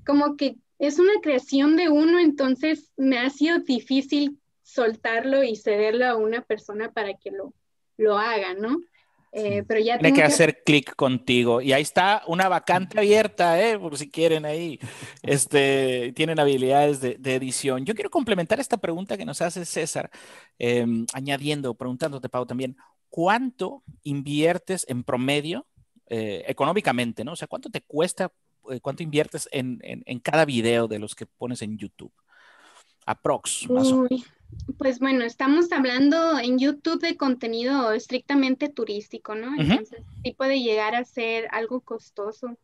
como 0.05 0.37
que 0.37 0.55
es 0.79 0.99
una 0.99 1.13
creación 1.21 1.75
de 1.75 1.89
uno, 1.89 2.19
entonces 2.19 2.91
me 2.97 3.17
ha 3.17 3.29
sido 3.29 3.59
difícil 3.59 4.39
soltarlo 4.63 5.43
y 5.43 5.55
cederlo 5.55 6.05
a 6.05 6.15
una 6.15 6.41
persona 6.41 6.91
para 6.91 7.15
que 7.15 7.31
lo, 7.31 7.53
lo 7.97 8.17
haga, 8.17 8.53
¿no? 8.53 8.77
Eh, 9.33 9.63
pero 9.67 9.79
ya 9.79 9.99
Tiene 9.99 10.15
que, 10.15 10.23
hacer 10.23 10.63
clic 10.63 10.95
contigo. 10.95 11.61
Y 11.61 11.73
ahí 11.73 11.81
está 11.81 12.23
una 12.27 12.47
vacante 12.47 12.97
abierta, 12.97 13.61
¿eh? 13.61 13.77
por 13.77 13.97
si 13.97 14.09
quieren 14.09 14.45
ahí. 14.45 14.79
Este, 15.21 16.13
tienen 16.15 16.39
habilidades 16.39 17.01
de, 17.01 17.35
edición. 17.35 17.85
Yo 17.85 17.93
quiero 17.93 18.09
complementar 18.09 18.59
esta 18.59 18.77
pregunta 18.77 19.17
que 19.17 19.25
nos 19.25 19.41
hace 19.41 19.65
César, 19.65 20.09
em, 20.57 21.05
añadiendo, 21.13 21.75
preguntándote, 21.75 22.29
Pau, 22.29 22.45
también, 22.45 22.77
¿cuánto 23.09 23.83
inviertes 24.03 24.85
en 24.87 25.03
promedio 25.03 25.67
eh, 26.09 26.45
económicamente, 26.47 27.23
¿no? 27.23 27.33
O 27.33 27.35
sea, 27.35 27.47
¿cuánto 27.47 27.69
te 27.69 27.81
cuesta 27.81 28.31
cuánto 28.81 29.03
inviertes 29.03 29.47
en, 29.51 29.79
cada 30.21 30.45
video 30.45 30.87
de 30.87 30.99
los 30.99 31.15
que 31.15 31.25
pones 31.25 31.61
en 31.61 31.77
YouTube? 31.77 32.11
Aprox. 33.05 33.67
pues 34.77 34.99
bueno, 34.99 35.23
estamos 35.23 35.71
hablando 35.71 36.37
en 36.39 36.59
YouTube 36.59 37.01
de 37.01 37.15
contenido 37.15 37.93
estrictamente 37.93 38.69
turístico, 38.69 39.33
¿no? 39.35 39.59
Entonces 39.59 40.03
sí 40.23 40.33
puede 40.33 40.61
llegar 40.61 40.95
a 40.95 41.05
ser 41.05 41.47
algo 41.51 41.79
costoso. 41.81 42.57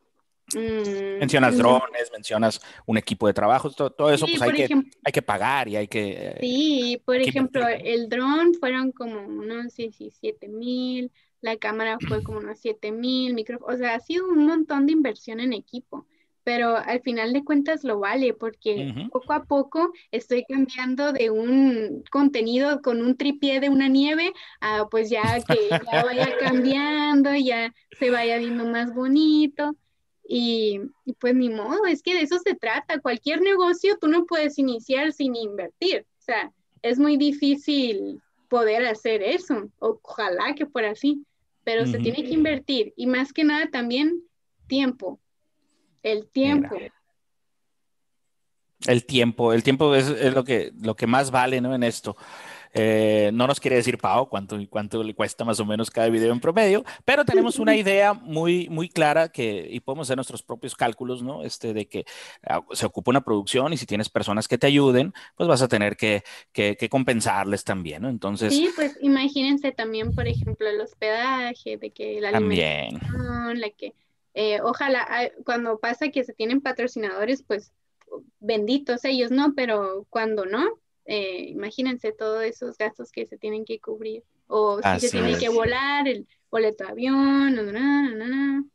Mm, 0.53 1.19
mencionas 1.19 1.57
drones, 1.57 2.11
mencionas 2.11 2.61
un 2.85 2.97
equipo 2.97 3.27
de 3.27 3.33
trabajo, 3.33 3.71
todo, 3.71 4.11
eso 4.11 4.25
pues 4.27 4.41
hay 4.41 4.51
que, 4.51 4.83
hay 5.03 5.11
que 5.11 5.21
pagar 5.21 5.67
y 5.69 5.77
hay 5.77 5.87
que... 5.87 6.11
Eh, 6.11 6.37
sí, 6.41 7.01
por 7.05 7.15
ejemplo, 7.15 7.65
el 7.67 8.09
dron 8.09 8.53
fueron 8.59 8.91
como 8.91 9.21
unos 9.21 9.75
17 9.75 10.49
mil, 10.49 11.11
la 11.43 11.57
cámara 11.57 11.97
fue 12.07 12.23
como 12.23 12.39
unos 12.39 12.57
7 12.59 12.91
mil, 12.91 13.33
micrófonos, 13.33 13.75
o 13.75 13.77
sea, 13.77 13.95
ha 13.95 13.99
sido 13.99 14.29
un 14.29 14.45
montón 14.45 14.85
de 14.85 14.93
inversión 14.93 15.41
en 15.41 15.51
equipo, 15.51 16.07
pero 16.45 16.77
al 16.77 17.01
final 17.01 17.33
de 17.33 17.43
cuentas 17.43 17.83
lo 17.83 17.99
vale 17.99 18.33
porque 18.33 18.93
poco 19.11 19.33
a 19.33 19.43
poco 19.43 19.91
estoy 20.11 20.45
cambiando 20.45 21.11
de 21.11 21.29
un 21.29 22.03
contenido 22.09 22.81
con 22.81 23.01
un 23.01 23.17
tripié 23.17 23.59
de 23.59 23.69
una 23.69 23.89
nieve 23.89 24.31
a 24.61 24.87
pues 24.89 25.09
ya 25.09 25.21
que 25.41 25.69
ya 25.69 26.03
vaya 26.03 26.29
cambiando, 26.39 27.35
ya 27.35 27.73
se 27.99 28.09
vaya 28.09 28.37
viendo 28.37 28.65
más 28.65 28.93
bonito. 28.93 29.75
Y, 30.25 30.79
y, 31.03 31.13
pues 31.13 31.35
ni 31.35 31.49
modo, 31.49 31.85
es 31.85 32.01
que 32.01 32.15
de 32.15 32.21
eso 32.21 32.39
se 32.39 32.55
trata. 32.55 32.99
Cualquier 33.01 33.41
negocio 33.41 33.97
tú 33.99 34.07
no 34.07 34.25
puedes 34.25 34.57
iniciar 34.57 35.11
sin 35.11 35.35
invertir. 35.35 36.05
O 36.19 36.21
sea, 36.21 36.51
es 36.81 36.97
muy 36.97 37.17
difícil 37.17 38.21
poder 38.47 38.85
hacer 38.85 39.21
eso. 39.21 39.69
Ojalá 39.79 40.55
que 40.55 40.65
fuera 40.65 40.91
así 40.91 41.25
pero 41.63 41.85
se 41.85 41.99
tiene 41.99 42.23
que 42.23 42.33
invertir 42.33 42.93
y 42.95 43.07
más 43.07 43.33
que 43.33 43.43
nada 43.43 43.69
también 43.69 44.21
tiempo, 44.67 45.19
el 46.01 46.27
tiempo. 46.27 46.75
El 48.85 49.05
tiempo, 49.05 49.53
el 49.53 49.63
tiempo 49.63 49.95
es, 49.95 50.33
lo, 50.33 50.43
que, 50.43 50.73
lo 50.81 50.95
que 50.95 51.07
más 51.07 51.31
vale 51.31 51.61
¿no? 51.61 51.73
en 51.73 51.83
esto. 51.83 52.17
Eh, 52.73 53.29
no 53.33 53.45
nos 53.45 53.59
quiere 53.59 53.75
decir 53.75 53.97
Pau 53.97 54.27
cuánto, 54.27 54.57
cuánto 54.69 55.03
le 55.03 55.13
cuesta 55.13 55.45
más 55.45 55.59
o 55.59 55.65
menos 55.65 55.91
cada 55.91 56.09
video 56.09 56.33
en 56.33 56.39
promedio, 56.39 56.83
pero 57.05 57.23
tenemos 57.23 57.59
una 57.59 57.75
idea 57.75 58.13
muy, 58.13 58.67
muy 58.69 58.89
clara 58.89 59.29
que, 59.29 59.67
y 59.69 59.79
podemos 59.79 60.07
hacer 60.07 60.17
nuestros 60.17 60.41
propios 60.41 60.75
cálculos, 60.75 61.21
¿no? 61.21 61.43
Este, 61.43 61.73
de 61.73 61.87
que 61.87 62.05
ah, 62.47 62.61
se 62.71 62.85
ocupa 62.85 63.11
una 63.11 63.23
producción 63.23 63.73
y 63.73 63.77
si 63.77 63.85
tienes 63.85 64.09
personas 64.09 64.47
que 64.47 64.57
te 64.57 64.67
ayuden, 64.67 65.13
pues 65.35 65.47
vas 65.47 65.61
a 65.61 65.67
tener 65.67 65.95
que, 65.95 66.23
que, 66.51 66.89
compensarles 66.89 67.63
también, 67.63 68.01
¿no? 68.01 68.09
Entonces. 68.09 68.53
Sí, 68.53 68.69
pues 68.75 68.97
imagínense 69.01 69.71
también, 69.71 70.13
por 70.13 70.27
ejemplo, 70.27 70.67
el 70.67 70.81
hospedaje, 70.81 71.77
de 71.77 71.91
que 71.91 72.19
la 72.21 72.31
también. 72.31 72.99
la 73.55 73.69
que, 73.69 73.93
eh, 74.33 74.59
ojalá, 74.61 75.07
cuando 75.45 75.79
pasa 75.79 76.09
que 76.09 76.23
se 76.23 76.33
tienen 76.33 76.61
patrocinadores, 76.61 77.43
pues 77.43 77.71
benditos 78.39 79.05
ellos, 79.05 79.31
¿no? 79.31 79.53
Pero 79.55 80.05
cuando 80.09 80.45
no, 80.45 80.79
eh, 81.05 81.45
imagínense 81.49 82.11
todos 82.11 82.43
esos 82.43 82.77
gastos 82.77 83.11
que 83.11 83.25
se 83.25 83.37
tienen 83.37 83.65
que 83.65 83.79
cubrir. 83.79 84.23
O 84.47 84.79
si 84.81 85.07
se 85.07 85.11
tiene 85.11 85.37
que 85.37 85.49
volar, 85.49 86.07
el 86.07 86.27
boleto 86.51 86.83
de 86.83 86.91
avión, 86.91 88.69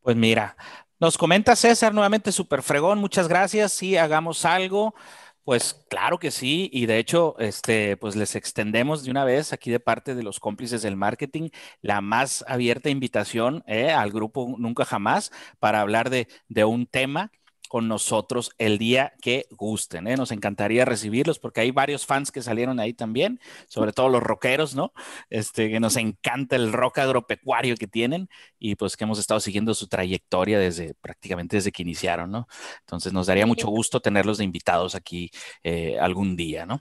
Pues 0.00 0.16
mira, 0.16 0.56
nos 0.98 1.18
comenta 1.18 1.56
César 1.56 1.92
nuevamente, 1.92 2.32
super 2.32 2.62
fregón, 2.62 2.98
muchas 2.98 3.28
gracias. 3.28 3.72
Si 3.72 3.96
hagamos 3.96 4.44
algo. 4.44 4.94
Pues 5.42 5.84
claro 5.88 6.18
que 6.18 6.30
sí, 6.30 6.68
y 6.72 6.86
de 6.86 6.98
hecho, 6.98 7.34
este, 7.38 7.96
pues 7.96 8.14
les 8.14 8.36
extendemos 8.36 9.02
de 9.02 9.10
una 9.10 9.24
vez 9.24 9.52
aquí 9.52 9.70
de 9.70 9.80
parte 9.80 10.14
de 10.14 10.22
los 10.22 10.38
cómplices 10.38 10.82
del 10.82 10.96
marketing 10.96 11.48
la 11.80 12.02
más 12.02 12.44
abierta 12.46 12.90
invitación 12.90 13.64
eh, 13.66 13.90
al 13.90 14.12
grupo 14.12 14.54
Nunca 14.58 14.84
Jamás 14.84 15.32
para 15.58 15.80
hablar 15.80 16.10
de, 16.10 16.28
de 16.48 16.64
un 16.64 16.86
tema 16.86 17.32
con 17.70 17.86
nosotros 17.86 18.50
el 18.58 18.78
día 18.78 19.14
que 19.22 19.46
gusten. 19.52 20.08
¿eh? 20.08 20.16
Nos 20.16 20.32
encantaría 20.32 20.84
recibirlos 20.84 21.38
porque 21.38 21.60
hay 21.60 21.70
varios 21.70 22.04
fans 22.04 22.32
que 22.32 22.42
salieron 22.42 22.80
ahí 22.80 22.92
también, 22.92 23.38
sobre 23.68 23.92
todo 23.92 24.08
los 24.08 24.20
rockeros, 24.20 24.74
¿no? 24.74 24.92
Este, 25.30 25.70
que 25.70 25.78
nos 25.78 25.94
encanta 25.94 26.56
el 26.56 26.72
rock 26.72 26.98
agropecuario 26.98 27.76
que 27.76 27.86
tienen 27.86 28.28
y 28.58 28.74
pues 28.74 28.96
que 28.96 29.04
hemos 29.04 29.20
estado 29.20 29.38
siguiendo 29.38 29.72
su 29.74 29.86
trayectoria 29.86 30.58
desde 30.58 30.94
prácticamente 30.94 31.58
desde 31.58 31.70
que 31.70 31.82
iniciaron, 31.82 32.32
¿no? 32.32 32.48
Entonces 32.80 33.12
nos 33.12 33.28
daría 33.28 33.46
mucho 33.46 33.68
gusto 33.68 34.00
tenerlos 34.00 34.38
de 34.38 34.44
invitados 34.44 34.96
aquí 34.96 35.30
eh, 35.62 35.96
algún 36.00 36.34
día, 36.34 36.66
¿no? 36.66 36.80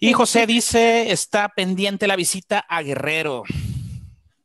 Y 0.00 0.14
José 0.14 0.48
dice, 0.48 1.12
está 1.12 1.48
pendiente 1.50 2.08
la 2.08 2.16
visita 2.16 2.58
a 2.68 2.82
Guerrero. 2.82 3.44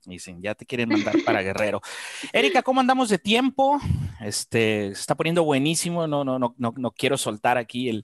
Dicen, 0.05 0.41
ya 0.41 0.53
te 0.53 0.65
quieren 0.65 0.89
mandar 0.89 1.15
para 1.25 1.41
Guerrero. 1.43 1.81
Erika, 2.31 2.61
¿cómo 2.61 2.81
andamos 2.81 3.09
de 3.09 3.17
tiempo? 3.17 3.79
Este, 4.19 4.93
se 4.93 5.01
está 5.01 5.15
poniendo 5.15 5.43
buenísimo. 5.43 6.07
No, 6.07 6.23
no, 6.23 6.39
no, 6.39 6.55
no, 6.57 6.73
no 6.75 6.91
quiero 6.91 7.17
soltar 7.17 7.57
aquí 7.57 7.89
el, 7.89 8.03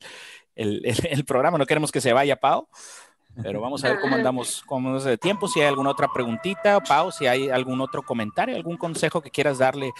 el, 0.55 0.81
el, 0.85 1.25
programa. 1.25 1.57
No 1.57 1.65
queremos 1.65 1.91
que 1.91 2.01
se 2.01 2.13
vaya, 2.13 2.37
Pau. 2.37 2.67
Pero 3.41 3.61
vamos 3.61 3.83
a 3.83 3.89
ver 3.89 3.99
cómo 3.99 4.15
andamos, 4.15 4.63
cómo 4.65 4.89
andamos 4.89 5.05
de 5.05 5.17
tiempo. 5.17 5.47
Si 5.47 5.61
hay 5.61 5.67
alguna 5.67 5.91
otra 5.91 6.09
preguntita, 6.13 6.81
Pau, 6.81 7.11
si 7.11 7.27
hay 7.27 7.49
algún 7.49 7.79
otro 7.79 8.03
comentario, 8.03 8.55
algún 8.55 8.75
consejo 8.75 9.21
que 9.21 9.31
quieras 9.31 9.59
darle 9.59 9.93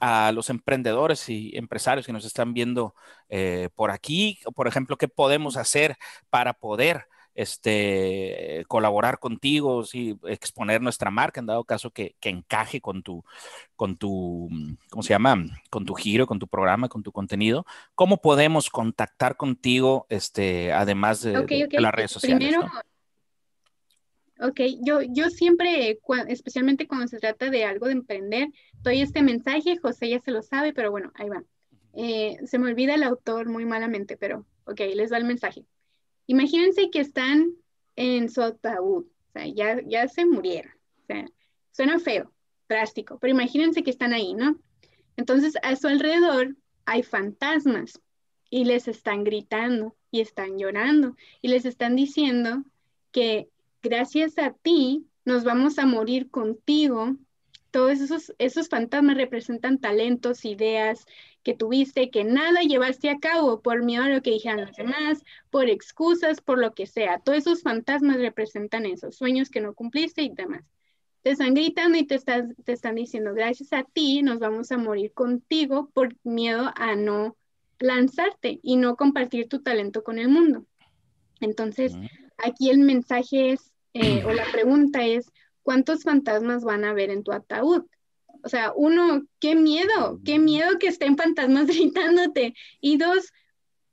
a 0.00 0.32
los 0.32 0.50
emprendedores 0.50 1.28
y 1.28 1.56
empresarios 1.56 2.06
que 2.06 2.12
nos 2.12 2.24
están 2.24 2.54
viendo 2.54 2.94
eh, 3.28 3.68
por 3.76 3.92
aquí, 3.92 4.40
por 4.56 4.66
ejemplo, 4.66 4.96
qué 4.96 5.06
podemos 5.06 5.56
hacer 5.56 5.96
para 6.28 6.54
poder 6.54 7.06
este, 7.34 8.64
colaborar 8.68 9.18
contigo, 9.18 9.84
sí, 9.84 10.18
exponer 10.24 10.82
nuestra 10.82 11.10
marca, 11.10 11.40
en 11.40 11.46
dado 11.46 11.64
caso 11.64 11.90
que, 11.90 12.14
encaje 12.22 12.80
con 12.80 13.02
tu, 13.02 13.24
con 13.76 13.96
tu, 13.96 14.48
¿cómo 14.90 15.02
se 15.02 15.10
llama? 15.10 15.44
Con 15.70 15.84
tu 15.84 15.94
giro, 15.94 16.26
con 16.26 16.38
tu 16.38 16.46
programa, 16.46 16.88
con 16.88 17.02
tu 17.02 17.12
contenido. 17.12 17.66
¿Cómo 17.94 18.18
podemos 18.18 18.70
contactar 18.70 19.36
contigo, 19.36 20.06
este, 20.08 20.72
además 20.72 21.22
de, 21.22 21.68
las 21.78 21.94
redes 21.94 22.10
sociales? 22.10 22.48
Primero, 22.48 22.70
Ok, 24.44 24.60
yo, 24.80 25.02
yo 25.02 25.30
siempre, 25.30 26.00
especialmente 26.26 26.88
cuando 26.88 27.06
se 27.06 27.20
trata 27.20 27.48
de 27.48 27.64
algo 27.64 27.86
de 27.86 27.92
emprender, 27.92 28.48
doy 28.82 29.00
este 29.00 29.22
mensaje, 29.22 29.76
José 29.76 30.08
ya 30.08 30.18
se 30.18 30.32
lo 30.32 30.42
sabe, 30.42 30.72
pero 30.72 30.90
bueno, 30.90 31.12
ahí 31.14 31.28
va. 31.28 31.44
Eh, 31.94 32.38
se 32.44 32.58
me 32.58 32.68
olvida 32.68 32.96
el 32.96 33.04
autor 33.04 33.48
muy 33.48 33.64
malamente, 33.66 34.16
pero 34.16 34.44
ok, 34.64 34.80
les 34.96 35.12
va 35.12 35.18
el 35.18 35.26
mensaje. 35.26 35.64
Imagínense 36.26 36.90
que 36.90 37.00
están 37.00 37.52
en 37.96 38.28
su 38.28 38.42
ataúd, 38.42 39.06
ya, 39.54 39.80
ya 39.86 40.08
se 40.08 40.24
murieron. 40.24 40.72
O 41.02 41.06
sea, 41.06 41.26
suena 41.72 41.98
feo, 41.98 42.32
drástico, 42.68 43.18
pero 43.18 43.32
imagínense 43.32 43.82
que 43.82 43.90
están 43.90 44.12
ahí, 44.12 44.34
¿no? 44.34 44.58
Entonces, 45.16 45.54
a 45.62 45.76
su 45.76 45.88
alrededor 45.88 46.56
hay 46.84 47.02
fantasmas 47.02 48.00
y 48.50 48.64
les 48.64 48.88
están 48.88 49.24
gritando 49.24 49.96
y 50.10 50.20
están 50.20 50.58
llorando 50.58 51.16
y 51.40 51.48
les 51.48 51.64
están 51.64 51.96
diciendo 51.96 52.64
que 53.10 53.48
gracias 53.82 54.38
a 54.38 54.52
ti 54.52 55.06
nos 55.24 55.44
vamos 55.44 55.78
a 55.78 55.86
morir 55.86 56.30
contigo. 56.30 57.16
Todos 57.72 58.00
esos, 58.00 58.32
esos 58.38 58.68
fantasmas 58.68 59.16
representan 59.16 59.78
talentos, 59.78 60.44
ideas 60.44 61.06
que 61.42 61.54
tuviste, 61.54 62.10
que 62.10 62.22
nada 62.22 62.60
llevaste 62.60 63.10
a 63.10 63.18
cabo 63.18 63.60
por 63.60 63.82
miedo 63.82 64.04
a 64.04 64.08
lo 64.08 64.22
que 64.22 64.30
dijeran 64.30 64.66
los 64.66 64.76
demás, 64.76 65.24
por 65.50 65.68
excusas, 65.68 66.40
por 66.40 66.58
lo 66.58 66.74
que 66.74 66.86
sea. 66.86 67.18
Todos 67.18 67.38
esos 67.38 67.62
fantasmas 67.62 68.18
representan 68.18 68.86
esos 68.86 69.16
sueños 69.16 69.50
que 69.50 69.60
no 69.60 69.74
cumpliste 69.74 70.22
y 70.22 70.28
demás. 70.28 70.62
Te 71.22 71.30
están 71.30 71.54
gritando 71.54 71.98
y 71.98 72.04
te, 72.04 72.18
te 72.18 72.72
están 72.72 72.94
diciendo, 72.94 73.34
gracias 73.34 73.72
a 73.72 73.84
ti 73.84 74.22
nos 74.22 74.38
vamos 74.38 74.70
a 74.70 74.78
morir 74.78 75.12
contigo 75.12 75.90
por 75.92 76.14
miedo 76.22 76.70
a 76.76 76.94
no 76.94 77.36
lanzarte 77.78 78.60
y 78.62 78.76
no 78.76 78.96
compartir 78.96 79.48
tu 79.48 79.62
talento 79.62 80.04
con 80.04 80.18
el 80.18 80.28
mundo. 80.28 80.66
Entonces, 81.40 81.96
aquí 82.38 82.70
el 82.70 82.78
mensaje 82.78 83.52
es, 83.52 83.72
eh, 83.94 84.24
o 84.24 84.32
la 84.32 84.44
pregunta 84.52 85.04
es, 85.04 85.32
¿cuántos 85.62 86.02
fantasmas 86.02 86.64
van 86.64 86.84
a 86.84 86.92
ver 86.92 87.10
en 87.10 87.22
tu 87.22 87.32
ataúd? 87.32 87.84
O 88.44 88.48
sea, 88.48 88.72
uno, 88.74 89.22
qué 89.40 89.54
miedo, 89.54 90.20
qué 90.24 90.38
miedo 90.38 90.78
que 90.78 90.88
estén 90.88 91.16
fantasmas 91.16 91.66
gritándote. 91.68 92.54
Y 92.80 92.96
dos, 92.96 93.32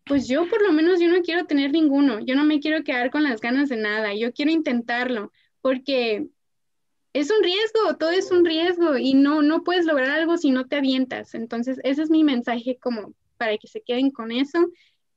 pues 0.06 0.28
yo 0.28 0.50
por 0.50 0.62
lo 0.62 0.74
menos 0.74 1.00
yo 1.00 1.08
no 1.08 1.22
quiero 1.22 1.46
tener 1.46 1.72
ninguno, 1.72 2.20
yo 2.20 2.36
no 2.36 2.44
me 2.44 2.60
quiero 2.60 2.84
quedar 2.84 3.12
con 3.12 3.24
las 3.24 3.42
ganas 3.42 3.70
de 3.70 3.78
nada, 3.78 4.14
yo 4.16 4.34
quiero 4.34 4.52
intentarlo, 4.52 5.32
porque 5.62 6.28
es 7.14 7.32
un 7.32 7.44
riesgo, 7.44 7.98
todo 7.98 8.12
es 8.12 8.32
un 8.32 8.46
riesgo 8.46 8.98
y 8.98 9.14
no, 9.14 9.42
no 9.42 9.64
puedes 9.64 9.86
lograr 9.86 10.10
algo 10.10 10.38
si 10.38 10.52
no 10.52 10.68
te 10.68 10.78
avientas. 10.78 11.34
Entonces, 11.36 11.80
ese 11.84 12.04
es 12.04 12.10
mi 12.10 12.24
mensaje 12.24 12.78
como 12.82 13.14
para 13.38 13.58
que 13.58 13.68
se 13.68 13.82
queden 13.82 14.12
con 14.12 14.32
eso 14.32 14.68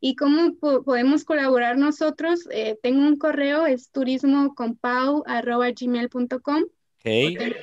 ¿Y 0.05 0.17
cómo 0.17 0.57
podemos 0.57 1.25
colaborar 1.25 1.79
nosotros? 1.79 2.49
Eh, 2.51 2.77
tengo 2.83 3.07
un 3.07 3.17
correo, 3.17 3.67
es 3.67 3.93
turismocompau.gmail.com. 3.93 6.63
Ok, 6.65 7.07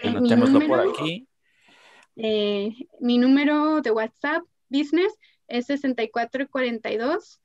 anotémoslo 0.05 0.65
por 0.65 0.79
aquí. 0.79 1.27
Eh, 2.15 2.71
mi 3.01 3.17
número 3.17 3.81
de 3.81 3.91
WhatsApp 3.91 4.43
Business 4.69 5.13
es 5.49 5.65
6442 5.65 7.41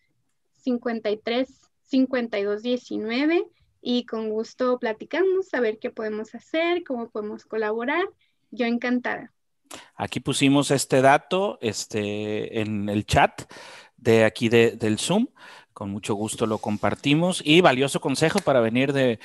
53 0.59 1.49
52 1.82 2.62
19 2.62 3.45
y 3.80 4.07
con 4.07 4.30
gusto 4.30 4.78
platicamos 4.78 5.53
a 5.55 5.61
ver 5.61 5.80
qué 5.80 5.90
podemos 5.90 6.36
hacer, 6.36 6.84
cómo 6.84 7.11
podemos 7.11 7.47
colaborar. 7.47 8.05
Yo 8.53 8.66
encantada. 8.66 9.32
Aquí 9.97 10.20
pusimos 10.20 10.70
este 10.70 11.03
dato 11.03 11.59
este, 11.61 12.61
en 12.61 12.88
el 12.88 13.07
chat 13.07 13.42
de 14.05 14.24
aquí 14.24 14.48
del 14.48 14.98
Zoom. 14.98 15.26
Con 15.72 15.90
mucho 15.90 16.14
gusto 16.14 16.46
lo 16.46 16.59
compartimos 16.59 17.42
y 17.44 17.61
valioso 17.61 18.00
consejo 18.00 18.38
para 18.38 18.61
venir 18.61 18.92
de, 18.92 19.18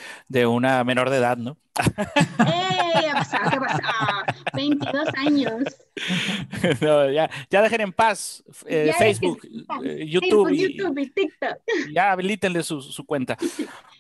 una 0.48 0.84
menor 0.84 1.12
de 1.12 1.18
edad, 1.18 1.38
¿no? 1.38 1.58
¡Ey! 2.40 2.90
¿Qué 3.52 3.60
pasa? 3.60 4.26
22 4.56 5.08
años. 5.16 5.64
ya, 7.14 7.30
ya 7.50 7.62
dejen 7.62 7.82
en 7.82 7.94
paz 7.94 8.44
eh, 8.66 8.92
Facebook, 8.98 9.42
eh, 9.84 10.06
YouTube, 10.08 10.50
y, 10.52 11.10
TikTok. 11.10 11.58
Ya 11.94 12.12
habilítenle 12.14 12.64
su, 12.64 12.82
su 12.82 13.06
cuenta. 13.06 13.38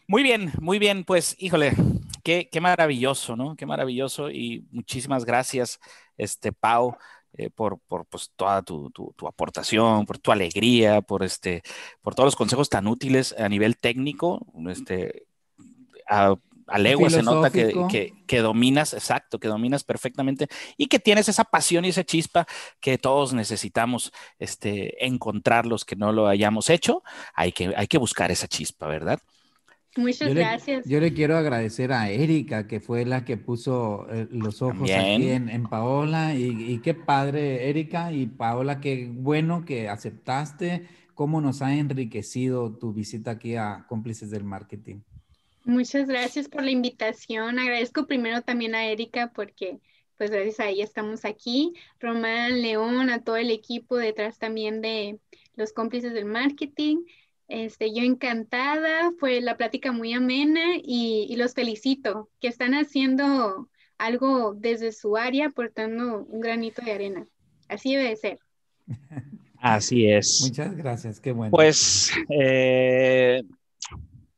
Muy 0.07 0.23
bien, 0.23 0.51
muy 0.59 0.79
bien. 0.79 1.03
Pues, 1.03 1.35
híjole, 1.37 1.73
qué, 2.23 2.49
qué 2.51 2.61
maravilloso, 2.61 3.35
¿no? 3.35 3.55
Qué 3.55 3.67
maravilloso 3.67 4.31
y 4.31 4.65
muchísimas 4.71 5.23
gracias, 5.23 5.79
este 6.17 6.51
Pau. 6.51 6.97
Eh, 7.33 7.49
por, 7.49 7.79
por 7.79 8.05
pues, 8.07 8.31
toda 8.35 8.61
tu, 8.63 8.89
tu, 8.89 9.27
aportación, 9.27 10.05
por 10.05 10.17
tu 10.17 10.31
alegría, 10.31 11.01
por, 11.01 11.23
este, 11.23 11.61
por 12.01 12.15
todos 12.15 12.27
los 12.27 12.35
consejos 12.35 12.69
tan 12.69 12.87
útiles 12.87 13.35
a 13.37 13.47
nivel 13.47 13.77
técnico. 13.77 14.45
Este, 14.67 15.27
a, 16.07 16.35
legua 16.77 17.09
se 17.09 17.23
nota 17.23 17.49
que, 17.49 17.73
que, 17.89 18.13
que, 18.27 18.39
dominas, 18.39 18.93
exacto, 18.93 19.39
que 19.39 19.47
dominas 19.47 19.83
perfectamente 19.83 20.47
y 20.77 20.87
que 20.87 20.99
tienes 20.99 21.29
esa 21.29 21.43
pasión 21.43 21.85
y 21.85 21.89
esa 21.89 22.03
chispa 22.03 22.45
que 22.79 22.97
todos 22.97 23.33
necesitamos 23.33 24.11
este, 24.37 25.05
encontrar 25.05 25.65
los 25.65 25.85
que 25.85 25.95
no 25.95 26.11
lo 26.11 26.27
hayamos 26.27 26.69
hecho. 26.69 27.03
Hay 27.33 27.51
que, 27.51 27.73
hay 27.75 27.87
que 27.87 27.97
buscar 27.97 28.31
esa 28.31 28.47
chispa, 28.47 28.87
¿verdad? 28.87 29.19
Muchas 29.97 30.33
gracias. 30.33 30.85
yo 30.87 30.99
le 30.99 31.13
quiero 31.13 31.35
agradecer 31.35 31.91
a 31.91 32.09
Erika, 32.09 32.67
que 32.67 32.79
fue 32.79 33.05
la 33.05 33.25
que 33.25 33.37
puso 33.37 34.07
eh, 34.11 34.27
los 34.31 34.61
ojos 34.61 34.89
aquí 34.89 35.29
en, 35.29 35.63
Paola. 35.63 36.35
Y, 36.35 36.79
qué 36.79 36.93
padre, 36.93 37.69
Erika 37.69 38.11
y 38.11 38.27
Paola, 38.27 38.79
qué 38.79 39.09
bueno 39.11 39.65
que 39.65 39.89
aceptaste. 39.89 40.87
Cómo 41.15 41.41
nos 41.41 41.61
ha 41.61 41.75
enriquecido 41.75 42.77
tu 42.77 42.93
visita 42.93 43.31
aquí 43.31 43.55
a 43.55 43.85
Cómplices 43.89 44.29
del 44.29 44.45
Marketing. 44.45 45.01
Muchas 45.65 46.07
gracias 46.07 46.47
por 46.47 46.63
la 46.63 46.71
invitación. 46.71 47.59
Agradezco 47.59 48.07
primero 48.07 48.41
también 48.41 48.75
a 48.75 48.85
Erika 48.85 49.31
porque 49.35 49.79
pues 50.17 50.31
gracias 50.31 50.59
a 50.59 50.69
ella 50.69 50.83
estamos 50.83 51.25
aquí. 51.25 51.73
Román, 51.99 52.61
León, 52.61 53.09
a 53.09 53.23
todo 53.23 53.37
el 53.37 53.51
equipo 53.51 53.97
detrás 53.97 54.37
también 54.37 54.81
de 54.81 55.19
los 55.55 55.73
cómplices 55.73 56.13
del 56.13 56.25
marketing. 56.25 57.03
Este, 57.49 57.91
yo 57.91 58.03
encantada, 58.03 59.11
fue 59.19 59.41
la 59.41 59.57
plática 59.57 59.91
muy 59.91 60.13
amena 60.13 60.75
y, 60.83 61.35
los 61.35 61.55
felicito, 61.55 62.29
que 62.39 62.47
están 62.47 62.75
haciendo 62.75 63.69
algo 63.97 64.53
desde 64.53 64.91
su 64.91 65.17
área, 65.17 65.47
aportando 65.47 66.25
un 66.25 66.41
granito 66.41 66.83
de 66.83 66.91
arena. 66.91 67.25
Así 67.67 67.95
debe 67.95 68.15
ser. 68.15 68.39
Así 69.57 70.07
es. 70.07 70.41
Muchas 70.43 70.77
gracias, 70.77 71.19
qué 71.19 71.31
bueno. 71.31 71.49
Pues 71.49 72.11
eh, 72.29 73.41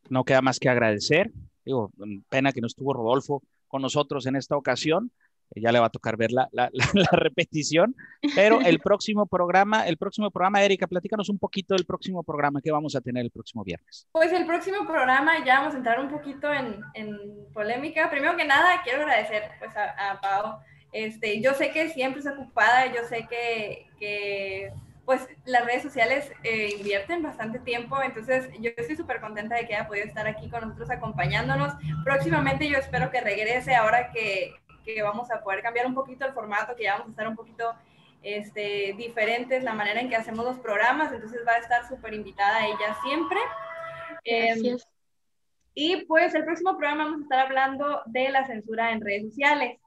no 0.09 0.23
queda 0.23 0.41
más 0.41 0.57
que 0.57 0.69
agradecer. 0.69 1.31
Digo, 1.65 1.91
pena 2.29 2.53
que 2.53 2.61
no 2.61 2.67
estuvo 2.67 2.93
Rodolfo 2.93 3.43
con 3.67 3.81
nosotros 3.81 4.25
en 4.25 4.37
esta 4.37 4.55
ocasión, 4.55 5.11
ya 5.55 5.71
le 5.71 5.79
va 5.79 5.87
a 5.87 5.89
tocar 5.89 6.17
ver 6.17 6.31
la, 6.31 6.47
la, 6.51 6.69
la, 6.93 7.09
repetición, 7.11 7.95
pero 8.35 8.61
el 8.61 8.79
próximo 8.83 9.25
programa, 9.25 9.87
el 9.87 9.97
próximo 9.97 10.31
programa, 10.31 10.63
Erika, 10.63 10.87
platícanos 10.87 11.29
un 11.29 11.39
poquito 11.39 11.75
del 11.75 11.85
próximo 11.85 12.23
programa 12.23 12.61
que 12.61 12.71
vamos 12.71 12.95
a 12.95 13.01
tener 13.01 13.23
el 13.23 13.31
próximo 13.31 13.63
viernes. 13.63 14.07
Pues 14.11 14.31
el 14.31 14.45
próximo 14.45 14.85
programa 14.87 15.43
ya 15.45 15.59
vamos 15.59 15.73
a 15.73 15.77
entrar 15.77 15.99
un 15.99 16.09
poquito 16.09 16.51
en, 16.53 16.81
en 16.93 17.17
polémica. 17.53 18.09
Primero 18.09 18.37
que 18.37 18.45
nada, 18.45 18.81
quiero 18.83 19.01
agradecer 19.01 19.43
pues 19.59 19.75
a, 19.75 20.11
a, 20.11 20.21
Pau. 20.21 20.59
Este, 20.93 21.41
yo 21.41 21.53
sé 21.53 21.71
que 21.71 21.89
siempre 21.89 22.19
es 22.19 22.27
ocupada, 22.27 22.87
yo 22.87 23.03
sé 23.07 23.25
que, 23.29 23.87
que 23.97 24.73
pues 25.05 25.27
las 25.45 25.65
redes 25.65 25.83
sociales 25.83 26.31
eh, 26.43 26.75
invierten 26.77 27.23
bastante 27.23 27.59
tiempo, 27.59 28.01
entonces 28.01 28.49
yo 28.59 28.69
estoy 28.77 28.95
súper 28.95 29.19
contenta 29.19 29.55
de 29.55 29.65
que 29.65 29.75
haya 29.75 29.87
podido 29.87 30.05
estar 30.05 30.27
aquí 30.27 30.49
con 30.49 30.61
nosotros 30.61 30.89
acompañándonos. 30.89 31.73
Próximamente 32.03 32.69
yo 32.69 32.77
espero 32.77 33.09
que 33.09 33.19
regrese 33.21 33.75
ahora 33.75 34.11
que 34.11 34.53
que 34.83 35.01
vamos 35.01 35.31
a 35.31 35.41
poder 35.41 35.61
cambiar 35.61 35.85
un 35.85 35.93
poquito 35.93 36.25
el 36.25 36.33
formato, 36.33 36.75
que 36.75 36.83
ya 36.83 36.93
vamos 36.93 37.07
a 37.07 37.11
estar 37.11 37.27
un 37.27 37.35
poquito 37.35 37.73
este, 38.23 38.93
diferentes 38.97 39.63
la 39.63 39.73
manera 39.73 39.99
en 39.99 40.09
que 40.09 40.15
hacemos 40.15 40.45
los 40.45 40.59
programas, 40.59 41.11
entonces 41.11 41.41
va 41.47 41.53
a 41.53 41.59
estar 41.59 41.87
súper 41.87 42.13
invitada 42.13 42.65
ella 42.65 42.95
siempre. 43.03 43.39
Em, 44.23 44.77
y 45.73 46.05
pues 46.05 46.33
el 46.35 46.43
próximo 46.43 46.77
programa 46.77 47.05
vamos 47.05 47.21
a 47.21 47.23
estar 47.23 47.39
hablando 47.39 48.01
de 48.05 48.29
la 48.29 48.45
censura 48.45 48.91
en 48.91 49.01
redes 49.01 49.23
sociales. 49.29 49.79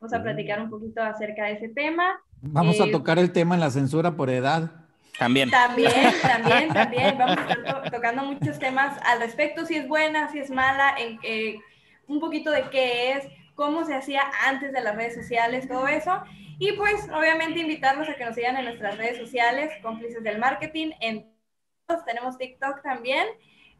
Vamos 0.00 0.12
a 0.12 0.22
platicar 0.22 0.60
un 0.60 0.70
poquito 0.70 1.02
acerca 1.02 1.46
de 1.46 1.52
ese 1.52 1.68
tema. 1.68 2.20
Vamos 2.40 2.80
a 2.80 2.84
eh, 2.84 2.90
tocar 2.90 3.18
el 3.18 3.32
tema 3.32 3.54
en 3.54 3.60
la 3.60 3.70
censura 3.70 4.12
por 4.12 4.30
edad. 4.30 4.70
También. 5.18 5.50
También, 5.50 5.92
también, 6.22 6.68
también. 6.72 7.18
Vamos 7.18 7.38
a 7.38 7.52
estar 7.52 7.90
tocando 7.90 8.24
muchos 8.24 8.58
temas 8.58 8.96
al 9.04 9.20
respecto, 9.20 9.66
si 9.66 9.76
es 9.76 9.88
buena, 9.88 10.30
si 10.30 10.38
es 10.38 10.50
mala, 10.50 10.94
en, 10.98 11.18
eh, 11.22 11.58
un 12.06 12.20
poquito 12.20 12.50
de 12.50 12.68
qué 12.70 13.12
es, 13.12 13.26
cómo 13.58 13.84
se 13.84 13.92
hacía 13.92 14.22
antes 14.46 14.72
de 14.72 14.80
las 14.80 14.94
redes 14.94 15.16
sociales, 15.16 15.66
todo 15.66 15.88
eso. 15.88 16.22
Y 16.60 16.72
pues 16.74 17.08
obviamente 17.10 17.58
invitarlos 17.58 18.08
a 18.08 18.14
que 18.14 18.24
nos 18.24 18.36
sigan 18.36 18.56
en 18.56 18.66
nuestras 18.66 18.96
redes 18.96 19.18
sociales, 19.18 19.72
cómplices 19.82 20.22
del 20.22 20.38
marketing, 20.38 20.92
en 21.00 21.28
todos, 21.84 22.04
tenemos 22.04 22.38
TikTok 22.38 22.82
también, 22.82 23.26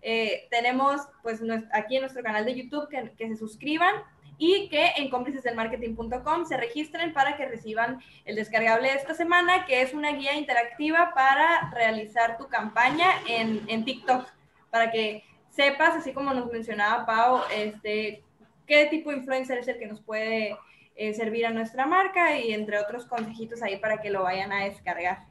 eh, 0.03 0.49
tenemos 0.51 1.03
pues 1.23 1.41
aquí 1.73 1.95
en 1.95 2.03
nuestro 2.03 2.25
canal 2.25 2.45
de 2.45 2.57
YouTube 2.57 2.89
que, 2.89 3.29
se 3.29 3.37
suscriban 3.37 3.95
y 4.37 4.69
que 4.69 4.95
en 4.97 5.11
cómplicesdelmarketing.com 5.11 6.45
se 6.45 6.57
registren 6.57 7.13
para 7.13 7.37
que 7.37 7.47
reciban 7.47 8.01
el 8.25 8.35
descargable 8.35 8.89
de 8.89 8.97
esta 8.97 9.15
semana, 9.15 9.65
que 9.65 9.83
es 9.83 9.95
una 9.95 10.11
guía 10.11 10.35
interactiva 10.35 11.13
para 11.15 11.71
realizar 11.71 12.37
tu 12.37 12.49
campaña 12.49 13.07
en, 13.29 13.63
en 13.69 13.85
TikTok, 13.85 14.27
para 14.71 14.91
que 14.91 15.23
sepas, 15.51 15.95
así 15.95 16.13
como 16.13 16.35
nos 16.35 16.51
mencionaba 16.51 17.07
Pau, 17.07 17.43
este, 17.55 18.25
qué 18.69 18.87
tipo 18.87 19.11
de 19.11 19.17
influencer 19.17 19.59
es 19.59 19.67
el 19.67 19.79
que 19.79 19.87
nos 19.87 20.01
puede 20.01 20.57
eh, 20.95 21.15
servir 21.15 21.47
a 21.47 21.51
nuestra 21.51 21.87
marca 21.87 22.39
y 22.39 22.53
entre 22.53 22.79
otros 22.79 23.07
consejitos 23.07 23.63
ahí 23.63 23.79
para 23.79 24.01
que 24.01 24.11
lo 24.11 24.23
vayan 24.23 24.53
a 24.53 24.65
descargar. 24.65 25.27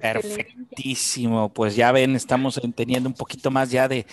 Perfectísimo, 0.00 1.52
pues 1.52 1.74
ya 1.74 1.90
ven, 1.90 2.14
estamos 2.14 2.60
teniendo 2.74 3.08
un 3.08 3.14
poquito 3.14 3.50
más 3.50 3.70
ya 3.70 3.88
de, 3.88 4.06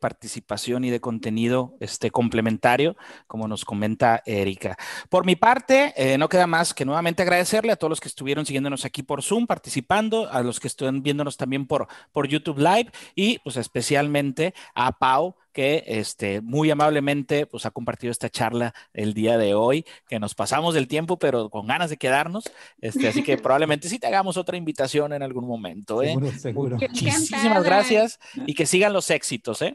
participación 0.00 0.84
y 0.84 0.90
de 0.90 1.00
contenido 1.00 1.76
este, 1.78 2.10
complementario, 2.10 2.96
como 3.26 3.46
nos 3.46 3.64
comenta 3.64 4.22
Erika. 4.24 4.76
Por 5.08 5.24
mi 5.26 5.36
parte, 5.36 5.92
eh, 5.96 6.18
no 6.18 6.28
queda 6.28 6.46
más 6.46 6.74
que 6.74 6.84
nuevamente 6.84 7.22
agradecerle 7.22 7.72
a 7.72 7.76
todos 7.76 7.90
los 7.90 8.00
que 8.00 8.08
estuvieron 8.08 8.46
siguiéndonos 8.46 8.84
aquí 8.84 9.02
por 9.02 9.22
Zoom, 9.22 9.46
participando, 9.46 10.30
a 10.30 10.42
los 10.42 10.58
que 10.58 10.68
están 10.68 11.02
viéndonos 11.02 11.36
también 11.36 11.66
por, 11.66 11.86
por 12.10 12.26
YouTube 12.26 12.58
Live 12.58 12.90
y 13.14 13.38
pues 13.40 13.56
especialmente 13.56 14.54
a 14.74 14.92
Pau 14.98 15.36
que 15.52 15.84
este, 15.86 16.40
muy 16.40 16.70
amablemente 16.70 17.46
pues, 17.46 17.66
ha 17.66 17.70
compartido 17.70 18.10
esta 18.10 18.28
charla 18.28 18.74
el 18.92 19.14
día 19.14 19.38
de 19.38 19.54
hoy, 19.54 19.84
que 20.08 20.18
nos 20.18 20.34
pasamos 20.34 20.74
del 20.74 20.88
tiempo, 20.88 21.18
pero 21.18 21.50
con 21.50 21.66
ganas 21.66 21.90
de 21.90 21.96
quedarnos. 21.96 22.44
Este, 22.80 23.08
así 23.08 23.22
que 23.22 23.36
probablemente 23.38 23.88
sí 23.88 23.98
te 23.98 24.06
hagamos 24.06 24.36
otra 24.36 24.56
invitación 24.56 25.12
en 25.12 25.22
algún 25.22 25.46
momento. 25.46 26.02
¿eh? 26.02 26.08
Seguro, 26.08 26.32
seguro. 26.32 26.76
Muchísimas 26.76 27.64
gracias 27.64 28.18
y 28.46 28.54
que 28.54 28.66
sigan 28.66 28.92
los 28.92 29.10
éxitos. 29.10 29.62
¿eh? 29.62 29.74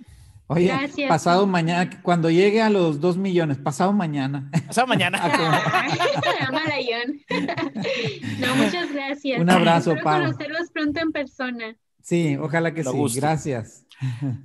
Oye, 0.50 0.74
pasado 1.10 1.46
mañana, 1.46 2.02
cuando 2.02 2.30
llegue 2.30 2.62
a 2.62 2.70
los 2.70 3.02
dos 3.02 3.18
millones, 3.18 3.58
pasado 3.58 3.92
mañana. 3.92 4.50
Pasado 4.66 4.88
mañana. 4.88 5.20
no, 8.40 8.56
muchas 8.56 8.94
gracias. 8.94 9.42
Un 9.42 9.50
abrazo, 9.50 9.96
Pablo. 10.02 10.28
conocerlos 10.28 10.72
pronto 10.72 11.02
en 11.02 11.12
persona. 11.12 11.76
Sí, 12.08 12.38
ojalá 12.38 12.74
que 12.74 12.86
sí. 12.86 13.20
Gracias. 13.20 13.86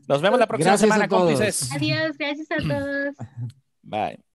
Nos 0.09 0.21
vemos 0.21 0.41
la 0.41 0.49
próxima 0.49 0.77
semana, 0.77 1.07
cómplices. 1.07 1.71
Adiós, 1.73 2.19
gracias 2.19 2.49
a 2.51 2.57
todos. 2.57 3.15
Bye. 3.83 4.19